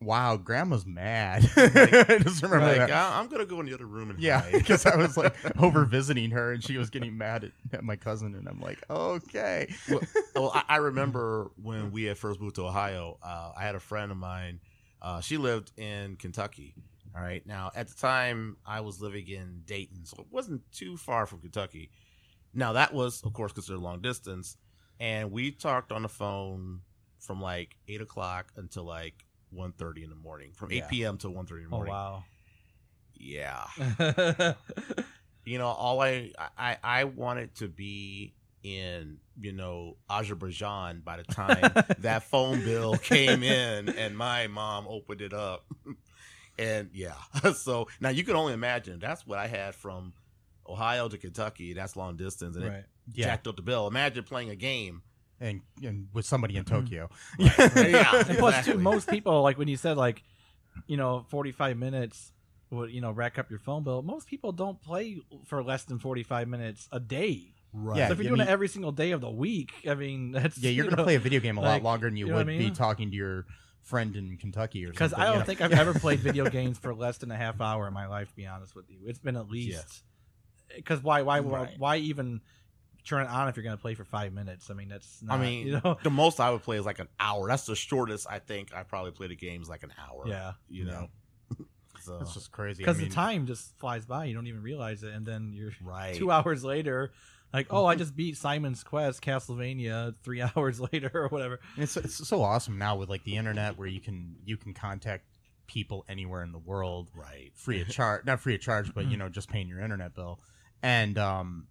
wow, 0.00 0.36
grandma's 0.36 0.86
mad. 0.86 1.48
I 1.56 2.18
just 2.22 2.42
remember 2.42 2.66
like, 2.66 2.78
that. 2.78 2.90
I, 2.90 3.18
I'm 3.18 3.28
gonna 3.28 3.44
go 3.44 3.60
in 3.60 3.66
the 3.66 3.74
other 3.74 3.86
room 3.86 4.10
and 4.10 4.18
Yeah, 4.18 4.48
because 4.50 4.86
I 4.86 4.96
was 4.96 5.16
like 5.16 5.34
over 5.62 5.84
visiting 5.84 6.30
her, 6.30 6.52
and 6.52 6.62
she 6.62 6.78
was 6.78 6.90
getting 6.90 7.16
mad 7.16 7.44
at, 7.44 7.52
at 7.72 7.84
my 7.84 7.96
cousin, 7.96 8.34
and 8.34 8.48
I'm 8.48 8.60
like, 8.60 8.78
okay, 8.88 9.72
well, 9.88 10.00
well, 10.34 10.52
I, 10.54 10.62
I 10.68 10.76
remember 10.76 11.50
when 11.62 11.92
we 11.92 12.04
had 12.04 12.18
first 12.18 12.40
moved 12.40 12.56
to 12.56 12.66
Ohio. 12.66 13.18
Uh, 13.22 13.52
I 13.56 13.64
had 13.64 13.74
a 13.74 13.80
friend 13.80 14.10
of 14.10 14.18
mine. 14.18 14.60
Uh, 15.00 15.20
she 15.20 15.36
lived 15.36 15.72
in 15.78 16.16
Kentucky. 16.16 16.74
All 17.14 17.22
right. 17.22 17.46
Now, 17.46 17.70
at 17.74 17.88
the 17.88 17.94
time, 17.94 18.56
I 18.66 18.80
was 18.80 19.00
living 19.00 19.28
in 19.28 19.62
Dayton, 19.66 20.04
so 20.06 20.16
it 20.20 20.26
wasn't 20.30 20.62
too 20.72 20.96
far 20.96 21.26
from 21.26 21.40
Kentucky. 21.40 21.90
Now, 22.54 22.72
that 22.74 22.92
was, 22.94 23.22
of 23.22 23.32
course, 23.32 23.52
considered 23.52 23.80
long 23.80 24.00
distance, 24.00 24.56
and 25.00 25.30
we 25.30 25.50
talked 25.50 25.92
on 25.92 26.02
the 26.02 26.08
phone 26.08 26.80
from 27.18 27.40
like 27.40 27.76
eight 27.88 28.00
o'clock 28.00 28.52
until 28.56 28.84
like 28.84 29.24
1.30 29.54 30.04
in 30.04 30.10
the 30.10 30.16
morning, 30.16 30.52
from 30.54 30.70
eight 30.72 30.78
Yeah. 30.78 30.88
p.m. 30.88 31.18
to 31.18 31.28
1.30 31.28 31.34
in 31.34 31.46
the 31.46 31.62
Oh 31.64 31.76
morning. 31.76 31.92
wow. 31.94 32.24
Yeah. 33.14 33.64
you 35.44 35.58
know 35.58 35.66
all 35.66 36.00
I, 36.00 36.30
I 36.56 36.76
i 36.82 37.04
wanted 37.04 37.54
to 37.56 37.68
be 37.68 38.32
in 38.62 39.18
you 39.40 39.52
know 39.52 39.96
azerbaijan 40.08 41.02
by 41.04 41.16
the 41.16 41.24
time 41.24 41.72
that 41.98 42.22
phone 42.22 42.62
bill 42.64 42.96
came 42.98 43.42
in 43.42 43.88
and 43.90 44.16
my 44.16 44.46
mom 44.46 44.86
opened 44.88 45.20
it 45.20 45.32
up 45.32 45.64
and 46.58 46.90
yeah 46.92 47.14
so 47.54 47.88
now 48.00 48.08
you 48.08 48.24
can 48.24 48.36
only 48.36 48.52
imagine 48.52 48.98
that's 48.98 49.26
what 49.26 49.38
i 49.38 49.46
had 49.46 49.74
from 49.74 50.12
ohio 50.68 51.08
to 51.08 51.16
kentucky 51.16 51.72
that's 51.72 51.96
long 51.96 52.16
distance 52.16 52.56
and 52.56 52.66
it 52.66 52.86
yeah, 53.12 53.26
jacked 53.26 53.46
up 53.46 53.56
the 53.56 53.62
bill. 53.62 53.86
Imagine 53.86 54.24
playing 54.24 54.50
a 54.50 54.56
game. 54.56 55.02
And, 55.40 55.62
and 55.82 56.08
with 56.12 56.24
somebody 56.24 56.56
in 56.56 56.64
mm-hmm. 56.64 56.82
Tokyo, 56.82 57.10
yeah 57.38 58.24
And 58.28 58.38
plus, 58.38 58.64
too, 58.64 58.78
most 58.78 59.08
people 59.08 59.42
like 59.42 59.58
when 59.58 59.66
you 59.66 59.76
said 59.76 59.96
like, 59.96 60.22
you 60.86 60.96
know, 60.96 61.26
forty-five 61.28 61.76
minutes 61.76 62.30
would 62.70 62.92
you 62.92 63.00
know 63.00 63.10
rack 63.10 63.40
up 63.40 63.50
your 63.50 63.58
phone 63.58 63.82
bill. 63.82 64.02
Most 64.02 64.28
people 64.28 64.52
don't 64.52 64.80
play 64.80 65.18
for 65.46 65.64
less 65.64 65.82
than 65.82 65.98
forty-five 65.98 66.46
minutes 66.46 66.88
a 66.92 67.00
day. 67.00 67.54
right. 67.72 67.98
Yeah, 67.98 68.06
so 68.06 68.12
if 68.12 68.18
you're 68.18 68.26
I 68.26 68.28
doing 68.28 68.38
mean- 68.38 68.48
it 68.48 68.50
every 68.52 68.68
single 68.68 68.92
day 68.92 69.10
of 69.10 69.20
the 69.20 69.30
week, 69.30 69.72
I 69.88 69.96
mean, 69.96 70.30
that's 70.32 70.58
yeah, 70.58 70.70
you're 70.70 70.84
you 70.84 70.90
gonna 70.90 71.02
know, 71.02 71.06
play 71.06 71.16
a 71.16 71.20
video 71.20 71.40
game 71.40 71.58
a 71.58 71.60
lot 71.60 71.68
like, 71.70 71.82
longer 71.82 72.06
than 72.06 72.16
you, 72.16 72.26
you 72.26 72.30
know 72.30 72.38
would 72.38 72.48
I 72.48 72.58
be 72.58 72.70
talking 72.70 73.10
to 73.10 73.16
your 73.16 73.46
friend 73.82 74.16
in 74.16 74.36
Kentucky 74.38 74.84
or 74.84 74.88
something. 74.88 75.08
Because 75.08 75.12
I 75.14 75.24
don't 75.26 75.40
know? 75.40 75.44
think 75.44 75.60
I've 75.60 75.72
ever 75.72 75.94
played 75.94 76.20
video 76.20 76.48
games 76.48 76.78
for 76.78 76.94
less 76.94 77.18
than 77.18 77.30
a 77.30 77.36
half 77.36 77.60
hour 77.60 77.86
in 77.88 77.94
my 77.94 78.06
life. 78.06 78.28
To 78.30 78.34
be 78.36 78.46
honest 78.46 78.74
with 78.74 78.88
you, 78.90 78.98
it's 79.06 79.18
been 79.18 79.36
at 79.36 79.48
least. 79.48 79.68
Yes. 79.70 80.02
Because 80.76 81.02
why? 81.02 81.22
Why? 81.22 81.40
Why, 81.40 81.58
Right. 81.62 81.74
why 81.78 81.96
even 81.96 82.40
turn 83.04 83.22
it 83.22 83.28
on 83.28 83.48
if 83.48 83.56
you're 83.56 83.64
going 83.64 83.76
to 83.76 83.82
play 83.82 83.94
for 83.94 84.04
five 84.04 84.32
minutes? 84.32 84.70
I 84.70 84.74
mean, 84.74 84.88
that's. 84.88 85.22
Not, 85.22 85.38
i 85.38 85.42
mean 85.42 85.66
you 85.66 85.80
know. 85.82 85.98
the 86.02 86.10
most 86.10 86.38
i 86.40 86.50
would 86.50 86.62
play 86.62 86.78
is 86.78 86.86
like 86.86 87.00
an 87.00 87.08
hour 87.18 87.48
that's 87.48 87.66
the 87.66 87.74
shortest 87.76 88.26
i 88.30 88.38
think 88.38 88.72
i 88.74 88.82
probably 88.84 89.10
played 89.10 89.32
a 89.32 89.34
game 89.34 89.60
is 89.60 89.68
like 89.68 89.82
an 89.82 89.92
hour 89.98 90.22
Yeah. 90.26 90.52
you 90.68 90.84
know 90.84 91.08
so 92.00 92.18
That's 92.18 92.34
just 92.34 92.50
crazy. 92.52 92.82
I 92.82 92.86
Because 92.86 92.98
mean, 92.98 93.08
the 93.08 93.14
time 93.14 93.46
just 93.46 93.76
flies 93.78 94.06
by, 94.06 94.24
you 94.26 94.34
don't 94.34 94.46
even 94.46 94.62
realize 94.62 95.02
it, 95.02 95.12
and 95.12 95.26
then 95.26 95.52
you're 95.52 95.72
right 95.84 96.14
two 96.22 96.30
hours 96.30 96.64
later, 96.64 97.12
like, 97.52 97.66
oh, 97.70 97.84
I 97.86 97.94
just 97.94 98.16
beat 98.16 98.36
Simon's 98.36 98.82
Quest, 98.82 99.22
Castlevania, 99.22 100.14
three 100.22 100.42
hours 100.56 100.80
later 100.80 101.10
or 101.14 101.28
whatever. 101.28 101.60
It's, 101.76 101.96
it's 101.96 102.26
so 102.26 102.42
awesome 102.42 102.78
now 102.78 102.96
with 102.96 103.08
like 103.08 103.24
the 103.24 103.36
internet 103.36 103.78
where 103.78 103.88
you 103.88 104.00
can 104.00 104.36
you 104.44 104.56
can 104.56 104.74
contact 104.74 105.24
people 105.66 106.04
anywhere 106.08 106.42
in 106.42 106.52
the 106.52 106.58
world. 106.58 107.08
Right. 107.14 107.52
Free 107.54 107.80
of 107.80 107.88
charge 107.88 108.24
not 108.26 108.40
free 108.40 108.54
of 108.54 108.60
charge 108.60 108.92
but 108.94 109.06
you 109.10 109.16
know 109.16 109.28
just 109.28 109.48
paying 109.48 109.68
your 109.68 109.80
internet 109.80 110.14
bill. 110.14 110.40
And 110.82 111.16
um 111.18 111.66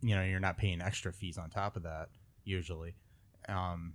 you 0.00 0.14
know 0.14 0.22
you're 0.22 0.40
not 0.40 0.56
paying 0.56 0.80
extra 0.80 1.12
fees 1.12 1.38
on 1.38 1.50
top 1.50 1.76
of 1.76 1.82
that 1.82 2.08
usually. 2.44 2.94
Um 3.48 3.94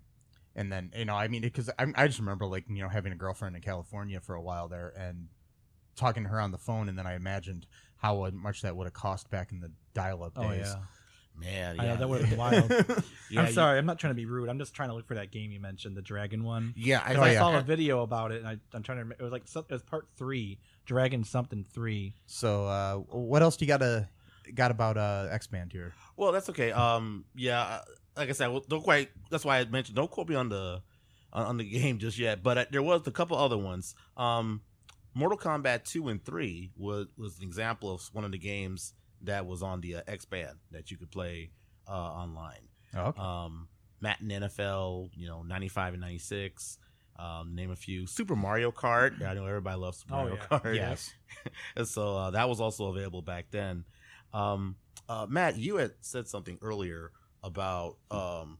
and 0.56 0.72
then 0.72 0.92
you 0.98 1.06
know 1.06 1.14
i 1.14 1.28
mean 1.28 1.44
because 1.44 1.70
I, 1.78 1.86
I 1.96 2.08
just 2.08 2.18
remember 2.20 2.48
like 2.48 2.66
you 2.68 2.82
know 2.82 2.90
having 2.90 3.12
a 3.14 3.16
girlfriend 3.16 3.56
in 3.56 3.62
california 3.62 4.20
for 4.20 4.34
a 4.34 4.42
while 4.42 4.68
there 4.68 4.92
and 4.98 5.28
talking 5.96 6.24
to 6.24 6.30
her 6.30 6.42
on 6.42 6.50
the 6.52 6.58
phone 6.58 6.90
and 6.90 6.98
then 6.98 7.06
i 7.06 7.14
imagined 7.14 7.68
how 7.98 8.28
much 8.32 8.64
that 8.64 8.76
would 8.76 8.86
have 8.86 8.94
cost 8.94 9.30
back 9.30 9.52
in 9.52 9.60
the 9.60 9.72
dial-up 9.94 10.34
Oh 10.36 10.50
days. 10.50 10.66
yeah, 10.68 10.82
Man, 11.40 11.80
I 11.80 11.84
yeah, 11.84 11.90
know, 11.94 11.98
that 12.00 12.10
would've 12.10 12.30
been 12.30 12.38
wild. 12.40 12.72
Yeah, 13.30 13.42
I'm 13.42 13.48
you- 13.48 13.54
sorry, 13.54 13.78
I'm 13.78 13.86
not 13.86 14.00
trying 14.00 14.12
to 14.12 14.16
be 14.16 14.26
rude. 14.26 14.48
I'm 14.50 14.58
just 14.58 14.74
trying 14.74 14.88
to 14.90 14.96
look 14.96 15.06
for 15.06 15.16
that 15.16 15.32
game 15.32 15.52
you 15.52 15.60
mentioned, 15.60 15.98
the 15.98 16.02
Dragon 16.02 16.44
one. 16.46 16.74
Yeah, 16.78 17.02
I, 17.06 17.14
'Cause 17.14 17.24
I 17.24 17.32
yeah. 17.34 17.40
saw 17.40 17.58
a 17.58 17.62
video 17.62 18.02
about 18.02 18.32
it, 18.32 18.38
and 18.40 18.48
I, 18.48 18.58
I'm 18.74 18.84
trying 18.84 18.98
to. 19.00 19.04
remember- 19.04 19.16
It 19.20 19.24
was 19.24 19.32
like 19.34 19.44
it 19.70 19.70
was 19.74 19.84
part 19.84 20.08
three, 20.18 20.60
Dragon 20.86 21.24
something 21.26 21.66
three. 21.74 22.14
so 22.26 22.66
uh 22.68 22.96
what 22.96 23.42
else 23.42 23.58
do 23.58 23.66
you 23.66 23.68
got 23.68 23.80
to 23.80 24.08
got 24.56 24.72
about 24.72 24.98
uh 24.98 25.28
x-band 25.30 25.74
here 25.74 25.94
Well, 26.16 26.32
that's 26.32 26.48
okay. 26.50 26.72
Um, 26.72 27.26
yeah, 27.36 27.60
uh, 27.62 27.82
like 28.16 28.30
I 28.30 28.32
said, 28.32 28.48
well, 28.48 28.64
don't 28.68 28.82
quite. 28.84 29.10
That's 29.30 29.44
why 29.44 29.60
I 29.60 29.66
mentioned 29.66 29.98
don't 29.98 30.10
quote 30.10 30.30
me 30.30 30.36
on 30.36 30.48
the 30.48 30.82
on, 31.34 31.46
on 31.48 31.58
the 31.58 31.70
game 31.70 31.98
just 32.00 32.18
yet. 32.18 32.42
But 32.42 32.58
uh, 32.58 32.66
there 32.72 32.82
was 32.82 33.06
a 33.08 33.12
couple 33.12 33.38
other 33.38 33.58
ones. 33.58 33.94
Um, 34.16 34.62
Mortal 35.14 35.38
Kombat 35.38 35.84
two 35.84 36.08
and 36.08 36.24
three 36.24 36.72
was 36.78 37.08
was 37.18 37.38
an 37.40 37.44
example 37.44 37.94
of 37.94 38.02
one 38.14 38.24
of 38.24 38.32
the 38.32 38.38
games 38.38 38.94
that 39.24 39.46
was 39.46 39.64
on 39.64 39.82
the 39.82 39.96
uh, 39.96 40.02
X 40.08 40.26
band 40.26 40.58
that 40.72 40.92
you 40.92 40.98
could 40.98 41.12
play 41.12 41.52
uh, 41.88 41.92
online. 41.92 42.68
oh, 42.96 43.02
okay. 43.08 43.22
Um, 43.22 43.68
Madden 44.00 44.30
NFL, 44.30 45.10
you 45.16 45.28
know, 45.28 45.42
ninety 45.44 45.68
five 45.70 45.94
and 45.94 46.02
ninety 46.02 46.20
six. 46.20 46.78
Um, 47.20 47.56
name 47.56 47.72
a 47.72 47.76
few. 47.76 48.06
Super 48.06 48.36
Mario 48.36 48.72
Kart. 48.72 49.26
I 49.26 49.34
know 49.34 49.46
everybody 49.48 49.76
loves 49.80 49.98
Super 50.00 50.14
Oh, 50.14 50.18
Mario 50.18 50.36
yeah. 50.36 50.60
Kart. 50.60 50.76
yes 50.76 51.14
And 51.76 51.88
so 51.96 52.16
uh, 52.16 52.30
that 52.32 52.48
was 52.48 52.62
also 52.62 52.88
available 52.88 53.24
back 53.24 53.48
then. 53.50 53.86
Um, 54.34 54.76
uh, 55.10 55.26
Matt, 55.28 55.58
you 55.58 55.78
had 55.78 55.94
said 56.02 56.28
something 56.28 56.60
earlier 56.62 57.12
about 57.44 57.98
um, 58.12 58.60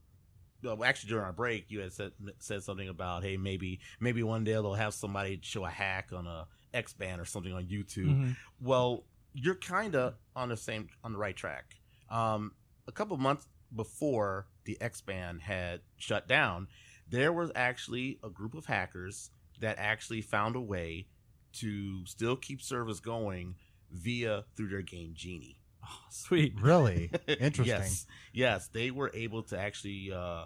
well, 0.64 0.82
actually 0.82 1.10
during 1.10 1.24
our 1.24 1.32
break, 1.32 1.66
you 1.70 1.78
had 1.80 1.92
said 1.92 2.10
said 2.40 2.64
something 2.64 2.88
about 2.88 3.22
hey 3.22 3.36
maybe 3.36 3.78
maybe 4.00 4.24
one 4.24 4.42
day 4.42 4.52
they'll 4.54 4.74
have 4.74 4.92
somebody 4.94 5.38
show 5.40 5.64
a 5.64 5.70
hack 5.70 6.08
on 6.12 6.26
a 6.26 6.48
X 6.74 6.92
band 6.94 7.20
or 7.20 7.24
something 7.26 7.52
on 7.52 7.64
YouTube. 7.66 8.06
Mhm. 8.08 8.36
Well, 8.60 9.04
you're 9.40 9.54
kind 9.54 9.94
of 9.94 10.14
on 10.34 10.48
the 10.48 10.56
same 10.56 10.88
on 11.04 11.12
the 11.12 11.18
right 11.18 11.36
track. 11.36 11.76
Um, 12.10 12.52
a 12.86 12.92
couple 12.92 13.16
months 13.16 13.46
before 13.74 14.46
the 14.64 14.80
X 14.80 15.00
band 15.00 15.42
had 15.42 15.80
shut 15.96 16.26
down, 16.26 16.68
there 17.08 17.32
was 17.32 17.50
actually 17.54 18.18
a 18.24 18.30
group 18.30 18.54
of 18.54 18.66
hackers 18.66 19.30
that 19.60 19.76
actually 19.78 20.22
found 20.22 20.56
a 20.56 20.60
way 20.60 21.06
to 21.52 22.04
still 22.06 22.36
keep 22.36 22.62
service 22.62 23.00
going 23.00 23.54
via 23.92 24.44
through 24.56 24.68
their 24.68 24.82
game 24.82 25.12
Genie. 25.14 25.58
Oh, 25.84 26.00
sweet. 26.10 26.54
really 26.60 27.10
interesting 27.28 27.66
yes, 27.66 28.06
yes, 28.32 28.68
they 28.68 28.90
were 28.90 29.10
able 29.14 29.42
to 29.44 29.58
actually 29.58 30.10
uh, 30.14 30.44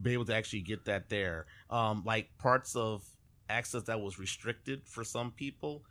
be 0.00 0.12
able 0.12 0.24
to 0.26 0.34
actually 0.34 0.60
get 0.60 0.84
that 0.84 1.08
there. 1.08 1.46
Um, 1.70 2.02
like 2.04 2.30
parts 2.38 2.76
of 2.76 3.02
access 3.48 3.84
that 3.84 4.00
was 4.00 4.18
restricted 4.18 4.86
for 4.86 5.04
some 5.04 5.32
people. 5.32 5.84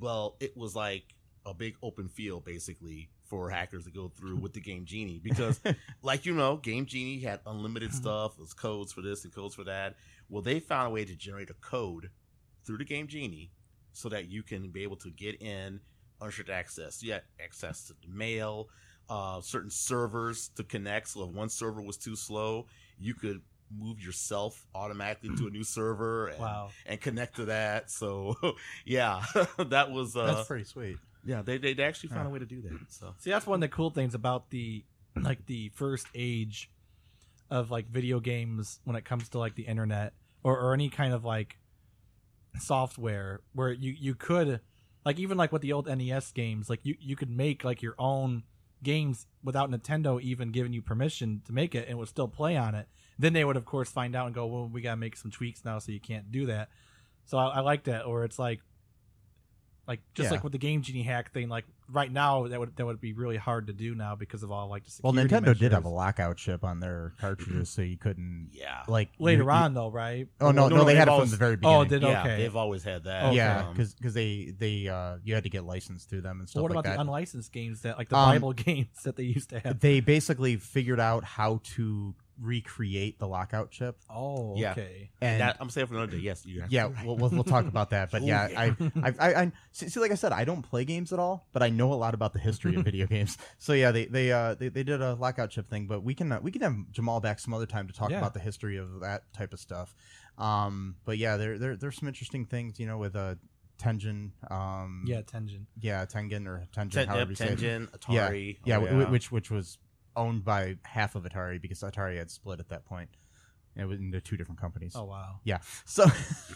Well, 0.00 0.36
it 0.40 0.56
was 0.56 0.74
like 0.74 1.04
a 1.44 1.52
big 1.54 1.74
open 1.82 2.08
field 2.08 2.44
basically 2.44 3.10
for 3.24 3.50
hackers 3.50 3.84
to 3.84 3.90
go 3.90 4.08
through 4.08 4.36
with 4.36 4.52
the 4.52 4.60
game 4.60 4.84
Genie 4.84 5.18
because, 5.22 5.60
like 6.02 6.24
you 6.26 6.34
know, 6.34 6.56
Game 6.58 6.86
Genie 6.86 7.20
had 7.20 7.40
unlimited 7.46 7.90
Mhm. 7.90 7.94
stuff. 7.94 8.36
There's 8.36 8.52
codes 8.54 8.92
for 8.92 9.00
this 9.02 9.24
and 9.24 9.32
codes 9.34 9.54
for 9.54 9.64
that. 9.64 9.96
Well, 10.28 10.42
they 10.42 10.60
found 10.60 10.88
a 10.88 10.90
way 10.90 11.04
to 11.04 11.14
generate 11.16 11.50
a 11.50 11.54
code 11.54 12.10
through 12.64 12.78
the 12.78 12.84
game 12.84 13.08
Genie 13.08 13.50
so 13.92 14.08
that 14.08 14.28
you 14.28 14.42
can 14.42 14.70
be 14.70 14.82
able 14.82 14.96
to 14.96 15.10
get 15.10 15.40
in 15.42 15.80
unrestricted 16.20 16.54
access. 16.54 17.02
You 17.02 17.12
had 17.14 17.22
access 17.42 17.84
to 17.88 17.94
the 18.02 18.08
mail, 18.14 18.68
uh, 19.10 19.40
certain 19.40 19.70
servers 19.70 20.48
to 20.56 20.62
connect. 20.64 21.08
So 21.08 21.24
if 21.24 21.30
one 21.34 21.48
server 21.48 21.82
was 21.82 21.96
too 21.96 22.14
slow, 22.16 22.66
you 22.98 23.14
could 23.14 23.40
move 23.74 24.00
yourself 24.00 24.66
automatically 24.74 25.34
to 25.36 25.46
a 25.46 25.50
new 25.50 25.64
server 25.64 26.28
and, 26.28 26.38
Wow. 26.40 26.70
and 26.86 27.00
connect 27.00 27.36
to 27.36 27.46
that. 27.46 27.90
So 27.90 28.36
yeah, 28.84 29.24
that 29.58 29.90
was 29.90 30.14
uh, 30.16 30.26
that's 30.34 30.46
pretty 30.46 30.64
sweet 30.64 30.98
yeah. 31.24 31.42
They 31.42 31.58
they 31.58 31.82
actually 31.82 32.10
found 32.10 32.26
a 32.26 32.30
way 32.30 32.38
to 32.38 32.46
do 32.46 32.62
that. 32.62 32.78
So 32.88 33.14
See, 33.18 33.30
that's 33.30 33.46
one 33.46 33.56
of 33.56 33.60
the 33.60 33.74
cool 33.74 33.90
things 33.90 34.14
about 34.14 34.50
the 34.50 34.84
like 35.20 35.46
the 35.46 35.70
first 35.74 36.06
age 36.14 36.70
of 37.50 37.70
like 37.70 37.88
video 37.88 38.18
games 38.20 38.80
when 38.84 38.96
it 38.96 39.04
comes 39.04 39.28
to 39.30 39.38
like 39.38 39.54
the 39.54 39.64
internet 39.64 40.14
or, 40.42 40.58
or 40.58 40.74
any 40.74 40.88
kind 40.88 41.12
of 41.12 41.24
like 41.24 41.58
software 42.58 43.40
where 43.52 43.70
you 43.72 43.94
you 43.98 44.14
could 44.14 44.60
like 45.04 45.18
even 45.18 45.36
like 45.36 45.52
with 45.52 45.62
the 45.62 45.72
old 45.72 45.86
NES 45.86 46.32
games 46.32 46.70
like 46.70 46.80
you 46.82 46.96
you 47.00 47.16
could 47.16 47.30
make 47.30 47.64
like 47.64 47.82
your 47.82 47.94
own 47.98 48.42
games 48.82 49.26
without 49.42 49.70
Nintendo 49.70 50.20
even 50.20 50.50
giving 50.50 50.72
you 50.72 50.82
permission 50.82 51.42
to 51.46 51.52
make 51.52 51.74
it 51.74 51.88
and 51.88 51.98
would 51.98 52.08
still 52.08 52.28
play 52.28 52.56
on 52.56 52.74
it. 52.74 52.88
Then 53.18 53.32
they 53.32 53.44
would 53.44 53.56
of 53.56 53.64
course 53.64 53.90
find 53.90 54.16
out 54.16 54.26
and 54.26 54.34
go, 54.34 54.46
well, 54.46 54.68
we 54.68 54.80
gotta 54.80 54.96
make 54.96 55.16
some 55.16 55.30
tweaks 55.30 55.64
now 55.64 55.78
so 55.78 55.92
you 55.92 56.00
can't 56.00 56.32
do 56.32 56.46
that. 56.46 56.68
So 57.24 57.38
I, 57.38 57.46
I 57.48 57.60
like 57.60 57.84
that, 57.84 58.04
or 58.04 58.24
it's 58.24 58.38
like 58.38 58.60
Like 59.86 60.00
just 60.14 60.28
Yeah. 60.28 60.34
like 60.34 60.44
with 60.44 60.52
the 60.52 60.58
Game 60.58 60.82
Genie 60.82 61.02
hack 61.02 61.32
thing, 61.32 61.48
like 61.48 61.64
right 61.90 62.10
now 62.10 62.46
that 62.46 62.58
would 62.60 62.76
that 62.76 62.86
would 62.86 63.00
be 63.00 63.12
really 63.14 63.36
hard 63.36 63.66
to 63.66 63.72
do 63.72 63.96
now 63.96 64.14
because 64.14 64.44
of 64.44 64.52
all 64.52 64.68
like 64.68 64.84
the 64.84 64.92
Well, 65.02 65.12
security 65.12 65.34
Nintendo 65.50 65.58
did 65.58 65.72
have 65.72 65.82
a 65.82 65.88
measures. 65.88 65.96
lockout 65.96 66.36
chip 66.36 66.62
on 66.62 66.78
their 66.78 67.12
cartridges, 67.20 67.68
so 67.68 67.82
you 67.82 67.96
couldn't 67.96 68.50
Yeah. 68.54 68.84
like 68.86 69.08
later 69.18 69.42
you- 69.42 69.46
you- 69.48 69.50
on 69.50 69.74
though, 69.74 69.90
right? 69.90 70.28
Oh 70.40 70.52
no, 70.52 70.62
No, 70.62 70.68
no, 70.68 70.76
no, 70.76 70.84
they 70.84 70.92
they've 70.92 70.98
had 70.98 71.08
it 71.08 71.10
from 71.10 71.14
always- 71.14 71.30
the 71.32 71.36
very 71.36 71.56
beginning. 71.56 71.76
Oh, 71.76 71.84
did 71.84 72.02
yeah, 72.02 72.20
okay. 72.20 72.36
they've 72.38 72.54
always 72.56 72.84
had 72.84 73.02
that. 73.04 73.24
Okay. 73.24 73.36
Yeah, 73.36 73.66
Um, 73.68 73.74
because 73.74 74.14
they 74.14 74.54
they 74.56 74.86
uh 74.86 75.16
you 75.24 75.34
had 75.34 75.42
to 75.42 75.50
get 75.50 75.64
licensed 75.64 76.08
through 76.08 76.20
them 76.22 76.38
and 76.38 76.48
stuff 76.48 76.62
what 76.62 76.70
like 76.70 76.76
about 76.78 76.84
that. 76.84 76.94
the 76.94 77.00
unlicensed 77.00 77.52
games 77.52 77.80
that 77.82 77.98
like 77.98 78.08
the 78.08 78.16
Um, 78.16 78.30
Bible 78.36 78.52
games 78.68 79.02
that 79.02 79.16
they 79.16 79.24
used 79.24 79.50
to 79.50 79.58
have? 79.58 79.80
they 79.80 79.98
basically 79.98 80.56
figured 80.58 81.00
out 81.00 81.24
how 81.24 81.60
to 81.74 82.14
recreate 82.42 83.18
the 83.18 83.26
lockout 83.28 83.70
chip, 83.70 83.96
Oh, 84.10 84.56
Yeah. 84.56 84.72
okay. 84.72 85.10
and 85.20 85.40
that, 85.40 85.56
I'm 85.60 85.70
saying 85.70 85.86
for 85.86 85.94
another 85.94 86.12
day. 86.12 86.18
Yes, 86.18 86.44
you 86.44 86.64
yeah, 86.68 86.90
we'll, 87.04 87.16
we'll 87.16 87.30
we'll 87.30 87.44
talk 87.44 87.66
about 87.66 87.90
that. 87.90 88.10
But 88.10 88.22
yeah. 88.24 88.48
I, 88.56 88.76
I 89.02 89.12
I 89.18 89.34
I 89.42 89.52
see, 89.70 89.88
see, 89.88 90.00
like 90.00 90.10
I 90.10 90.16
said, 90.16 90.32
I 90.32 90.44
don't 90.44 90.62
play 90.62 90.84
games 90.84 91.12
at 91.12 91.18
all, 91.18 91.46
but 91.52 91.62
I 91.62 91.68
know 91.70 91.92
a 91.92 91.94
lot 91.94 92.14
about 92.14 92.32
the 92.32 92.38
history 92.40 92.74
of 92.74 92.84
video 92.84 93.06
games. 93.16 93.38
So 93.58 93.72
yeah, 93.72 93.92
they 93.92 94.06
they 94.06 94.32
uh 94.32 94.54
they, 94.54 94.68
they 94.68 94.82
did 94.82 95.00
a 95.00 95.14
lockout 95.14 95.50
chip 95.50 95.70
thing, 95.70 95.86
but 95.86 96.02
we 96.02 96.14
can 96.14 96.32
uh, 96.32 96.40
we 96.42 96.50
can 96.50 96.62
have 96.62 96.74
Jamal 96.90 97.20
back 97.20 97.38
some 97.38 97.54
other 97.54 97.66
time 97.66 97.86
to 97.86 97.92
talk 97.92 98.10
Yeah. 98.10 98.18
about 98.18 98.34
the 98.34 98.40
history 98.40 98.76
of 98.76 99.00
that 99.00 99.32
type 99.32 99.52
of 99.52 99.60
stuff. 99.60 99.94
Um, 100.38 100.96
but 101.04 101.18
yeah, 101.18 101.36
there 101.36 101.58
there 101.58 101.76
there's 101.76 101.96
some 101.96 102.08
interesting 102.08 102.46
things, 102.46 102.80
you 102.80 102.86
know, 102.86 102.98
with 102.98 103.14
uh 103.16 103.36
Tengen, 103.80 104.30
um, 104.48 105.02
Yeah, 105.08 105.22
Tengen. 105.22 105.66
yeah, 105.80 106.04
Tengen 106.04 106.46
or 106.46 106.64
Tengen, 106.72 106.92
Ten, 106.92 107.08
however 107.08 107.20
yep, 107.20 107.28
you 107.30 107.34
say 107.34 107.48
it. 107.48 107.58
Tengen, 107.58 107.90
Atari. 107.98 108.58
yeah, 108.64 108.76
oh, 108.78 108.84
w- 108.86 109.06
which 109.10 109.32
which 109.32 109.50
was 109.50 109.76
owned 110.16 110.44
by 110.44 110.76
half 110.82 111.14
of 111.14 111.24
Atari 111.24 111.60
because 111.60 111.80
Atari 111.80 112.18
had 112.18 112.30
split 112.30 112.60
at 112.60 112.68
that 112.68 112.84
point. 112.84 113.08
It 113.76 113.86
was 113.86 113.98
into 114.00 114.20
two 114.20 114.36
different 114.36 114.60
companies. 114.60 114.92
Oh 114.94 115.04
wow. 115.04 115.40
Yeah. 115.44 115.58
So 115.84 116.04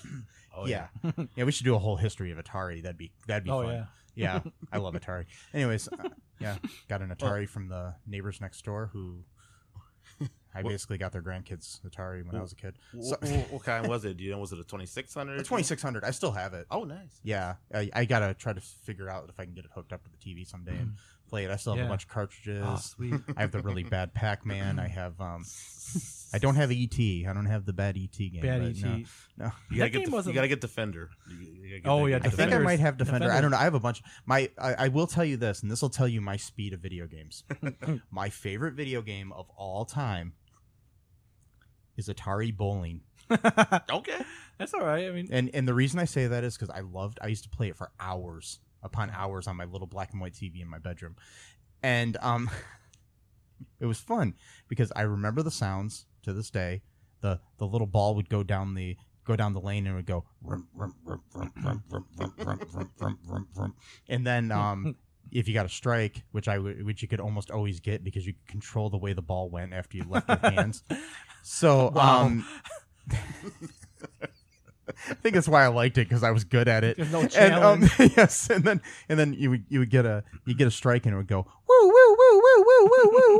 Oh, 0.56 0.66
yeah. 0.66 0.86
yeah, 1.36 1.44
we 1.44 1.52
should 1.52 1.64
do 1.64 1.74
a 1.74 1.78
whole 1.78 1.96
history 1.96 2.30
of 2.30 2.38
Atari. 2.38 2.82
That'd 2.82 2.96
be 2.98 3.12
that'd 3.26 3.44
be 3.44 3.50
Oh 3.50 3.62
fun. 3.62 3.72
yeah. 3.74 3.84
Yeah, 4.14 4.40
I 4.72 4.78
love 4.78 4.94
Atari. 4.94 5.26
Anyways, 5.52 5.88
uh, 5.88 6.08
yeah, 6.40 6.56
got 6.88 7.02
an 7.02 7.10
Atari 7.10 7.46
from 7.46 7.68
the 7.68 7.94
neighbors 8.06 8.40
next 8.40 8.64
door 8.64 8.88
who 8.92 9.18
I 10.54 10.62
Well- 10.62 10.70
basically 10.72 10.96
got 10.96 11.12
their 11.12 11.20
grandkids 11.20 11.80
Atari 11.86 12.24
when 12.24 12.34
I 12.34 12.40
was 12.40 12.52
a 12.52 12.56
kid. 12.56 12.78
So, 13.02 13.16
Wh- 13.22 13.28
wh- 13.28 13.52
what 13.52 13.62
kind 13.64 13.86
was 13.86 14.06
it? 14.06 14.16
Do 14.16 14.24
you 14.24 14.30
know? 14.30 14.38
Was 14.38 14.52
it 14.52 14.58
a 14.58 14.64
2600? 14.64 15.38
the 15.38 15.42
2600, 15.44 16.02
I 16.02 16.10
still 16.12 16.32
have 16.32 16.54
it. 16.54 16.66
Oh, 16.70 16.84
nice. 16.84 17.20
Yeah, 17.22 17.56
I, 17.74 17.90
I 17.92 18.04
gotta 18.06 18.32
try 18.32 18.54
to 18.54 18.60
figure 18.62 19.10
out 19.10 19.28
if 19.28 19.38
I 19.38 19.44
can 19.44 19.52
get 19.52 19.66
it 19.66 19.70
hooked 19.74 19.92
up 19.92 20.02
to 20.04 20.10
the 20.10 20.16
TV 20.16 20.46
someday 20.48 20.76
and 20.78 20.94
play 21.28 21.44
it. 21.44 21.50
I 21.50 21.56
still 21.56 21.72
have 21.74 21.80
Yeah. 21.80 21.86
a 21.86 21.88
bunch 21.88 22.04
of 22.04 22.08
cartridges. 22.10 22.64
Oh 22.66 22.76
sweet. 22.76 23.14
I 23.36 23.40
have 23.42 23.50
the 23.52 23.60
really 23.60 23.82
bad 23.84 24.14
Pac-Man. 24.14 24.78
I 24.78 24.88
have 24.88 25.20
um, 25.20 25.44
I 26.34 26.38
don't 26.38 26.56
have 26.56 26.70
ET. 26.70 26.98
I 26.98 27.32
don't 27.32 27.46
have 27.46 27.64
the 27.66 27.72
bad 27.72 27.96
ET 27.96 28.16
game. 28.16 28.40
Bad 28.42 28.62
ET. 28.62 28.82
No, 28.82 28.90
no. 28.90 28.96
You 28.96 29.02
That 29.44 29.50
gotta 29.78 29.90
get 29.90 29.92
game 29.92 30.04
the, 30.04 30.10
wasn't- 30.10 30.34
you 30.34 30.38
gotta 30.38 30.48
get 30.48 30.60
Defender. 30.60 31.10
You- 31.28 31.36
you 31.38 31.68
gotta 31.68 31.80
get 31.80 31.88
Oh, 31.90 32.06
yeah, 32.06 32.18
game. 32.18 32.26
I 32.32 32.34
think 32.34 32.52
I 32.52 32.58
might 32.58 32.80
have 32.80 32.96
Defender. 32.96 33.30
I 33.30 33.40
don't 33.40 33.50
know. 33.50 33.56
I 33.58 33.64
have 33.64 33.74
a 33.74 33.80
bunch. 33.80 34.02
My 34.26 34.50
I, 34.58 34.74
I 34.74 34.88
will 34.88 35.06
tell 35.06 35.24
you 35.24 35.36
this, 35.36 35.62
and 35.62 35.70
this 35.70 35.82
will 35.82 35.90
tell 35.90 36.08
you 36.08 36.20
my 36.20 36.36
speed 36.36 36.72
of 36.72 36.80
video 36.80 37.06
games. 37.06 37.44
my 38.10 38.28
favorite 38.28 38.74
video 38.74 39.02
game 39.02 39.32
of 39.32 39.48
all 39.56 39.84
time 39.84 40.32
is 41.96 42.08
Atari 42.08 42.54
Bowling, 42.56 43.00
Okay. 43.90 44.20
That's 44.58 44.72
all 44.74 44.80
right. 44.84 45.06
I 45.06 45.10
mean, 45.10 45.28
and 45.30 45.50
and 45.54 45.66
the 45.68 45.74
reason 45.74 45.98
I 45.98 46.04
say 46.06 46.26
that 46.28 46.44
is 46.44 46.56
because 46.56 46.70
I 46.70 46.80
loved. 46.80 47.18
I 47.22 47.26
used 47.28 47.42
to 47.44 47.50
play 47.50 47.68
it 47.68 47.76
for 47.76 47.90
hours 48.00 48.58
upon 48.86 49.10
hours 49.10 49.46
on 49.46 49.56
my 49.56 49.64
little 49.64 49.86
black 49.86 50.12
and 50.12 50.20
white 50.20 50.32
TV 50.32 50.62
in 50.62 50.68
my 50.68 50.78
bedroom. 50.78 51.16
And 51.82 52.16
um, 52.22 52.48
it 53.80 53.86
was 53.86 54.00
fun 54.00 54.34
because 54.68 54.90
I 54.96 55.02
remember 55.02 55.42
the 55.42 55.50
sounds 55.50 56.06
to 56.22 56.32
this 56.32 56.50
day. 56.50 56.82
The 57.20 57.40
the 57.58 57.66
little 57.66 57.86
ball 57.86 58.14
would 58.14 58.28
go 58.28 58.42
down 58.42 58.74
the 58.74 58.96
go 59.24 59.36
down 59.36 59.52
the 59.52 59.60
lane 59.60 59.86
and 59.86 59.96
would 59.96 60.06
go 60.06 60.24
and 64.08 64.26
then 64.26 64.52
um, 64.52 64.96
if 65.32 65.48
you 65.48 65.54
got 65.54 65.66
a 65.66 65.70
strike, 65.70 66.22
which 66.32 66.48
I 66.48 66.58
which 66.58 67.02
you 67.02 67.08
could 67.08 67.20
almost 67.20 67.50
always 67.50 67.80
get 67.80 68.04
because 68.04 68.26
you 68.26 68.34
could 68.34 68.46
control 68.46 68.90
the 68.90 68.98
way 68.98 69.12
the 69.12 69.22
ball 69.22 69.48
went 69.50 69.72
after 69.72 69.96
you 69.96 70.04
left 70.08 70.28
your 70.28 70.38
hands. 70.38 70.82
So 71.42 71.92
um 71.96 72.44
I 74.88 75.14
think 75.14 75.34
that's 75.34 75.48
why 75.48 75.64
I 75.64 75.68
liked 75.68 75.98
it 75.98 76.08
because 76.08 76.22
I 76.22 76.30
was 76.30 76.44
good 76.44 76.68
at 76.68 76.84
it. 76.84 76.96
There's 76.96 77.10
no 77.12 77.22
And 77.22 77.54
um, 77.54 77.86
challenge. 77.88 77.92
yes, 78.16 78.48
and 78.50 78.62
then 78.64 78.80
and 79.08 79.18
then 79.18 79.32
you 79.34 79.50
would 79.50 79.64
you 79.68 79.80
would 79.80 79.90
get 79.90 80.06
a 80.06 80.22
you 80.44 80.54
get 80.54 80.68
a 80.68 80.70
strike 80.70 81.06
and 81.06 81.14
it 81.14 81.16
would 81.16 81.26
go 81.26 81.38
woo 81.68 81.86
woo 81.88 81.92
woo 81.92 82.42
woo 82.42 82.64
woo 82.64 82.90
woo 82.90 83.10
woo 83.12 83.38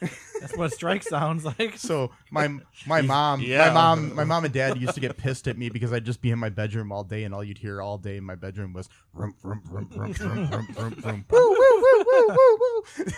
woo. 0.00 0.08
that's 0.40 0.56
what 0.56 0.66
a 0.66 0.74
strike 0.74 1.02
sounds 1.04 1.44
like. 1.44 1.76
So 1.78 2.10
my 2.30 2.48
my 2.86 3.00
mom 3.02 3.40
Yeah. 3.42 3.68
my 3.68 3.72
mom 3.72 4.14
my 4.14 4.24
mom 4.24 4.44
and 4.44 4.52
dad 4.52 4.76
used 4.80 4.94
to 4.94 5.00
get 5.00 5.16
pissed 5.16 5.46
at 5.46 5.56
me 5.56 5.68
because 5.68 5.92
I'd 5.92 6.04
just 6.04 6.20
be 6.20 6.30
in 6.30 6.38
my 6.38 6.48
bedroom 6.48 6.90
all 6.90 7.04
day 7.04 7.22
and 7.24 7.32
all 7.34 7.44
you'd 7.44 7.58
hear 7.58 7.80
all 7.80 7.98
day 7.98 8.16
in 8.16 8.24
my 8.24 8.34
bedroom 8.34 8.72
was 8.72 8.88
rum 9.12 9.34
rum 9.42 9.62
rum 9.70 9.88
rum 9.94 10.12
rum 10.18 10.48
rum 10.50 10.68
rum 10.76 10.94
rum 11.04 11.24
woo 11.30 11.50
woo 11.50 11.82
woo 11.82 12.04
woo 12.06 12.26
woo 12.28 12.58
woo. 12.60 13.04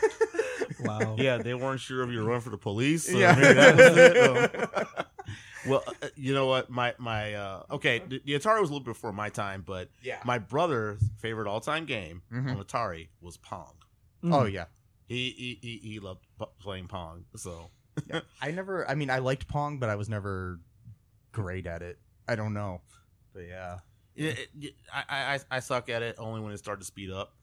Wow. 0.81 1.17
Yeah, 1.19 1.39
they 1.39 1.53
weren't 1.55 1.81
sure 1.81 2.03
if 2.05 2.11
you 2.11 2.21
were 2.21 2.25
running 2.25 2.41
for 2.41 2.51
the 2.51 2.57
police. 2.59 3.05
So 3.07 3.19
Yeah. 3.19 3.35
maybe 3.35 3.53
that 3.55 3.77
was 3.77 3.97
it. 3.97 5.07
well, 5.67 5.83
uh, 6.03 6.09
you 6.17 6.33
know 6.35 6.47
what? 6.47 6.71
My 6.71 6.95
my 6.99 7.35
uh, 7.35 7.63
okay, 7.73 7.99
the, 8.07 8.21
the 8.25 8.33
Atari 8.39 8.61
was 8.61 8.71
a 8.71 8.73
little 8.73 8.81
bit 8.85 8.93
before 8.95 9.13
my 9.13 9.29
time, 9.29 9.63
but 9.67 9.89
Yeah. 10.03 10.21
my 10.25 10.39
brother's 10.39 11.01
favorite 11.19 11.47
all 11.49 11.61
time 11.61 11.87
game 11.87 12.23
Mhm. 12.33 12.51
on 12.57 12.65
Atari 12.65 13.09
was 13.21 13.37
Pong. 13.37 13.75
Oh 14.25 14.45
yeah. 14.45 14.67
He 15.07 15.31
he 15.31 15.59
he, 15.63 15.89
he 15.93 15.99
loved 16.01 16.25
p- 16.39 16.45
playing 16.61 16.87
Pong. 16.89 17.25
So 17.37 17.71
I 18.41 18.51
never 18.51 18.89
I 18.89 18.95
mean 18.95 19.11
I 19.11 19.19
liked 19.19 19.49
Pong 19.49 19.79
but 19.79 19.89
I 19.89 19.97
was 19.97 20.09
never 20.09 20.61
great 21.33 21.67
at 21.67 21.83
it. 21.83 21.99
I 22.29 22.37
don't 22.37 22.53
know. 22.55 22.81
But 23.33 23.45
yeah. 23.49 23.79
it, 24.17 24.49
it, 24.61 24.75
I, 24.93 25.39
I 25.51 25.57
I 25.57 25.61
suck 25.61 25.89
at 25.89 26.03
it 26.03 26.17
only 26.19 26.41
when 26.41 26.53
it 26.53 26.59
started 26.59 26.81
to 26.81 26.87
speed 26.87 27.11
up. 27.11 27.35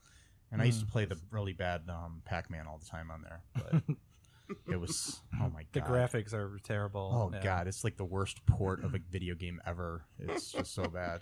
And 0.51 0.61
I 0.61 0.65
used 0.65 0.79
to 0.79 0.85
play 0.85 1.03
the 1.03 1.17
really 1.29 1.51
bad 1.51 1.81
um, 1.89 2.21
Pac-Man 2.23 2.67
all 2.67 2.77
the 2.77 2.85
time 2.85 3.11
on 3.11 3.21
there, 3.21 3.41
but 3.53 3.81
it 4.71 4.79
was 4.79 5.21
oh 5.41 5.49
my 5.53 5.63
god. 5.63 5.67
The 5.73 5.81
graphics 5.81 6.33
are 6.33 6.57
terrible. 6.63 7.11
Oh 7.31 7.35
Yeah. 7.35 7.43
god, 7.43 7.67
it's 7.67 7.83
like 7.83 7.97
the 7.97 8.05
worst 8.05 8.45
port 8.45 8.83
of 8.83 8.93
a 8.95 8.99
video 9.11 9.35
game 9.35 9.61
ever. 9.65 10.05
It's 10.19 10.51
just 10.51 10.73
so 10.73 10.83
bad. 10.85 11.21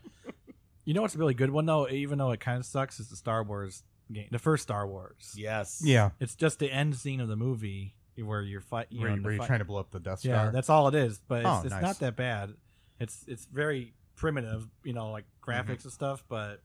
You 0.86 0.94
know 0.94 1.02
what's 1.02 1.16
a 1.16 1.18
really 1.18 1.34
good 1.34 1.50
one 1.50 1.66
though, 1.66 1.88
even 1.90 2.18
though 2.18 2.32
it 2.32 2.40
kind 2.40 2.60
of 2.60 2.66
sucks, 2.66 3.00
is 3.00 3.10
the 3.10 3.16
Star 3.16 3.44
Wars 3.44 3.84
game, 4.12 4.28
the 4.32 4.40
first 4.40 4.64
Star 4.64 4.88
Wars. 4.88 5.34
Yes. 5.36 5.82
Yeah, 5.84 6.12
It's 6.20 6.36
just 6.36 6.60
the 6.60 6.72
end 6.72 6.96
scene 6.96 7.20
of 7.20 7.28
the 7.28 7.36
movie 7.36 7.96
where 8.18 8.42
you're 8.44 8.62
fighting. 8.62 9.00
where, 9.00 9.10
You 9.10 9.16
you- 9.16 9.22
know, 9.22 9.26
where 9.26 9.32
the 9.32 9.36
you're 9.36 9.42
fight- 9.42 9.48
trying 9.48 9.60
to 9.60 9.66
blow 9.66 9.80
up 9.80 9.92
the 9.92 10.00
Death 10.00 10.20
Star. 10.20 10.32
Yeah, 10.46 10.52
that's 10.52 10.70
all 10.70 10.88
it 10.88 10.96
is. 10.96 11.20
But 11.28 11.40
it's, 11.40 11.48
Oh, 11.50 11.62
it's 11.64 11.72
nice. 11.72 11.82
not 11.82 12.00
that 12.00 12.16
bad. 12.16 12.54
It's 13.00 13.26
it's 13.28 13.46
very 13.46 13.94
primitive, 14.16 14.68
you 14.84 14.94
know, 14.94 15.10
like 15.12 15.26
graphics 15.42 15.84
and 15.84 15.92
stuff. 15.92 16.24
But 16.30 16.62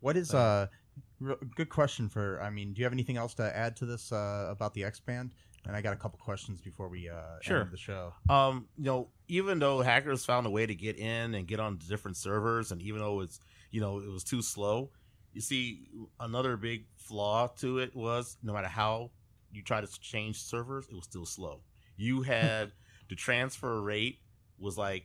what 0.00 0.16
is 0.16 0.32
uh, 0.32 0.68
good 1.56 1.68
question 1.68 2.08
for? 2.08 2.40
I 2.40 2.50
mean, 2.50 2.72
do 2.72 2.78
you 2.80 2.84
have 2.84 2.92
anything 2.92 3.16
else 3.16 3.34
to 3.34 3.56
add 3.56 3.76
to 3.76 3.86
this 3.86 4.12
uh, 4.12 4.46
about 4.48 4.72
the 4.74 4.84
X 4.84 5.00
Band? 5.00 5.32
And 5.68 5.76
I 5.76 5.82
got 5.82 5.92
a 5.92 5.96
couple 5.96 6.18
questions 6.18 6.60
before 6.62 6.88
we 6.88 7.08
uh, 7.10 7.38
Sure. 7.42 7.60
end 7.60 7.70
the 7.70 7.76
show. 7.76 8.14
um, 8.30 8.66
you 8.78 8.84
know, 8.86 9.10
even 9.28 9.58
though 9.58 9.80
hackers 9.82 10.24
found 10.24 10.46
a 10.46 10.50
way 10.50 10.64
to 10.64 10.74
get 10.74 10.96
in 10.98 11.34
and 11.34 11.46
get 11.46 11.60
on 11.60 11.76
different 11.76 12.16
servers, 12.16 12.72
and 12.72 12.80
even 12.82 13.00
though 13.00 13.20
it's, 13.20 13.38
you 13.70 13.80
know, 13.80 13.98
it 13.98 14.08
was 14.10 14.24
too 14.24 14.40
slow, 14.42 14.90
you 15.34 15.42
see, 15.42 15.86
another 16.18 16.56
big 16.56 16.86
flaw 16.96 17.48
to 17.58 17.78
it 17.78 17.94
was 17.94 18.38
no 18.42 18.54
matter 18.54 18.66
how 18.66 19.10
you 19.52 19.62
try 19.62 19.80
to 19.82 20.00
change 20.00 20.40
servers, 20.40 20.88
it 20.90 20.94
was 20.94 21.04
still 21.04 21.26
slow. 21.26 21.60
You 21.98 22.22
had 22.22 22.72
the 23.10 23.14
transfer 23.14 23.80
rate 23.82 24.20
was 24.58 24.78
like, 24.78 25.04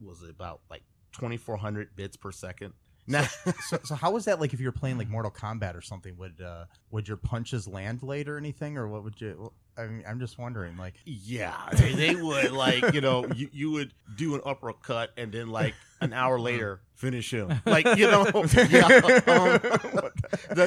was 0.00 0.20
it 0.24 0.30
about 0.30 0.62
like 0.68 0.82
2400 1.12 1.94
bits 1.94 2.16
per 2.16 2.32
second? 2.32 2.72
Now, 3.06 3.26
So, 3.68 3.78
so 3.84 3.94
how 3.94 4.10
was 4.12 4.24
that 4.26 4.40
like 4.40 4.52
if 4.54 4.60
you 4.60 4.66
were 4.66 4.72
playing 4.72 4.98
like 4.98 5.08
Mortal 5.08 5.30
Kombat 5.30 5.74
or 5.76 5.80
something? 5.82 6.16
Would 6.18 6.40
uh, 6.40 6.64
would 6.90 7.08
your 7.08 7.16
punches 7.16 7.66
land 7.66 8.02
late 8.02 8.28
or 8.28 8.36
anything, 8.38 8.76
or 8.78 8.86
what 8.88 9.02
would 9.04 9.20
you? 9.20 9.52
I 9.76 9.86
mean, 9.86 10.04
I'm 10.06 10.20
just 10.20 10.38
wondering. 10.38 10.76
Like, 10.76 10.94
Yeah, 11.06 11.56
they, 11.72 11.94
they 11.94 12.14
would 12.14 12.52
like 12.52 12.92
you 12.92 13.00
know 13.00 13.26
you, 13.34 13.48
you 13.52 13.70
would 13.72 13.92
do 14.16 14.34
an 14.34 14.42
uppercut 14.44 15.10
and 15.16 15.32
then 15.32 15.48
like 15.48 15.74
an 16.00 16.12
hour 16.12 16.38
later 16.38 16.80
finish 16.94 17.32
him 17.32 17.60
like 17.64 17.84
you 17.96 18.08
know 18.10 18.24
yeah 18.68 18.86
um, 19.26 19.60
that, 19.62 20.12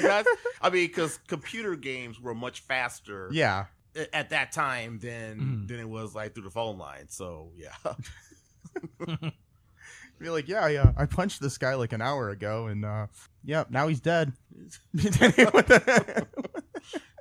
that's, 0.01 0.29
I 0.61 0.69
mean 0.69 0.87
because 0.87 1.19
computer 1.27 1.75
games 1.75 2.19
were 2.19 2.33
much 2.33 2.61
faster 2.61 3.29
yeah, 3.31 3.65
at 4.13 4.29
that 4.31 4.51
time 4.53 4.99
than 4.99 5.39
Mhm. 5.39 5.67
than 5.67 5.79
it 5.79 5.87
was 5.89 6.15
like 6.15 6.33
through 6.33 6.43
the 6.45 6.49
phone 6.49 6.77
line 6.77 7.07
so 7.09 7.51
yeah 7.55 7.73
be 10.19 10.29
like, 10.29 10.47
yeah, 10.47 10.67
yeah, 10.67 10.91
I 10.97 11.05
punched 11.05 11.41
this 11.41 11.57
guy 11.57 11.75
like 11.75 11.93
an 11.93 12.01
hour 12.01 12.29
ago, 12.29 12.67
and 12.67 12.85
uh, 12.85 13.07
yeah, 13.43 13.65
now 13.69 13.87
he's 13.87 13.99
dead. 13.99 14.33
What 14.93 15.67
the- 15.67 16.27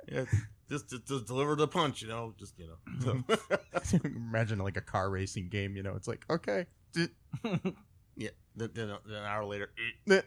yeah 0.07 0.25
just 0.69 0.89
to, 0.89 0.99
to 0.99 1.21
deliver 1.25 1.55
the 1.55 1.67
punch 1.67 2.01
you 2.01 2.07
know 2.07 2.33
just 2.39 2.53
you 2.59 2.67
know 2.67 3.23
so. 3.83 3.99
Imagine 4.05 4.59
like 4.59 4.77
a 4.77 4.81
car 4.81 5.09
racing 5.09 5.49
game, 5.49 5.75
you 5.75 5.83
know? 5.83 5.93
It's 5.95 6.07
like, 6.07 6.25
okay. 6.29 6.65
yeah 8.15 8.29
then, 8.55 8.69
then, 8.73 8.87
then 9.05 9.15
an 9.17 9.25
hour 9.25 9.43
later 9.45 9.69
and, 10.07 10.23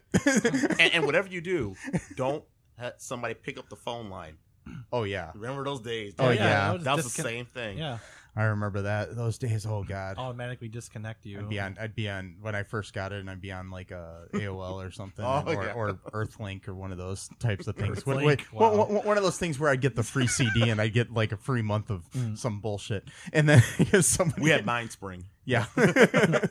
and 0.93 1.07
whatever 1.07 1.29
you 1.29 1.41
do 1.41 1.75
don't 2.16 2.45
let 2.79 3.01
somebody 3.01 3.33
pick 3.35 3.57
up 3.59 3.69
the 3.71 3.77
phone 3.77 4.11
line 4.11 4.37
oh 4.93 5.05
yeah. 5.05 5.31
remember 5.35 5.64
those 5.64 5.81
days 5.81 6.12
Oh, 6.19 6.29
That- 6.29 6.37
yeah. 6.37 6.71
I 6.71 6.73
was 6.75 6.85
that 6.85 6.97
was 6.97 7.05
the 7.14 7.23
same 7.23 7.47
thing 7.47 7.79
Yeah, 7.79 7.99
I 8.37 8.45
remember 8.45 8.83
that 8.83 9.16
those 9.16 9.37
days. 9.39 9.66
Oh 9.66 9.83
God. 9.83 10.16
automatically 10.16 10.68
disconnect 10.68 11.26
you. 11.26 11.41
I'd 11.41 11.49
be 11.49 11.59
on. 11.59 11.76
I'd 11.81 11.95
be 11.97 12.09
on 12.09 12.37
when 12.41 12.55
I 12.55 12.62
first 12.62 12.93
got 12.93 13.12
it, 13.12 13.20
and 13.20 13.29
I'd 13.29 13.41
be 13.41 13.51
on 13.51 13.70
like 13.70 13.91
a 13.91 14.26
AOL 14.33 14.74
or 14.87 14.91
something, 14.93 15.24
Oh, 15.29 15.43
or, 15.47 15.64
yeah. 15.64 15.72
or 15.72 15.95
EarthLink 16.12 16.68
or 16.68 16.74
one 16.74 16.93
of 16.93 16.99
those 16.99 17.29
types 17.41 17.66
of 17.66 17.74
things. 17.76 18.07
What- 18.07 18.18
Earthlink, 18.18 18.24
wait, 18.26 18.53
wow. 18.53 18.76
one- 18.76 18.95
one- 18.95 19.05
one 19.07 19.16
of 19.16 19.24
those 19.24 19.39
things 19.39 19.59
where 19.59 19.70
I 19.70 19.76
get 19.76 19.97
the 19.97 20.03
free 20.05 20.26
CD 20.29 20.70
and 20.70 20.81
I 20.81 20.89
get 20.89 21.12
like 21.12 21.33
a 21.33 21.37
free 21.37 21.62
month 21.62 21.91
of 21.91 22.09
Mm. 22.12 22.39
some 22.39 22.61
bullshit, 22.61 23.09
and 23.33 23.49
then 23.49 23.62
because 23.79 24.07
somebody 24.07 24.43
We 24.43 24.51
had 24.51 24.64
MindSpring. 24.64 25.24
yeah. 25.45 25.66
And 25.76 26.51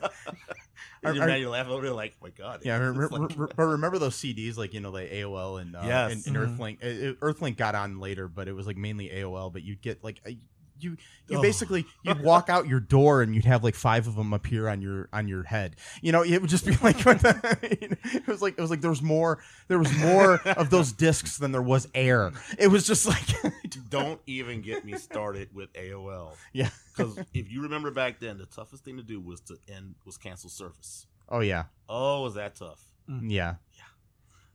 I- 1.04 1.12
you're 1.12 1.26
ready 1.26 1.42
to 1.44 1.50
laugh 1.50 1.68
over 1.68 1.82
there 1.86 1.94
like, 1.94 2.14
oh 2.20 2.24
my 2.26 2.30
god. 2.30 2.62
Yeah, 2.64 2.76
re- 2.78 2.88
it's 3.04 3.12
re- 3.12 3.18
like- 3.20 3.38
re- 3.38 3.46
but 3.56 3.62
remember 3.64 3.98
those 3.98 4.16
CDs, 4.16 4.56
like 4.58 4.74
you 4.74 4.80
know, 4.80 4.90
the 4.90 5.02
AOL 5.06 5.60
and 5.60 5.76
uh, 5.76 5.82
Yes. 5.84 6.26
and, 6.26 6.36
and 6.36 6.36
Mhm. 6.36 6.58
EarthLink. 6.58 6.82
It- 6.82 7.02
it- 7.02 7.20
EarthLink 7.20 7.56
got 7.56 7.74
on 7.76 8.00
later, 8.00 8.26
but 8.28 8.48
it 8.48 8.52
was 8.52 8.66
like 8.66 8.76
mainly 8.76 9.08
AOL. 9.08 9.52
But 9.52 9.62
you'd 9.62 9.80
get 9.80 10.02
like 10.02 10.20
a, 10.26 10.36
you, 10.80 10.96
you 11.28 11.38
Oh. 11.38 11.42
basically 11.42 11.84
you'd 12.02 12.22
walk 12.22 12.48
out 12.48 12.66
your 12.66 12.80
door 12.80 13.22
and 13.22 13.34
you'd 13.34 13.44
have 13.44 13.62
like 13.64 13.74
five 13.74 14.06
of 14.06 14.16
them 14.16 14.32
appear 14.32 14.68
on 14.68 14.80
your 14.82 15.08
on 15.12 15.28
your 15.28 15.42
head. 15.42 15.76
You 16.02 16.12
know, 16.12 16.22
it 16.24 16.40
would 16.40 16.50
just 16.50 16.64
be 16.66 16.72
like 16.82 17.00
what 17.02 17.20
the- 17.20 17.98
it 18.10 18.26
was 18.26 18.40
like 18.42 18.54
it 18.58 18.60
was 18.60 18.70
like 18.70 18.80
there 18.80 18.90
was 18.90 19.02
more 19.02 19.38
there 19.68 19.78
was 19.78 19.92
more 19.98 20.34
of 20.46 20.70
those 20.70 20.92
discs 20.92 21.38
than 21.38 21.52
there 21.52 21.62
was 21.62 21.88
air. 21.94 22.32
It 22.58 22.68
was 22.68 22.86
just 22.86 23.06
like 23.06 23.26
Don't 23.90 24.20
even 24.26 24.60
get 24.62 24.84
me 24.84 24.94
started 24.98 25.48
with 25.54 25.72
AOL. 25.72 26.32
yeah, 26.52 26.68
Because 26.96 27.18
if 27.32 27.50
you 27.50 27.62
remember 27.62 27.90
back 27.90 28.20
then, 28.20 28.36
the 28.38 28.46
toughest 28.46 28.84
thing 28.84 28.96
to 28.98 29.02
do 29.02 29.20
was 29.20 29.40
to 29.42 29.56
end 29.68 29.94
was 30.04 30.16
cancel 30.18 30.50
service. 30.50 31.06
oh 31.28 31.40
yeah, 31.40 31.64
Oh, 31.88 32.22
was 32.22 32.34
that 32.34 32.54
tough? 32.56 32.80
yeah. 33.22 33.54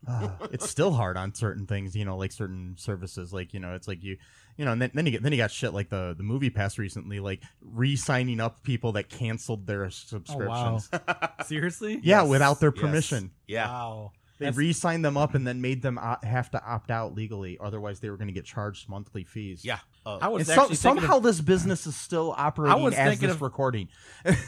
Uh, 0.05 0.29
it's 0.51 0.69
still 0.69 0.91
hard 0.91 1.15
on 1.15 1.33
certain 1.33 1.65
things, 1.65 1.95
you 1.95 2.03
know, 2.03 2.17
like 2.17 2.31
certain 2.33 2.75
services. 2.77 3.31
Like 3.31 3.53
you 3.53 3.59
know, 3.61 3.73
it's 3.73 3.87
like 3.87 4.03
you, 4.03 4.17
you 4.57 4.65
know, 4.65 4.71
and 4.71 4.81
then, 4.81 4.91
then 4.93 5.05
you 5.05 5.11
get 5.13 5.23
then 5.23 5.31
you 5.31 5.37
got 5.37 5.51
shit 5.51 5.73
like 5.73 5.89
the 5.89 6.13
the 6.17 6.23
MoviePass 6.23 6.77
recently, 6.77 7.19
like 7.19 7.41
re-signing 7.61 8.39
up 8.39 8.63
people 8.63 8.91
that 8.93 9.09
canceled 9.09 9.65
their 9.67 9.89
subscriptions. 9.89 10.89
Oh, 10.93 10.99
wow. 11.07 11.29
Seriously? 11.45 11.93
Yeah, 12.03 12.21
Yes, 12.21 12.29
without 12.29 12.59
their 12.59 12.71
yes. 12.75 12.81
permission. 12.81 13.31
Yeah. 13.47 13.67
Wow. 13.67 14.11
They 14.39 14.45
That's- 14.45 14.57
re-signed 14.57 15.05
them 15.05 15.15
up 15.15 15.35
and 15.35 15.45
then 15.45 15.61
made 15.61 15.81
them 15.83 15.99
o- 15.99 16.17
have 16.23 16.49
to 16.51 16.65
opt 16.65 16.89
out 16.91 17.13
legally, 17.13 17.57
otherwise 17.61 17.99
they 17.99 18.09
were 18.09 18.17
going 18.17 18.27
to 18.29 18.33
get 18.33 18.45
charged 18.45 18.89
monthly 18.89 19.23
fees. 19.23 19.63
Yeah. 19.63 19.77
Uh, 20.05 20.17
I 20.21 20.27
was 20.29 20.41
And 20.41 20.55
some, 20.55 20.59
actually 20.63 20.75
somehow 20.77 21.17
of, 21.17 21.23
this 21.23 21.39
business 21.39 21.85
is 21.87 21.95
still 21.95 22.33
operating 22.35 22.81
was 22.83 22.93
as 22.95 23.09
thinking 23.11 23.27
this 23.27 23.35
of- 23.35 23.41
recording. 23.43 23.89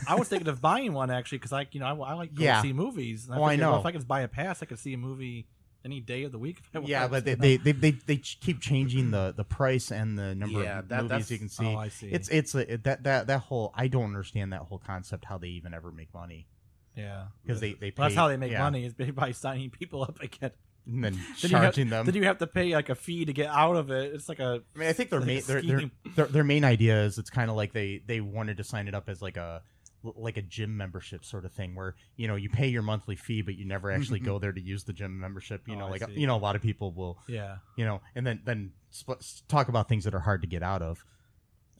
I 0.07 0.15
was 0.15 0.27
thinking 0.29 0.47
of 0.47 0.59
buying 0.59 0.93
one 0.93 1.11
actually 1.11 1.37
because 1.37 1.53
I, 1.53 1.67
you 1.71 1.79
know, 1.79 1.85
I, 1.85 2.09
I 2.09 2.13
like 2.13 2.35
to 2.35 2.41
Yeah. 2.41 2.61
see 2.63 2.73
movies. 2.73 3.27
And 3.29 3.39
Oh, 3.39 3.43
I 3.43 3.51
figured, 3.51 3.67
well, 3.67 3.75
know. 3.75 3.79
if 3.79 3.85
I 3.85 3.91
could 3.91 4.07
buy 4.07 4.21
a 4.21 4.27
pass, 4.27 4.61
I 4.63 4.65
could 4.65 4.79
see 4.79 4.93
a 4.93 4.97
movie 4.97 5.47
any 5.85 5.99
day 6.01 6.23
of 6.23 6.31
the 6.31 6.39
week. 6.39 6.61
If 6.73 6.83
I 6.83 6.85
yeah, 6.85 7.07
but 7.07 7.23
they, 7.23 7.35
they, 7.35 7.57
they, 7.57 7.71
they, 7.71 7.91
they 7.91 8.17
keep 8.17 8.59
changing 8.59 9.11
the, 9.11 9.33
the 9.37 9.43
price 9.45 9.91
and 9.91 10.17
the 10.17 10.33
number 10.35 10.63
Yeah, 10.63 10.79
of 10.79 10.89
that- 10.89 11.03
movies 11.03 11.09
that's- 11.09 11.31
you 11.31 11.37
can 11.37 11.49
see. 11.49 11.65
Oh, 11.65 11.77
I 11.77 11.87
see. 11.89 12.07
It's 12.09 12.27
it's 12.29 12.55
a, 12.55 12.77
that 12.77 13.03
that 13.03 13.27
that 13.27 13.39
whole 13.41 13.71
I 13.75 13.87
don't 13.87 14.03
understand 14.05 14.51
that 14.53 14.61
whole 14.61 14.79
concept 14.79 15.25
how 15.25 15.37
they 15.37 15.47
even 15.49 15.73
ever 15.73 15.91
make 15.91 16.13
money 16.13 16.47
yeah. 16.97 17.25
because 17.43 17.61
they 17.61 17.73
they 17.73 17.91
pay, 17.91 17.95
Well, 17.99 18.09
that's 18.09 18.15
how 18.15 18.27
they 18.27 18.37
make 18.37 18.51
yeah, 18.51 18.59
money 18.63 18.85
is 18.85 18.93
by- 18.93 19.11
by 19.11 19.31
signing 19.31 19.69
people 19.69 20.01
up 20.01 20.19
again. 20.21 20.51
and 20.87 21.03
then 21.03 21.13
Then 21.41 21.51
you 21.51 21.57
have- 21.57 21.63
charging 21.65 21.89
them. 21.89 22.05
Then 22.07 22.15
you 22.15 22.23
have 22.23 22.39
to 22.39 22.47
pay 22.47 22.73
like 22.73 22.89
a 22.89 22.95
fee 22.95 23.25
to 23.25 23.33
get 23.33 23.47
out 23.49 23.75
of 23.75 23.91
it. 23.91 24.13
It's 24.13 24.27
like 24.27 24.39
a 24.39 24.61
I 24.75 24.79
mean, 24.79 24.89
I 24.89 24.93
think 24.93 25.09
their 25.11 25.19
like 25.19 25.27
a 25.29 25.33
main 25.33 25.43
their, 25.43 25.61
their, 25.61 25.77
scheme. 25.77 25.91
their 26.15 26.25
their 26.25 26.43
main 26.43 26.63
idea 26.63 27.03
is 27.03 27.17
it's 27.19 27.29
kind 27.29 27.49
of 27.51 27.55
like 27.55 27.73
they 27.73 28.01
they 28.05 28.21
wanted 28.21 28.57
to 28.57 28.63
sign 28.63 28.87
it 28.87 28.95
up 28.95 29.07
as 29.07 29.21
like 29.21 29.37
a 29.37 29.61
like 30.15 30.37
a 30.37 30.41
gym 30.41 30.75
membership 30.77 31.23
sort 31.25 31.45
of 31.45 31.51
thing 31.51 31.75
where 31.75 31.95
you 32.15 32.27
know 32.27 32.35
you 32.35 32.49
pay 32.49 32.67
your 32.67 32.81
monthly 32.81 33.15
fee 33.15 33.41
but 33.41 33.55
you 33.55 33.65
never 33.65 33.91
actually 33.91 34.19
go 34.19 34.39
there 34.39 34.51
to 34.51 34.61
use 34.61 34.83
the 34.83 34.93
gym 34.93 35.19
membership 35.19 35.67
you 35.67 35.75
Oh, 35.75 35.79
know 35.79 35.87
I 35.87 35.91
like 35.91 36.05
see. 36.05 36.19
you 36.19 36.27
know 36.27 36.35
a 36.35 36.39
lot 36.39 36.55
of 36.55 36.61
people 36.61 36.91
will 36.91 37.17
yeah. 37.27 37.57
you 37.75 37.85
know 37.85 38.01
and 38.15 38.25
then 38.25 38.41
then 38.45 38.71
sp- 38.93 39.21
talk 39.47 39.67
about 39.69 39.89
things 39.89 40.03
that 40.05 40.13
are 40.15 40.19
hard 40.19 40.41
to 40.41 40.47
get 40.47 40.63
out 40.63 40.81
of 40.81 41.03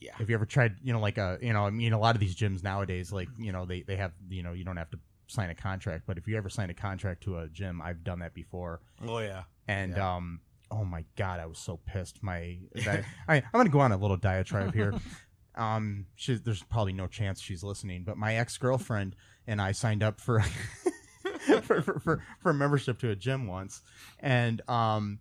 yeah. 0.02 0.12
Have 0.18 0.30
you 0.30 0.36
ever 0.36 0.46
tried, 0.46 0.76
you 0.84 0.92
know, 0.92 1.00
like 1.00 1.18
a, 1.18 1.40
you 1.42 1.54
know, 1.54 1.66
I 1.66 1.70
mean, 1.70 1.94
a 1.94 1.98
lot 1.98 2.16
of 2.16 2.20
these 2.20 2.36
gyms 2.36 2.62
nowadays, 2.62 3.14
like, 3.14 3.30
you 3.40 3.54
know, 3.54 3.66
they, 3.66 3.82
they 3.82 3.96
have, 3.96 4.12
you 4.30 4.44
know, 4.44 4.52
you 4.52 4.66
don't 4.66 4.76
have 4.76 4.90
to 4.92 5.00
sign 5.28 5.50
a 5.50 5.56
contract, 5.56 6.04
but 6.06 6.18
if 6.18 6.28
you 6.28 6.36
ever 6.36 6.50
sign 6.50 6.70
a 6.70 6.74
contract 6.74 7.24
to 7.24 7.40
a 7.40 7.48
gym, 7.48 7.82
I've 7.82 8.04
done 8.04 8.20
that 8.20 8.34
before. 8.34 8.82
Oh 9.08 9.20
yeah. 9.20 9.44
And, 9.70 9.96
Yeah. 9.96 10.16
um, 10.18 10.42
oh 10.70 10.84
my 10.84 11.06
God, 11.16 11.40
I 11.40 11.46
was 11.46 11.60
so 11.60 11.80
pissed. 11.86 12.22
My, 12.22 12.58
that, 12.84 13.06
I, 13.30 13.42
I'm 13.54 13.64
to 13.66 13.72
go 13.72 13.80
on 13.80 13.94
a 13.94 13.98
little 13.98 14.18
diatribe 14.18 14.74
here. 14.74 14.94
Um, 15.58 16.06
she, 16.16 16.36
there's 16.36 16.64
probably 16.64 16.94
no 16.94 17.08
chance 17.08 17.42
she's 17.42 17.64
listening, 17.64 18.04
but 18.04 18.18
my 18.18 18.36
ex 18.36 18.58
girlfriend 18.58 19.16
and 19.48 19.62
I 19.62 19.72
signed 19.72 20.04
up 20.04 20.20
for, 20.20 20.42
for, 21.62 21.82
for, 21.82 22.00
for, 22.00 22.24
for 22.40 22.50
a 22.50 22.54
membership 22.54 23.00
to 23.00 23.10
a 23.10 23.16
gym 23.16 23.48
once. 23.48 23.82
And, 24.20 24.62
um, 24.70 25.20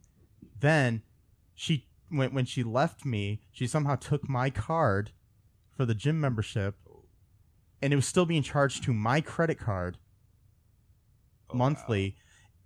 then 0.61 1.03
she 1.55 1.87
when 2.09 2.33
when 2.33 2.45
she 2.45 2.63
left 2.63 3.05
me, 3.05 3.41
she 3.53 3.67
somehow 3.67 3.97
took 3.97 4.29
my 4.29 4.51
card 4.51 5.11
for 5.77 5.85
the 5.85 5.95
gym 5.95 6.21
membership, 6.21 6.77
and 7.83 7.93
it 7.93 7.97
was 7.97 8.07
still 8.07 8.27
being 8.27 8.43
charged 8.43 8.83
to 8.85 8.93
my 8.93 9.21
credit 9.21 9.59
card 9.59 9.99
Oh, 11.51 11.57
monthly. 11.57 12.17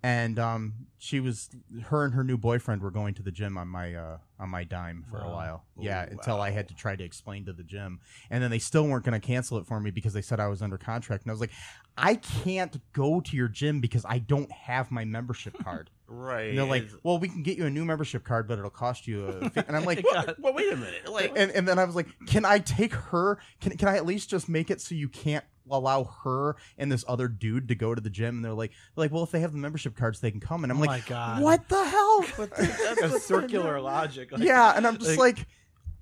And 0.01 0.39
um, 0.39 0.73
she 0.97 1.19
was 1.19 1.49
her 1.87 2.05
and 2.05 2.13
her 2.13 2.23
new 2.23 2.37
boyfriend 2.37 2.81
were 2.81 2.91
going 2.91 3.13
to 3.15 3.23
the 3.23 3.31
gym 3.31 3.57
on 3.57 3.67
my 3.67 3.93
uh, 3.93 4.17
on 4.39 4.49
my 4.49 4.63
dime 4.63 5.05
for 5.09 5.17
a 5.17 5.29
while. 5.29 5.65
Oh, 5.77 5.81
yeah, 5.81 6.03
until 6.03 6.39
I 6.39 6.51
had 6.51 6.69
to 6.69 6.75
try 6.75 6.95
to 6.95 7.03
explain 7.03 7.45
to 7.45 7.53
the 7.53 7.63
gym, 7.63 7.99
and 8.29 8.41
then 8.41 8.49
they 8.49 8.59
still 8.59 8.87
weren't 8.87 9.03
going 9.03 9.19
to 9.19 9.25
cancel 9.25 9.57
it 9.57 9.65
for 9.65 9.79
me 9.79 9.91
because 9.91 10.13
they 10.13 10.21
said 10.21 10.39
I 10.39 10.47
was 10.47 10.61
under 10.61 10.77
contract. 10.77 11.23
And 11.23 11.31
I 11.31 11.33
was 11.33 11.41
like, 11.41 11.51
I 11.97 12.15
can't 12.15 12.79
go 12.93 13.19
to 13.19 13.35
your 13.35 13.49
gym 13.49 13.81
because 13.81 14.05
I 14.07 14.19
don't 14.19 14.51
have 14.51 14.89
my 14.89 15.03
membership 15.03 15.57
card. 15.63 15.89
Right. 16.07 16.49
And 16.49 16.57
they're 16.57 16.65
like, 16.65 16.87
well, 17.03 17.19
we 17.19 17.27
can 17.27 17.43
get 17.43 17.57
you 17.57 17.65
a 17.65 17.69
new 17.69 17.85
membership 17.85 18.23
card, 18.23 18.47
but 18.47 18.57
it'll 18.57 18.69
cost 18.69 19.05
you 19.05 19.25
a 19.25 19.49
fee. 19.49 19.61
And 19.67 19.75
I'm 19.75 19.85
like, 19.85 20.03
God. 20.03 20.35
well, 20.39 20.53
wait 20.53 20.71
a 20.71 20.77
minute. 20.77 21.09
Like, 21.09 21.33
and, 21.35 21.51
and 21.51 21.67
then 21.67 21.77
I 21.77 21.83
was 21.83 21.95
like, 21.95 22.07
can 22.25 22.45
I 22.45 22.59
take 22.59 22.93
her? 22.93 23.37
Can, 23.59 23.77
can 23.77 23.87
I 23.89 23.97
at 23.97 24.05
least 24.05 24.29
just 24.29 24.47
make 24.47 24.71
it 24.71 24.81
so 24.81 24.95
you 24.95 25.09
can't 25.09 25.45
allow 25.71 26.03
her 26.23 26.55
and 26.77 26.91
this 26.91 27.03
other 27.07 27.27
dude 27.27 27.67
to 27.69 27.75
go 27.75 27.93
to 27.95 28.01
the 28.01 28.09
gym? 28.09 28.37
And 28.37 28.45
they're 28.45 28.53
like, 28.53 28.71
they're 28.95 29.03
like, 29.05 29.11
well, 29.11 29.23
if 29.23 29.31
they 29.31 29.39
have 29.39 29.51
the 29.51 29.57
membership 29.57 29.95
cards, 29.95 30.19
they 30.19 30.31
can 30.31 30.39
come. 30.39 30.63
And 30.63 30.71
I'm 30.71 30.77
oh 30.77 30.81
like, 30.81 30.89
my 30.89 31.09
god. 31.09 31.41
what 31.41 31.67
the 31.69 31.83
hell? 31.83 32.25
that's 32.37 33.01
a 33.13 33.19
circular 33.19 33.79
logic. 33.79 34.31
Like, 34.31 34.41
yeah, 34.41 34.73
and 34.75 34.85
I'm 34.87 34.97
just 34.97 35.17
like- 35.17 35.37
like, 35.37 35.47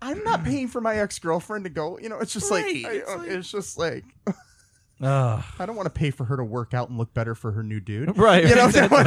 I'm 0.01 0.24
not 0.24 0.43
paying 0.45 0.68
for 0.68 0.80
my 0.82 0.97
ex 0.97 1.20
girlfriend 1.20 1.65
to 1.65 1.70
go. 1.70 1.97
You 1.99 2.09
know, 2.09 2.20
it's 2.20 2.34
just 2.34 2.51
like, 2.51 2.65
Right, 2.65 2.86
I- 3.07 3.24
it's 3.26 3.34
it's, 3.36 3.51
just 3.51 3.78
like, 3.78 4.03
Ugh. 5.02 5.43
I 5.60 5.66
don't 5.66 5.76
want 5.76 5.86
to 5.86 5.91
pay 5.91 6.10
for 6.12 6.24
her 6.26 6.38
to 6.38 6.43
work 6.43 6.74
out 6.74 6.89
and 6.89 6.98
look 6.98 7.14
better 7.14 7.36
for 7.36 7.52
her 7.52 7.62
new 7.64 7.80
dude. 7.80 8.18
right. 8.18 8.43
You 8.48 8.56
know, 8.56 8.66
exactly. 8.68 9.00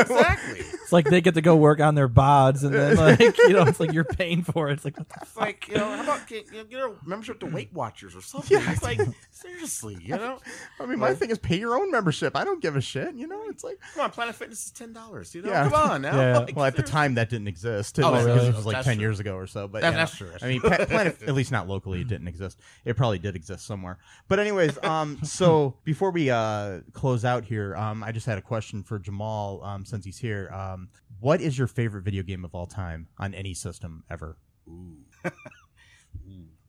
exactly. 0.00 0.58
It's 0.60 0.92
like 0.92 1.06
they 1.06 1.20
get 1.20 1.34
to 1.34 1.40
go 1.40 1.54
work 1.56 1.80
on 1.80 1.94
their 1.94 2.08
bods, 2.08 2.64
and 2.64 2.74
then 2.74 2.96
like 3.20 3.20
you 3.38 3.50
know, 3.50 3.62
it's 3.62 3.78
like 3.80 3.92
you're 3.92 4.04
paying 4.04 4.42
for 4.42 4.68
it. 4.68 4.74
It's 4.74 4.84
like 4.84 4.98
what 4.98 5.08
the 5.08 5.14
It's 5.22 5.36
like, 5.36 5.68
you 5.68 5.76
know, 5.76 5.96
how 5.96 6.02
about 6.02 6.26
get, 6.26 6.46
you 6.52 6.58
know, 6.58 6.64
get 6.64 6.80
a 6.80 6.92
membership 7.04 7.38
to 7.40 7.46
Weight 7.46 7.72
Watchers 7.72 8.16
or 8.16 8.20
something? 8.20 8.58
Yeah. 8.58 8.72
It's 8.72 8.82
like, 8.82 9.00
seriously, 9.30 9.96
you 10.00 10.16
know? 10.16 10.38
I 10.80 10.86
mean, 10.86 10.98
my 10.98 11.08
Like- 11.10 11.18
thing 11.18 11.30
is 11.30 11.38
pay 11.38 11.58
your 11.58 11.76
own 11.76 11.90
membership. 11.90 12.36
I 12.36 12.44
don't 12.44 12.60
give 12.60 12.76
a 12.76 12.80
shit. 12.80 13.14
You 13.14 13.26
know, 13.26 13.42
it's 13.48 13.64
like, 13.64 13.78
Come 13.94 14.04
on, 14.04 14.10
Planet 14.10 14.34
Fitness 14.34 14.66
is 14.66 14.72
$10, 14.72 15.34
you 15.34 15.42
know? 15.42 15.50
Yeah. 15.50 15.64
Come 15.70 15.90
on 15.90 16.02
now. 16.02 16.16
Yeah. 16.16 16.38
Like, 16.38 16.56
well, 16.56 16.64
at 16.66 16.74
the 16.74 16.78
seriously. 16.78 16.92
time 16.92 17.14
that 17.14 17.30
didn't 17.30 17.48
exist. 17.48 17.98
It 17.98 18.04
Oh, 18.04 18.12
was, 18.12 18.24
really? 18.24 18.38
because 18.38 18.48
it 18.48 18.56
was 18.56 18.66
like 18.66 18.74
That's 18.76 18.86
10 18.86 18.96
true. 18.96 19.00
years 19.02 19.20
ago 19.20 19.36
or 19.36 19.46
so. 19.46 19.68
But 19.68 19.82
That- 19.82 19.92
yeah. 19.92 19.96
that's 19.98 20.16
true. 20.16 20.30
I 20.42 20.48
mean, 20.48 20.60
Pa- 20.60 20.84
Planet, 20.86 21.22
at 21.22 21.34
least 21.34 21.52
not 21.52 21.68
locally, 21.68 22.00
it 22.00 22.08
didn't 22.08 22.28
exist. 22.28 22.58
It 22.84 22.96
probably 22.96 23.18
did 23.18 23.36
exist 23.36 23.66
somewhere. 23.66 23.98
But 24.28 24.38
anyways, 24.40 24.82
um, 24.84 25.11
so 25.22 25.76
before 25.84 26.10
we 26.10 26.30
uh 26.30 26.80
close 26.92 27.24
out 27.24 27.44
here, 27.44 27.74
um, 27.76 28.02
I 28.02 28.12
just 28.12 28.26
had 28.26 28.38
a 28.38 28.42
question 28.42 28.82
for 28.82 28.98
Jamal, 28.98 29.62
um, 29.64 29.84
since 29.84 30.04
he's 30.04 30.18
here. 30.18 30.50
Um, 30.52 30.88
what 31.20 31.40
is 31.40 31.56
your 31.56 31.66
favorite 31.68 32.02
video 32.02 32.22
game 32.22 32.44
of 32.44 32.54
all 32.54 32.66
time 32.66 33.08
on 33.18 33.34
any 33.34 33.54
system 33.54 34.04
ever? 34.10 34.36
Ooh. 34.68 34.96
Ooh. 35.26 35.30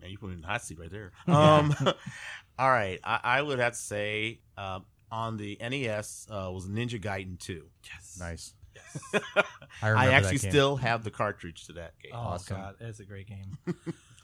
Man, 0.02 0.10
you 0.12 0.18
put 0.18 0.30
me 0.30 0.36
in 0.36 0.42
the 0.42 0.48
hot 0.48 0.64
seat 0.64 0.80
right 0.80 0.92
there. 0.92 1.12
Um, 1.28 1.74
all 2.60 2.70
right. 2.70 3.00
I, 3.04 3.20
I 3.24 3.42
would 3.42 3.60
have 3.60 3.74
to 3.74 3.78
say 3.80 4.40
um, 4.58 4.86
on 5.12 5.38
the 5.38 5.58
NES 5.62 6.28
uh, 6.30 6.50
was 6.54 6.68
Ninja 6.68 7.02
Gaiden 7.02 7.40
2. 7.40 7.64
yes, 7.86 8.18
Nice. 8.20 8.54
I, 9.82 9.90
I 9.92 10.08
actually 10.14 10.38
still 10.38 10.76
have 10.76 11.04
the 11.04 11.12
cartridge 11.12 11.66
to 11.68 11.74
that 11.74 11.94
game. 12.02 12.12
Oh 12.14 12.18
Awesome. 12.20 12.58
god, 12.58 12.76
it's 12.80 13.00
a 13.00 13.06
great 13.06 13.28
game. 13.28 13.58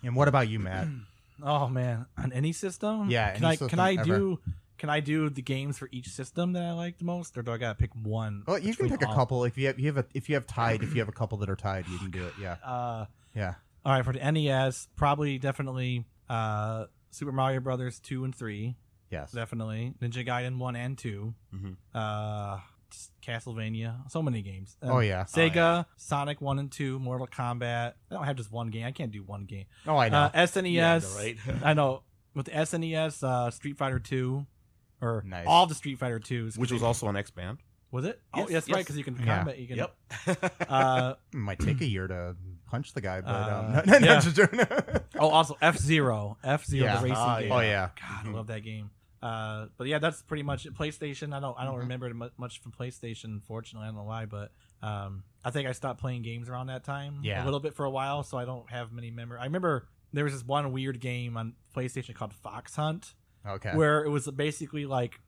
And 0.03 0.15
what 0.15 0.27
about 0.27 0.47
you, 0.47 0.59
Matt? 0.59 0.87
Oh 1.43 1.67
man, 1.67 2.05
on 2.17 2.31
any 2.33 2.51
system? 2.53 3.09
Yeah, 3.09 3.33
Can 3.35 3.43
any 3.43 3.47
I 3.47 3.55
system 3.55 3.69
can 3.69 3.79
I 3.79 3.93
ever. 3.93 4.03
do 4.03 4.39
can 4.77 4.89
I 4.89 4.99
do 5.01 5.29
the 5.29 5.41
games 5.41 5.77
for 5.77 5.89
each 5.91 6.07
system 6.07 6.53
that 6.53 6.63
I 6.63 6.71
like 6.71 6.97
the 6.99 7.05
most, 7.05 7.37
or 7.37 7.41
do 7.41 7.51
I 7.51 7.57
gotta 7.57 7.75
pick 7.75 7.91
one? 7.95 8.43
Well, 8.47 8.59
you 8.59 8.73
can 8.75 8.87
pick 8.89 9.01
a 9.01 9.07
couple 9.13 9.43
if 9.43 9.57
you 9.57 9.67
have 9.67 9.79
you 9.79 9.87
have 9.87 9.97
a 9.97 10.05
if 10.13 10.29
you 10.29 10.35
have 10.35 10.47
tied 10.47 10.83
if 10.83 10.93
you 10.93 11.01
have 11.01 11.09
a 11.09 11.13
couple 11.13 11.37
that 11.39 11.49
are 11.49 11.55
tied 11.55 11.87
you 11.87 11.97
can 11.97 12.11
do 12.11 12.25
it. 12.25 12.33
Yeah, 12.39 12.55
Uh, 12.65 13.05
yeah. 13.35 13.55
all 13.85 13.93
right, 13.93 14.05
for 14.05 14.13
the 14.13 14.31
NES, 14.31 14.87
probably 14.95 15.37
definitely 15.37 16.05
uh, 16.29 16.85
Super 17.11 17.31
Mario 17.31 17.59
Brothers 17.59 17.99
two 17.99 18.23
and 18.23 18.33
three, 18.35 18.75
Yes. 19.09 19.31
definitely 19.31 19.93
Ninja 20.01 20.25
Gaiden 20.25 20.57
one 20.59 20.75
and 20.75 20.97
2 20.97 21.33
Mhm. 21.53 21.75
uh, 21.93 22.59
Castlevania, 23.25 24.09
so 24.11 24.21
many 24.21 24.41
games. 24.41 24.75
Um, 24.81 24.91
Oh, 24.91 24.99
yeah. 24.99 25.23
Sega, 25.25 25.85
Sonic 25.97 26.41
one 26.41 26.59
and 26.59 26.71
two, 26.71 26.99
Mortal 26.99 27.27
Kombat. 27.27 27.93
I 28.11 28.13
don't 28.15 28.23
have 28.25 28.35
just 28.35 28.51
one 28.51 28.69
game. 28.69 28.85
I 28.85 28.91
can't 28.91 29.11
do 29.11 29.23
one 29.23 29.45
game. 29.45 29.65
Oh, 29.87 29.97
I 29.97 30.09
know. 30.09 30.17
Uh, 30.17 30.31
SNES, 30.31 30.71
Yeah, 30.73 30.93
I 30.95 30.99
know, 30.99 31.15
right? 31.17 31.37
I 31.63 31.73
know 31.73 32.03
with 32.35 32.45
the 32.47 32.51
SNES, 32.51 33.23
uh, 33.23 33.51
Street 33.51 33.77
Fighter 33.77 33.99
two, 33.99 34.45
or 35.01 35.23
Nice. 35.25 35.45
all 35.47 35.65
the 35.67 35.75
Street 35.75 35.99
Fighter 35.99 36.19
twos, 36.19 36.57
Which 36.57 36.71
was 36.71 36.83
also 36.83 37.07
on 37.07 37.15
X 37.17 37.31
Band. 37.31 37.59
was 37.91 38.05
it? 38.05 38.19
Yes, 38.35 38.45
oh, 38.49 38.51
that's 38.53 38.67
yes. 38.67 38.75
right, 38.75 38.85
because 38.85 38.97
you 38.97 39.03
can 39.03 39.15
Yeah. 39.17 39.37
combat. 39.37 39.57
You 39.59 39.67
can. 39.67 39.77
Yep. 39.77 39.95
Uh, 40.69 41.15
might 41.33 41.57
take 41.59 41.81
a 41.81 41.85
year 41.85 42.07
to 42.07 42.35
punch 42.69 42.93
the 42.93 43.01
guy, 43.01 43.21
but 43.21 43.29
Uh, 43.31 43.63
um, 43.65 43.71
no, 43.87 43.93
no, 43.93 43.99
no, 43.99 44.05
yeah. 44.13 44.19
just. 44.19 44.39
Oh, 45.17 45.29
also 45.29 45.57
F 45.61 45.77
Zero, 45.77 46.37
F 46.43 46.65
Zero, 46.65 46.85
Yeah. 46.85 46.95
the 46.97 47.03
racing 47.03 47.15
Ah, 47.17 47.39
game. 47.39 47.51
oh 47.51 47.59
yeah, 47.61 47.89
God, 47.99 48.27
I 48.27 48.29
love 48.31 48.47
that 48.47 48.59
game. 48.63 48.91
Uh, 49.21 49.67
but 49.77 49.87
yeah, 49.87 49.99
that's 49.99 50.21
pretty 50.21 50.43
much 50.43 50.65
it. 50.65 50.73
PlayStation. 50.73 51.33
I 51.33 51.39
don't, 51.39 51.57
I 51.59 51.65
don't 51.65 51.75
Mhm. 51.75 51.79
remember 51.79 52.31
much 52.37 52.61
from 52.61 52.71
PlayStation. 52.71 53.25
Unfortunately, 53.25 53.85
I 53.85 53.89
don't 53.89 53.97
know 53.97 54.03
why, 54.03 54.25
but 54.25 54.51
um, 54.81 55.23
I 55.43 55.51
think 55.51 55.67
I 55.67 55.73
stopped 55.73 55.99
playing 55.99 56.21
games 56.21 56.47
around 56.49 56.67
that 56.67 56.83
time. 56.83 57.19
Yeah. 57.23 57.43
a 57.43 57.45
little 57.45 57.59
bit 57.59 57.73
for 57.75 57.85
a 57.85 57.89
while, 57.89 58.23
so 58.23 58.37
I 58.37 58.45
don't 58.45 58.69
have 58.69 58.91
many 58.93 59.11
memory. 59.11 59.39
I 59.39 59.43
remember 59.45 59.87
there 60.13 60.23
was 60.23 60.33
this 60.33 60.43
one 60.45 60.71
weird 60.71 60.99
game 61.01 61.35
on 61.37 61.53
PlayStation 61.75 62.15
called 62.15 62.33
Fox 62.33 62.75
Hunt, 62.75 63.13
okay. 63.45 63.75
where 63.75 64.03
it 64.03 64.09
was 64.09 64.25
basically 64.31 64.85
like 64.85 65.19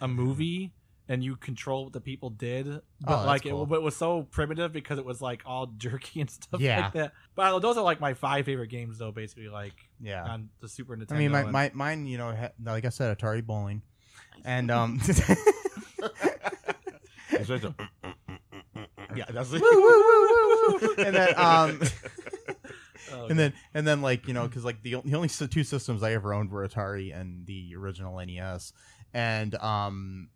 a 0.00 0.06
movie 0.08 0.72
and 1.08 1.24
you 1.24 1.36
control 1.36 1.84
what 1.84 1.92
the 1.92 2.00
people 2.00 2.30
did 2.30 2.66
but 2.66 2.82
that's 3.06 3.26
like 3.26 3.42
cool. 3.44 3.62
it, 3.72 3.76
it 3.76 3.82
was 3.82 3.96
so 3.96 4.22
primitive 4.30 4.72
because 4.72 4.98
it 4.98 5.04
was 5.04 5.20
like 5.22 5.42
all 5.46 5.66
jerky 5.78 6.20
and 6.20 6.30
stuff 6.30 6.60
Yeah. 6.60 6.80
like 6.82 6.92
that 6.94 7.12
but 7.34 7.54
I 7.54 7.58
those 7.58 7.76
are 7.76 7.84
like 7.84 8.00
my 8.00 8.14
five 8.14 8.44
favorite 8.44 8.68
games 8.68 8.98
though 8.98 9.12
basically 9.12 9.48
like 9.48 9.74
yeah. 10.00 10.24
on 10.24 10.50
the 10.60 10.68
super 10.68 10.96
nintendo 10.96 11.12
I 11.12 11.18
mean, 11.18 11.30
my, 11.32 11.44
my 11.44 11.70
mine, 11.74 12.06
you 12.06 12.18
know, 12.18 12.34
ha- 12.34 12.50
like 12.62 12.84
I 12.84 12.90
said, 12.90 13.16
Atari 13.16 13.44
bowling, 13.44 13.82
and 14.44 14.70
um, 14.70 15.00
It's 17.30 17.46
just 17.48 17.64
a- 17.64 17.74
yeah, 19.14 19.24
that's 19.30 19.50
it. 19.52 19.62
and 20.98 21.14
then 21.14 21.34
um, 21.38 21.80
oh, 23.12 23.26
and 23.26 23.38
then 23.38 23.52
and 23.74 23.86
then 23.86 24.02
like 24.02 24.26
you 24.28 24.34
know 24.34 24.46
because 24.46 24.64
like 24.64 24.82
the, 24.82 24.96
the 25.04 25.14
only 25.16 25.28
two 25.28 25.64
systems 25.64 26.02
i 26.02 26.12
ever 26.12 26.32
owned 26.34 26.50
were 26.50 26.66
atari 26.66 27.18
and 27.18 27.46
the 27.46 27.74
original 27.76 28.18
nes 28.24 28.72
and 29.14 29.54
um 29.56 30.28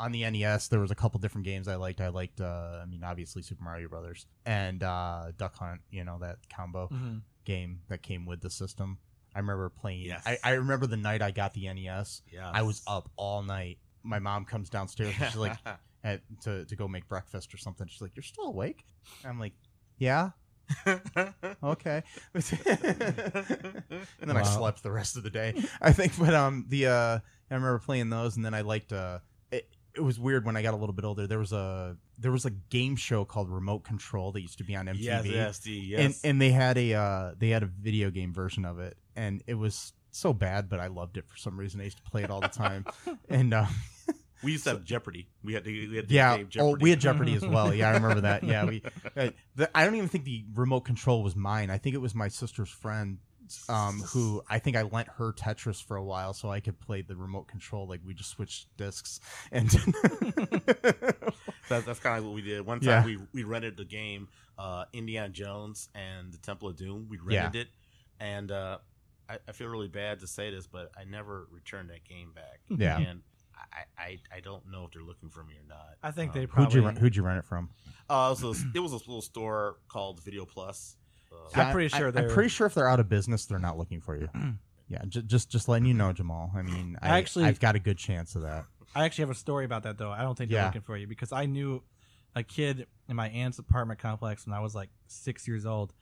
on 0.00 0.10
the 0.12 0.28
nes 0.30 0.66
there 0.68 0.80
was 0.80 0.90
a 0.90 0.94
couple 0.94 1.20
different 1.20 1.44
games 1.44 1.68
i 1.68 1.76
liked. 1.76 2.00
I 2.00 2.08
liked 2.08 2.40
uh 2.40 2.80
i 2.82 2.86
mean 2.86 3.04
obviously 3.04 3.42
super 3.42 3.62
mario 3.62 3.88
brothers 3.88 4.26
and 4.46 4.82
uh 4.82 5.30
duck 5.36 5.54
hunt 5.56 5.80
you 5.90 6.02
know 6.04 6.18
that 6.20 6.36
combo 6.54 6.88
Mhm. 6.92 7.20
game 7.44 7.80
that 7.88 8.02
came 8.02 8.24
with 8.26 8.40
the 8.40 8.50
system. 8.50 8.98
I 9.34 9.38
remember 9.38 9.68
playing 9.68 10.02
Yes. 10.06 10.22
I, 10.26 10.38
I 10.42 10.50
remember 10.52 10.86
the 10.86 10.96
night 10.96 11.22
i 11.22 11.30
got 11.30 11.54
the 11.54 11.68
nes 11.72 12.22
yeah, 12.32 12.50
i 12.52 12.62
was 12.62 12.82
up 12.86 13.10
all 13.16 13.42
night. 13.42 13.78
My 14.02 14.18
mom 14.18 14.44
comes 14.46 14.70
downstairs 14.70 15.14
and 15.20 15.26
she's 15.30 15.36
like 15.36 15.56
at, 16.04 16.22
to, 16.44 16.64
to 16.64 16.74
go 16.76 16.88
make 16.88 17.06
breakfast 17.06 17.52
or 17.52 17.58
something. 17.58 17.86
She's 17.86 18.00
like 18.00 18.16
you're 18.16 18.22
still 18.22 18.46
awake? 18.46 18.84
I'm 19.24 19.38
like 19.38 19.52
yeah. 19.98 20.30
Okay. 21.62 22.02
And 22.34 24.28
then 24.28 24.36
i 24.36 24.42
slept 24.42 24.82
the 24.82 24.90
rest 24.92 25.16
of 25.16 25.22
the 25.22 25.30
day 25.30 25.54
i 25.80 25.92
think. 25.92 26.18
But 26.18 26.34
um 26.34 26.64
the 26.68 26.86
uh 26.86 27.18
i 27.50 27.54
remember 27.54 27.78
playing 27.78 28.10
those 28.10 28.36
and 28.36 28.44
then 28.44 28.54
i 28.54 28.60
liked 28.62 28.92
uh 28.92 29.18
it, 29.94 30.00
was 30.00 30.18
weird 30.18 30.44
when 30.44 30.56
i 30.56 30.62
got 30.62 30.74
a 30.74 30.76
little 30.76 30.92
bit 30.92 31.04
older. 31.04 31.26
There 31.26 31.38
was 31.38 31.52
a 31.52 31.96
there 32.18 32.32
was 32.32 32.44
a 32.44 32.50
game 32.50 32.96
show 32.96 33.24
called 33.24 33.48
remote 33.50 33.84
control 33.84 34.32
that 34.32 34.40
used 34.40 34.58
to 34.58 34.64
be 34.64 34.76
on 34.76 34.86
mtv 34.86 34.98
yes, 35.00 35.26
yes, 35.26 35.58
the- 35.60 35.70
yes. 35.72 36.00
and 36.00 36.30
and 36.30 36.42
they 36.42 36.50
had 36.50 36.76
a 36.78 36.94
uh 36.94 37.32
they 37.38 37.48
had 37.50 37.62
a 37.62 37.66
video 37.66 38.10
game 38.10 38.32
version 38.32 38.64
of 38.64 38.78
it. 38.78 38.96
And 39.16 39.42
it 39.46 39.54
was 39.54 39.92
so 40.12 40.32
bad 40.32 40.68
but 40.68 40.80
i 40.80 40.88
loved 40.88 41.16
it 41.16 41.26
for 41.28 41.36
some 41.36 41.58
reason. 41.58 41.80
I 41.80 41.84
used 41.84 41.96
to 42.04 42.10
play 42.10 42.22
it 42.22 42.30
all 42.30 42.40
the 42.40 42.48
time. 42.48 42.84
And 43.28 43.54
uh 43.54 43.66
we 44.42 44.52
used 44.52 44.64
to 44.64 44.70
have 44.70 44.84
Jeopardy. 44.92 45.28
We 45.44 45.54
had 45.54 45.64
the, 45.64 45.88
we 45.88 45.96
had 45.96 46.08
the 46.08 46.14
yeah 46.14 46.38
oh 46.58 46.76
we 46.80 46.90
had 46.90 47.00
jeopardy 47.00 47.34
as 47.34 47.46
well. 47.46 47.74
Yeah 47.74 47.90
i 47.90 47.92
remember 47.94 48.22
that. 48.22 48.42
Yeah 48.44 48.64
we 48.64 48.82
uh, 49.16 49.30
the, 49.56 49.70
i 49.76 49.84
don't 49.84 49.94
even 49.96 50.08
think 50.08 50.24
the 50.24 50.44
remote 50.54 50.80
control 50.82 51.22
was 51.22 51.36
mine. 51.36 51.70
I 51.70 51.78
think 51.78 51.94
it 51.94 51.98
was 52.00 52.14
my 52.14 52.28
sister's 52.28 52.70
friend 52.70 53.18
um 53.68 54.00
who 54.00 54.42
i 54.48 54.58
think 54.58 54.76
i 54.76 54.82
lent 54.82 55.08
her 55.16 55.32
tetris 55.32 55.82
for 55.82 55.96
a 55.96 56.02
while 56.04 56.32
so 56.32 56.50
i 56.50 56.60
could 56.60 56.78
play 56.80 57.02
the 57.02 57.16
remote 57.16 57.48
control 57.48 57.86
like 57.86 58.00
we 58.04 58.14
just 58.14 58.30
switched 58.30 58.66
discs 58.76 59.20
and 59.52 59.70
That's, 61.68 61.86
that's 61.86 62.00
kind 62.00 62.18
of 62.18 62.24
what 62.24 62.34
we 62.34 62.42
did. 62.42 62.66
One 62.66 62.80
time 62.80 62.88
Yeah. 62.88 63.04
we, 63.04 63.18
we 63.32 63.44
rented 63.44 63.76
the 63.76 63.84
game 63.84 64.28
uh, 64.58 64.84
Indiana 64.92 65.28
Jones 65.28 65.88
and 65.94 66.32
the 66.32 66.38
Temple 66.38 66.68
of 66.68 66.76
Doom. 66.76 67.06
We 67.08 67.18
Yeah. 67.28 67.42
rented 67.44 67.62
it, 67.62 67.68
and 68.18 68.50
uh, 68.50 68.78
I, 69.28 69.38
I 69.48 69.52
feel 69.52 69.68
really 69.68 69.88
bad 69.88 70.18
to 70.20 70.26
say 70.26 70.50
this, 70.50 70.66
but 70.66 70.90
I 70.98 71.04
never 71.04 71.46
returned 71.52 71.90
that 71.90 72.04
game 72.04 72.32
back. 72.34 72.60
Yeah. 72.68 72.98
and 72.98 73.22
I, 73.56 74.02
I, 74.02 74.18
I 74.36 74.40
don't 74.40 74.68
know 74.70 74.84
if 74.84 74.90
they're 74.90 75.02
looking 75.02 75.30
for 75.30 75.44
me 75.44 75.54
or 75.54 75.66
not. 75.68 75.94
I 76.02 76.10
think 76.10 76.32
they 76.32 76.40
Um, 76.40 76.46
who'd 76.46 76.50
probably 76.50 76.80
you 76.80 76.86
rent, 76.86 76.98
who'd 76.98 77.14
you 77.16 77.22
rent 77.22 77.38
it 77.38 77.44
from 77.44 77.70
Uh, 78.08 78.34
so 78.34 78.52
it 78.74 78.80
was 78.80 78.92
a 78.92 78.96
little 78.96 79.22
store 79.22 79.76
called 79.88 80.20
Video 80.24 80.44
Plus. 80.44 80.96
Uh, 81.32 81.36
I'm 81.54 81.72
pretty 81.72 81.88
sure 81.88 82.08
I'm 82.08 82.12
they're- 82.14 82.28
pretty 82.30 82.48
sure 82.48 82.66
if 82.66 82.74
they're 82.74 82.88
out 82.88 83.00
of 83.00 83.08
business, 83.08 83.46
they're 83.46 83.58
not 83.58 83.78
looking 83.78 84.00
for 84.00 84.16
you. 84.16 84.28
yeah, 84.88 85.02
j- 85.08 85.22
just 85.22 85.50
just 85.50 85.68
letting 85.68 85.86
you 85.86 85.94
know, 85.94 86.12
Jamal. 86.12 86.50
I 86.54 86.62
mean, 86.62 86.98
I, 87.00 87.18
Actually- 87.18 87.44
I've 87.46 87.60
got 87.60 87.74
a 87.76 87.78
good 87.80 87.98
chance 87.98 88.34
of 88.34 88.42
that. 88.42 88.64
I 88.94 89.04
actually 89.04 89.22
have 89.22 89.30
a 89.30 89.34
story 89.36 89.64
about 89.64 89.84
that 89.84 89.98
though. 89.98 90.10
I 90.10 90.22
don't 90.22 90.36
think 90.36 90.50
they're 90.50 90.60
Yeah. 90.60 90.66
looking 90.66 90.82
for 90.82 90.96
you 90.96 91.06
because 91.06 91.30
I 91.32 91.46
knew 91.46 91.82
a 92.34 92.42
kid 92.42 92.86
in 93.08 93.14
my 93.16 93.28
aunt's 93.28 93.58
apartment 93.58 94.00
complex 94.00 94.46
when 94.46 94.54
I 94.54 94.60
was 94.60 94.74
like 94.74 94.90
six 95.06 95.46
years 95.46 95.64
old, 95.66 95.92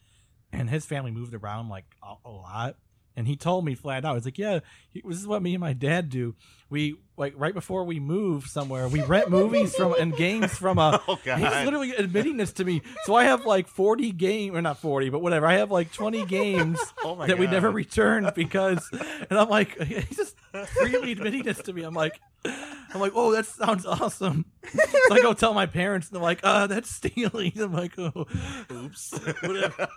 and 0.52 0.68
his 0.70 0.86
family 0.86 1.10
moved 1.10 1.34
around 1.34 1.68
like 1.68 1.84
a, 2.02 2.14
a 2.24 2.30
lot. 2.30 2.76
And 3.18 3.26
he 3.26 3.34
told 3.34 3.64
me 3.64 3.74
flat 3.74 4.04
out, 4.04 4.14
he's 4.14 4.24
like, 4.24 4.38
"Yeah, 4.38 4.60
he- 4.90 5.02
this 5.04 5.18
is 5.18 5.26
what 5.26 5.42
me 5.42 5.52
and 5.52 5.60
my 5.60 5.72
dad 5.72 6.08
do. 6.08 6.36
We 6.70 6.94
like 7.16 7.34
right 7.36 7.52
before 7.52 7.82
we 7.82 7.98
move 7.98 8.44
somewhere, 8.46 8.86
we 8.86 9.02
rent 9.02 9.28
movies 9.38 9.74
from 9.74 9.94
and 9.98 10.16
games 10.16 10.56
from 10.56 10.78
a." 10.78 11.02
oh 11.08 11.16
He's 11.16 11.64
literally 11.64 11.90
admitting 11.96 12.36
this 12.36 12.52
to 12.52 12.64
me. 12.64 12.80
So 13.06 13.16
I 13.16 13.24
have 13.24 13.44
like 13.44 13.66
forty 13.66 14.12
game 14.12 14.54
or 14.56 14.62
not 14.62 14.78
forty, 14.78 15.08
but 15.10 15.18
whatever. 15.18 15.46
I 15.46 15.54
have 15.54 15.72
like 15.72 15.92
twenty 15.92 16.24
games 16.26 16.78
Oh 17.04 17.16
that 17.26 17.38
we 17.38 17.48
never 17.48 17.72
returned 17.72 18.30
because, 18.36 18.88
and 19.28 19.36
I'm 19.36 19.48
like, 19.48 19.76
he's 19.82 20.16
just 20.16 20.36
freely 20.68 21.10
admitting 21.10 21.42
this 21.42 21.58
to 21.62 21.72
me. 21.72 21.82
I'm 21.82 21.94
like, 21.94 22.20
I'm 22.44 23.00
like, 23.00 23.12
oh, 23.16 23.32
that 23.32 23.46
sounds 23.46 23.84
awesome. 23.84 24.44
So 24.72 24.80
I 25.14 25.20
go 25.22 25.32
tell 25.32 25.54
my 25.54 25.66
parents, 25.66 26.06
and 26.06 26.14
they're 26.14 26.22
like, 26.22 26.40
uh, 26.44 26.68
that's 26.68 26.88
stealing. 26.88 27.52
I'm 27.60 27.72
like, 27.72 27.98
oh, 27.98 28.26
Oops. 28.70 29.12
whatever. 29.42 29.88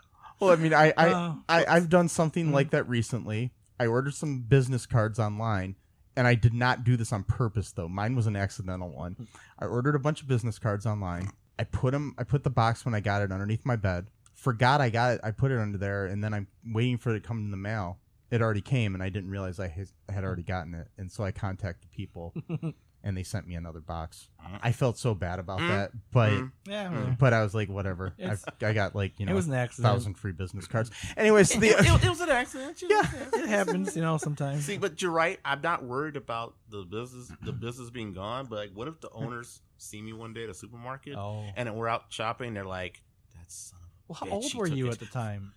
Well, 0.42 0.50
I 0.52 0.56
mean, 0.58 0.74
I, 0.74 0.94
I, 0.98 1.10
Oh. 1.14 1.38
I 1.48 1.66
I've 1.68 1.88
done 1.90 2.08
something 2.10 2.48
Mm. 2.48 2.54
like 2.54 2.72
that 2.72 2.90
recently. 2.90 3.52
I 3.80 3.86
ordered 3.88 4.14
some 4.16 4.42
business 4.42 4.86
cards 4.86 5.20
online, 5.20 5.76
and 6.16 6.28
I 6.28 6.36
did 6.36 6.54
not 6.54 6.84
do 6.84 6.98
this 6.98 7.14
on 7.14 7.24
purpose 7.24 7.72
though. 7.72 7.88
Mine 7.88 8.16
was 8.16 8.28
an 8.28 8.36
accidental 8.36 8.90
one. 8.90 9.28
I 9.60 9.66
ordered 9.66 9.96
a 9.96 10.00
bunch 10.00 10.22
of 10.22 10.28
business 10.28 10.60
cards 10.60 10.86
online. 10.86 11.30
I 11.60 11.64
put 11.64 11.92
them. 11.92 12.16
I 12.18 12.24
put 12.24 12.44
the 12.44 12.50
box 12.50 12.86
when 12.86 12.96
I 12.96 13.00
got 13.00 13.22
it 13.22 13.32
underneath 13.32 13.66
my 13.66 13.76
bed. 13.76 14.08
Forgot 14.34 14.82
I 14.82 14.90
got 14.90 15.14
it. 15.14 15.22
I 15.24 15.32
put 15.32 15.52
it 15.52 15.60
under 15.60 15.78
there, 15.78 16.06
and 16.08 16.24
then 16.24 16.34
I'm 16.34 16.48
waiting 16.66 16.98
for 16.98 17.12
it 17.12 17.22
to 17.22 17.28
come 17.28 17.38
in 17.40 17.52
the 17.52 17.58
mail. 17.58 18.00
It 18.32 18.42
already 18.42 18.62
came, 18.62 18.94
and 18.96 19.04
I 19.04 19.10
didn't 19.10 19.30
realize 19.30 19.60
I 19.60 19.86
I 20.10 20.12
had 20.12 20.24
already 20.24 20.44
gotten 20.44 20.74
it. 20.74 20.88
And 20.98 21.12
so 21.12 21.24
I 21.24 21.32
contacted 21.32 21.92
people, 21.92 22.34
and 23.04 23.18
they 23.18 23.24
sent 23.24 23.48
me 23.48 23.56
another 23.56 23.80
box. 23.82 24.28
I 24.62 24.72
felt 24.72 24.98
so 24.98 25.14
bad 25.16 25.40
about 25.40 25.60
Mm. 25.60 25.68
that, 25.70 25.92
but 26.12 26.32
Mm. 26.32 26.52
Yeah, 26.68 26.86
Mm. 26.90 26.92
well, 27.06 27.16
but 27.20 27.34
I 27.34 27.42
was 27.44 27.54
like, 27.56 27.70
whatever. 27.70 28.14
I, 28.20 28.22
It's- 28.22 28.46
I 28.62 28.74
got 28.74 28.96
like 28.96 29.20
you 29.20 29.26
know 29.26 29.32
it 29.32 29.36
was 29.36 29.48
an 29.48 29.54
accident. 29.54 29.92
thousand 29.92 30.14
free 30.16 30.32
business 30.34 30.68
cards. 30.68 30.92
Anyways, 31.18 31.52
it, 31.56 31.60
the 31.62 31.68
it- 31.70 31.80
it 32.06 32.10
was 32.10 32.22
an 32.22 32.30
accident. 32.30 32.82
Yeah. 32.88 33.02
It 33.34 33.48
happens, 33.50 33.96
you 33.96 34.02
know, 34.02 34.18
sometimes. 34.18 34.66
See, 34.66 34.78
but 34.78 35.02
you're 35.02 35.12
right. 35.12 35.40
I'm 35.46 35.62
not 35.62 35.84
worried 35.84 36.16
about 36.16 36.56
the 36.70 36.84
business, 36.84 37.32
the 37.42 37.52
business 37.54 37.90
being 37.90 38.14
gone. 38.14 38.46
But 38.48 38.56
like, 38.58 38.72
what 38.74 38.88
if 38.88 39.00
the 39.02 39.10
owners 39.12 39.62
see 39.78 40.02
me 40.02 40.14
one 40.14 40.34
day 40.34 40.44
at 40.44 40.50
a 40.50 40.54
supermarket 40.54 41.16
oh, 41.16 41.46
and 41.56 41.74
we're 41.76 41.88
out 41.88 42.06
shopping? 42.10 42.54
They're 42.54 42.66
like, 42.66 43.02
"That's 43.36 43.56
son 43.72 43.80
well, 44.08 44.18
how 44.20 44.26
bitch, 44.28 44.32
old 44.32 44.46
he 44.46 44.58
were 44.58 44.68
took 44.68 44.78
you 44.78 44.88
it." 44.88 44.94
at 44.94 45.00
the 45.00 45.06
time? 45.08 45.54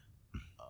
uh, 0.61 0.63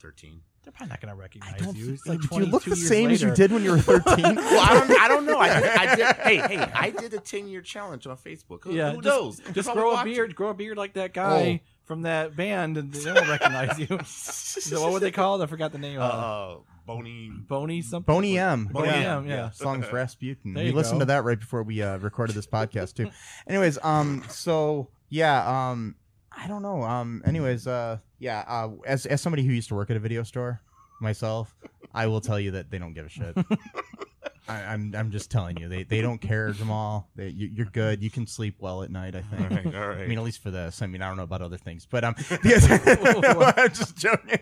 thirteen." 0.00 0.42
They're 0.64 0.72
probably 0.72 0.90
not 0.90 1.00
gonna 1.00 1.14
recognize 1.14 1.54
I 1.54 1.64
don't. 1.64 1.76
you. 1.76 1.92
It's 1.94 2.06
like 2.06 2.20
do 2.20 2.28
you 2.40 2.46
look 2.46 2.62
the 2.64 2.70
years 2.76 2.88
same 2.88 3.10
as 3.10 3.22
you 3.22 3.34
did 3.34 3.52
when 3.52 3.64
you 3.64 3.70
were 3.70 3.78
thirteen? 3.78 4.36
Well, 4.36 4.60
I 4.60 4.74
don't. 4.74 5.00
I 5.00 5.08
don't 5.08 5.24
know. 5.26 5.38
I 5.38 5.60
did. 5.60 5.70
I 5.70 5.94
did 5.96 6.06
hey, 6.16 6.36
hey! 6.36 6.58
I 6.74 6.90
did 6.90 7.14
a 7.14 7.18
ten 7.20 7.48
year 7.48 7.62
challenge 7.62 8.06
on 8.06 8.16
Facebook. 8.18 8.64
Who, 8.64 8.74
Yeah, 8.74 8.90
who 8.92 9.00
just- 9.00 9.04
knows? 9.06 9.36
They're 9.38 9.52
Just 9.54 9.72
grow 9.72 9.90
a 9.90 9.94
watching. 9.94 10.12
beard, 10.12 10.34
grow 10.34 10.48
a 10.50 10.54
beard 10.54 10.76
like 10.76 10.92
that 10.94 11.14
guy 11.14 11.62
from 11.84 12.02
that 12.02 12.36
band, 12.36 12.76
and 12.76 12.92
they 12.92 13.12
won't 13.12 13.28
recognize 13.28 13.78
you. 13.78 13.86
so 14.04 14.82
what 14.82 14.92
would 14.92 15.02
they 15.02 15.10
call 15.10 15.40
it? 15.40 15.44
I 15.44 15.46
forgot 15.46 15.72
the 15.72 15.78
name. 15.78 15.98
of 16.00 16.58
Uh, 16.58 16.60
Boney. 16.86 17.30
Boney 17.48 17.82
something. 17.82 18.14
Boney 18.14 18.38
M. 18.38 18.66
Boney 18.66 18.88
yeah. 18.88 19.16
M. 19.16 19.26
Yeah. 19.26 19.50
Songs 19.50 19.90
Rasputin. 19.92 20.54
There 20.54 20.64
we 20.64 20.72
listened 20.72 20.98
go. 21.00 21.02
to 21.04 21.06
that 21.06 21.24
right 21.24 21.38
before 21.38 21.62
we 21.62 21.82
uh, 21.82 21.98
recorded 21.98 22.34
this 22.34 22.46
podcast 22.46 22.94
too. 22.94 23.10
Anyways, 23.46 23.78
um, 23.82 24.24
so 24.28 24.88
yeah, 25.08 25.70
um, 25.70 25.94
I 26.40 26.46
don't 26.46 26.62
know. 26.62 26.82
Um, 26.82 27.22
anyways, 27.26 27.66
uh, 27.66 27.98
yeah, 28.18 28.44
uh, 28.46 28.70
as 28.86 29.06
as 29.06 29.20
somebody 29.20 29.42
who 29.42 29.52
used 29.52 29.68
to 29.68 29.74
work 29.74 29.90
at 29.90 29.96
a 29.96 30.00
video 30.00 30.22
store 30.22 30.60
myself, 31.00 31.54
I 31.92 32.06
will 32.06 32.20
tell 32.20 32.38
you 32.38 32.52
that 32.52 32.70
they 32.70 32.78
don't 32.78 32.94
give 32.94 33.06
a 33.06 33.08
shit. 33.08 33.36
I, 34.48 34.62
I'm 34.62 34.94
I'm 34.94 35.10
just 35.10 35.30
telling 35.30 35.58
you, 35.58 35.68
they 35.68 35.82
they 35.82 36.00
don't 36.00 36.20
care, 36.20 36.52
Jamal. 36.52 37.08
They, 37.16 37.28
you, 37.28 37.48
you're 37.48 37.66
good. 37.66 38.02
You 38.02 38.08
can 38.08 38.26
sleep 38.26 38.54
well 38.60 38.82
at 38.82 38.90
night. 38.90 39.16
I 39.16 39.22
think. 39.22 39.50
right. 39.50 39.74
All 39.74 39.88
right. 39.88 39.98
I 39.98 40.06
mean, 40.06 40.16
at 40.16 40.24
least 40.24 40.40
for 40.40 40.50
this. 40.50 40.80
I 40.80 40.86
mean, 40.86 41.02
I 41.02 41.08
don't 41.08 41.16
know 41.16 41.24
about 41.24 41.42
other 41.42 41.58
things, 41.58 41.86
but 41.90 42.04
um, 42.04 42.14
I'm 42.30 43.72
just 43.72 43.96
joking. 43.96 44.38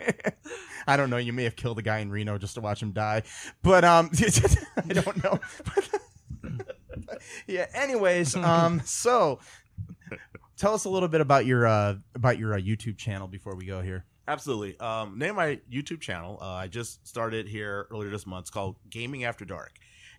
I 0.86 0.96
don't 0.96 1.08
know. 1.10 1.16
You 1.16 1.32
may 1.32 1.44
have 1.44 1.56
killed 1.56 1.78
a 1.78 1.82
guy 1.82 1.98
in 1.98 2.10
Reno 2.10 2.36
just 2.38 2.54
to 2.54 2.60
watch 2.60 2.82
him 2.82 2.92
die, 2.92 3.22
but 3.62 3.84
um, 3.84 4.10
I 4.88 4.92
don't 4.92 5.24
know. 5.24 5.40
yeah. 7.46 7.66
Anyways, 7.74 8.36
um, 8.36 8.82
so 8.84 9.40
tell 10.56 10.74
us 10.74 10.84
a 10.84 10.88
little 10.88 11.08
bit 11.08 11.20
about 11.20 11.46
your 11.46 11.66
uh 11.66 11.94
about 12.14 12.38
your 12.38 12.54
uh, 12.54 12.58
YouTube 12.58 12.96
channel 12.96 13.28
before 13.28 13.54
we 13.54 13.66
go 13.66 13.80
here. 13.80 14.04
Absolutely. 14.28 14.78
Um, 14.80 15.18
name 15.18 15.36
my 15.36 15.60
YouTube 15.70 16.00
channel. 16.00 16.38
Uh, 16.40 16.46
I 16.46 16.66
just 16.66 17.06
started 17.06 17.46
here 17.46 17.86
earlier 17.92 18.10
this 18.10 18.26
month. 18.26 18.44
It's 18.44 18.50
called 18.50 18.76
Gaming 18.90 19.24
After 19.24 19.44
Dark, 19.44 19.72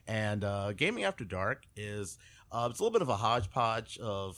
and 0.08 0.44
uh, 0.44 0.72
Gaming 0.74 1.04
After 1.04 1.26
Dark 1.26 1.64
is 1.76 2.18
uh, 2.52 2.68
it's 2.72 2.80
a 2.80 2.84
little 2.84 2.94
bit 2.94 3.02
of 3.02 3.10
a 3.10 3.18
hodgepodge 3.18 3.98
of 3.98 4.38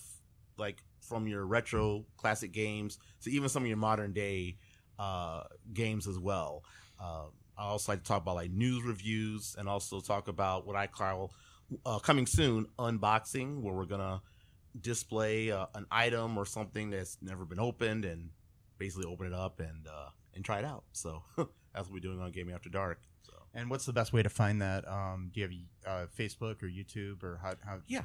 like 0.58 0.84
from 1.02 1.28
your 1.28 1.46
retro 1.46 2.06
classic 2.18 2.52
games 2.52 2.98
to 3.22 3.32
even 3.32 3.50
some 3.50 3.64
of 3.64 3.68
your 3.68 3.78
modern 3.78 4.14
day 4.14 4.58
uh, 4.98 5.44
games 5.74 6.08
as 6.08 6.18
well. 6.18 6.64
Uh, 7.00 7.26
I 7.58 7.64
also 7.64 7.92
like 7.92 8.04
to 8.04 8.08
talk 8.08 8.22
about 8.22 8.36
like 8.36 8.52
news 8.52 8.84
reviews 8.84 9.56
and 9.58 9.68
also 9.68 10.00
talk 10.00 10.28
about 10.28 10.66
what 10.66 10.76
I 10.76 10.88
call 10.88 11.34
uh, 11.86 12.00
coming 12.00 12.26
soon 12.26 12.68
unboxing, 12.78 13.62
where 13.62 13.74
we're 13.74 13.86
gonna 13.86 14.22
display 14.82 15.52
uh, 15.52 15.66
an 15.76 15.86
item 15.92 16.38
or 16.38 16.46
something 16.46 16.90
that's 16.90 17.18
never 17.22 17.46
been 17.46 17.60
opened 17.60 18.06
and 18.06 18.30
basically 18.78 19.06
open 19.12 19.28
it 19.28 19.34
up 19.34 19.60
and 19.60 19.88
uh, 19.88 20.10
and 20.36 20.44
try 20.46 20.60
it 20.60 20.66
out. 20.66 20.84
So 20.92 21.24
that's 21.38 21.88
what 21.88 21.92
we're 21.92 22.00
doing 22.00 22.20
on 22.20 22.32
Gaming 22.32 22.54
After 22.56 22.70
Dark. 22.70 23.02
So 23.24 23.34
And 23.54 23.70
what's 23.70 23.86
the 23.86 23.94
best 23.94 24.14
way 24.14 24.24
to 24.24 24.30
find 24.30 24.62
that? 24.62 24.88
Um, 24.88 25.32
do 25.34 25.42
you 25.42 25.48
have 25.86 25.92
uh, 26.04 26.08
Facebook 26.18 26.64
or 26.64 26.68
YouTube 26.68 27.24
or 27.24 27.40
how? 27.42 27.54
how 27.66 27.80
Yeah. 27.88 28.02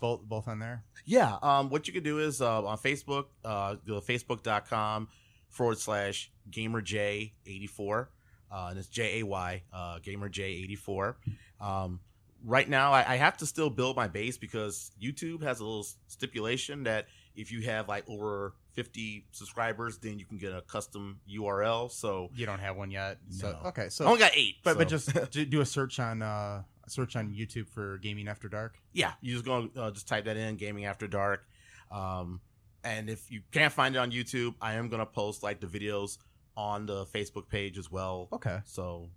both 0.00 0.22
both 0.22 0.48
on 0.48 0.58
there. 0.58 0.84
Yeah, 1.04 1.36
um, 1.42 1.68
what 1.70 1.86
you 1.86 1.92
can 1.92 2.02
do 2.02 2.18
is 2.18 2.40
uh, 2.40 2.64
on 2.64 2.78
Facebook, 2.78 3.26
uh, 3.44 3.74
go 3.86 4.00
to 4.00 4.12
facebook.com 4.12 5.08
forward 5.48 5.78
slash 5.78 6.30
gamerjay84. 6.50 8.08
Uh, 8.50 8.66
and 8.70 8.78
it's 8.78 8.88
J 8.88 9.20
A 9.20 9.26
Y, 9.26 9.62
uh, 9.72 9.98
gamerjay84. 9.98 11.14
Um, 11.60 12.00
right 12.44 12.68
now, 12.68 12.92
I, 12.92 13.14
I 13.14 13.16
have 13.16 13.36
to 13.38 13.46
still 13.46 13.70
build 13.70 13.96
my 13.96 14.08
base 14.08 14.36
because 14.38 14.90
YouTube 15.02 15.42
has 15.42 15.60
a 15.60 15.64
little 15.64 15.86
stipulation 16.08 16.84
that 16.84 17.06
if 17.34 17.52
you 17.52 17.62
have 17.62 17.88
like 17.88 18.04
over 18.08 18.54
50 18.72 19.26
subscribers, 19.32 19.98
then 19.98 20.18
you 20.18 20.24
can 20.24 20.38
get 20.38 20.52
a 20.52 20.62
custom 20.62 21.20
URL. 21.30 21.90
So 21.90 22.30
You 22.34 22.46
don't 22.46 22.58
have 22.60 22.76
one 22.76 22.90
yet. 22.90 23.18
So 23.30 23.52
No. 23.52 23.68
okay, 23.68 23.88
so 23.88 24.04
I 24.04 24.06
so 24.06 24.06
only 24.06 24.20
got 24.20 24.32
eight. 24.34 24.56
but 24.64 24.78
but 24.78 24.88
just 24.88 25.10
do- 25.30 25.60
a 25.60 25.66
search 25.66 25.98
on 25.98 26.22
uh 26.22 26.62
search 26.88 27.16
on 27.16 27.34
YouTube 27.34 27.68
for 27.68 27.98
Gaming 27.98 28.28
After 28.28 28.48
Dark. 28.48 28.78
yeah, 28.92 29.12
you 29.20 29.32
just 29.32 29.44
go 29.44 29.68
uh, 29.76 29.90
just 29.90 30.06
type 30.06 30.24
that 30.26 30.36
in, 30.36 30.56
gaming 30.56 30.84
after 30.84 31.06
dark. 31.08 31.44
Um, 31.90 32.40
and 32.84 33.10
if 33.10 33.30
you 33.30 33.42
can't 33.50 33.72
find 33.72 33.96
it 33.96 33.98
on 33.98 34.12
YouTube, 34.12 34.54
I 34.60 34.74
am 34.74 34.88
gonna 34.88 35.04
post 35.06 35.42
like 35.42 35.60
the 35.60 35.66
videos 35.66 36.18
on 36.56 36.86
the 36.86 37.04
Facebook 37.06 37.48
page 37.48 37.76
as 37.76 37.90
well. 37.90 38.28
Okay, 38.32 38.60
So 38.64 39.08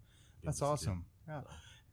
that's 0.43 0.61
awesome. 0.61 1.05
Yeah. 1.27 1.41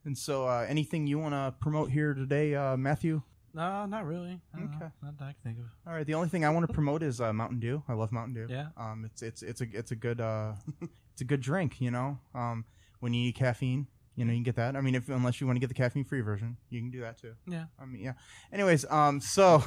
And 0.06 0.16
so, 0.16 0.46
uh, 0.46 0.64
anything 0.68 1.06
you 1.06 1.18
want 1.18 1.34
to 1.34 1.54
promote 1.60 1.90
here 1.90 2.14
today, 2.14 2.54
uh, 2.54 2.76
Matthew? 2.76 3.22
No, 3.52 3.86
not 3.86 4.06
really. 4.06 4.40
I 4.54 4.58
don't 4.58 4.70
know. 4.70 4.76
Okay. 4.76 4.86
Not 5.02 5.18
that 5.18 5.24
I 5.24 5.32
can 5.32 5.40
think 5.42 5.58
of. 5.58 5.64
All 5.86 5.92
right. 5.94 6.06
The 6.06 6.14
only 6.14 6.28
thing 6.28 6.44
I 6.44 6.50
want 6.50 6.66
to 6.66 6.72
promote 6.72 7.02
is 7.02 7.20
uh, 7.20 7.32
Mountain 7.32 7.58
Dew. 7.58 7.82
I 7.88 7.94
love 7.94 8.12
Mountain 8.12 8.34
Dew. 8.34 8.46
Yeah. 8.48 8.66
Um, 8.76 9.04
it's 9.04 9.22
it's 9.22 9.42
it's 9.42 9.60
a 9.62 9.66
it's 9.72 9.90
a 9.90 9.96
good 9.96 10.20
uh, 10.20 10.52
it's 11.12 11.22
a 11.22 11.24
good 11.24 11.40
drink. 11.40 11.80
You 11.80 11.90
know, 11.90 12.18
um, 12.34 12.64
when 13.00 13.14
you 13.14 13.22
need 13.22 13.34
caffeine, 13.34 13.86
you 14.14 14.24
know, 14.24 14.30
you 14.32 14.36
can 14.38 14.42
get 14.44 14.56
that. 14.56 14.76
I 14.76 14.80
mean, 14.82 14.94
if 14.94 15.08
unless 15.08 15.40
you 15.40 15.46
want 15.46 15.56
to 15.56 15.60
get 15.60 15.68
the 15.68 15.74
caffeine 15.74 16.04
free 16.04 16.20
version, 16.20 16.56
you 16.70 16.80
can 16.80 16.90
do 16.90 17.00
that 17.00 17.18
too. 17.18 17.32
Yeah. 17.48 17.64
I 17.80 17.86
mean, 17.86 18.02
yeah. 18.02 18.12
Anyways, 18.52 18.84
um, 18.90 19.20
so 19.20 19.64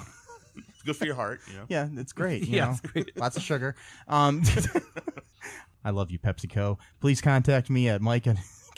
it's 0.55 0.83
good 0.83 0.95
for 0.95 1.05
your 1.05 1.15
heart, 1.15 1.41
you 1.49 1.55
know. 1.57 1.65
yeah, 1.69 1.87
it's 1.95 2.13
great. 2.13 2.43
You 2.47 2.55
Yeah, 2.57 2.65
know, 2.65 2.71
it's 2.71 2.81
great. 2.81 3.17
lots 3.17 3.35
of 3.37 3.43
sugar. 3.43 3.75
Um, 4.07 4.43
I 5.83 5.89
love 5.89 6.11
you, 6.11 6.19
PepsiCo. 6.19 6.77
Please 7.01 7.21
contact 7.21 7.69
me 7.69 7.89
at 7.89 8.01
Mike 8.01 8.27
at 8.27 8.37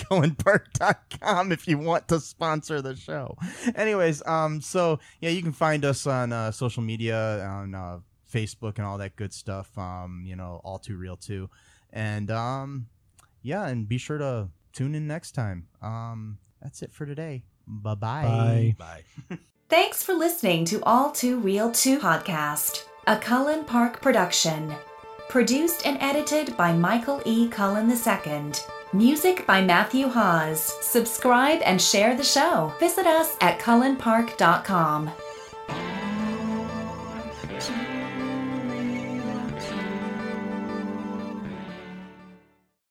cullenpark.com 0.10 1.52
if 1.52 1.68
you 1.68 1.78
want 1.78 2.08
to 2.10 2.20
sponsor 2.20 2.82
the 2.82 2.95
show. 2.95 3.38
Anyways, 3.76 4.26
um, 4.26 4.62
so 4.62 4.99
yeah, 5.20 5.30
you 5.30 5.41
can 5.41 5.54
find 5.54 5.86
us 5.86 6.06
on 6.08 6.34
uh, 6.34 6.52
social 6.52 6.84
media 6.84 7.45
on 7.45 7.76
uh, 7.76 7.99
Facebook 8.32 8.78
and 8.78 8.86
all 8.86 8.97
that 8.97 9.16
good 9.16 9.34
stuff. 9.34 9.78
Um, 9.78 10.24
you 10.26 10.36
know, 10.36 10.62
All 10.64 10.80
2 10.80 10.97
Reel 10.97 11.18
Too, 11.18 11.49
and 11.91 12.32
um, 12.32 12.88
yeah, 13.41 13.68
and 13.68 13.88
be 13.88 13.97
sure 13.97 14.18
to 14.18 14.49
tune 14.74 14.95
in 14.95 15.08
next 15.08 15.32
time. 15.32 15.68
Um, 15.82 16.38
that's 16.62 16.82
it 16.82 16.91
for 16.91 17.06
today. 17.06 17.43
Bye-bye. 17.68 18.76
Bye. 18.78 19.04
Bye. 19.30 19.38
Thanks 19.70 20.04
for 20.04 20.14
listening 20.14 20.66
to 20.66 20.84
All 20.84 21.12
2 21.12 21.39
Reel 21.39 21.72
Too 21.72 21.99
podcast, 21.99 22.86
a 23.08 23.18
Cullen 23.18 23.64
Park 23.64 24.02
production. 24.02 24.76
Produced 25.30 25.88
and 25.88 25.97
edited 26.02 26.58
by 26.58 26.74
Michael 26.74 27.22
E. 27.26 27.47
Cullen 27.47 27.89
II. 27.89 28.80
Music 28.93 29.47
by 29.47 29.61
Matthew 29.61 30.09
Haase. 30.09 30.69
Subscribe 30.81 31.61
and 31.63 31.81
share 31.81 32.13
the 32.13 32.23
show. 32.23 32.73
Visit 32.77 33.07
us 33.07 33.37
at 33.39 33.57
cullenpark.com. 33.57 35.09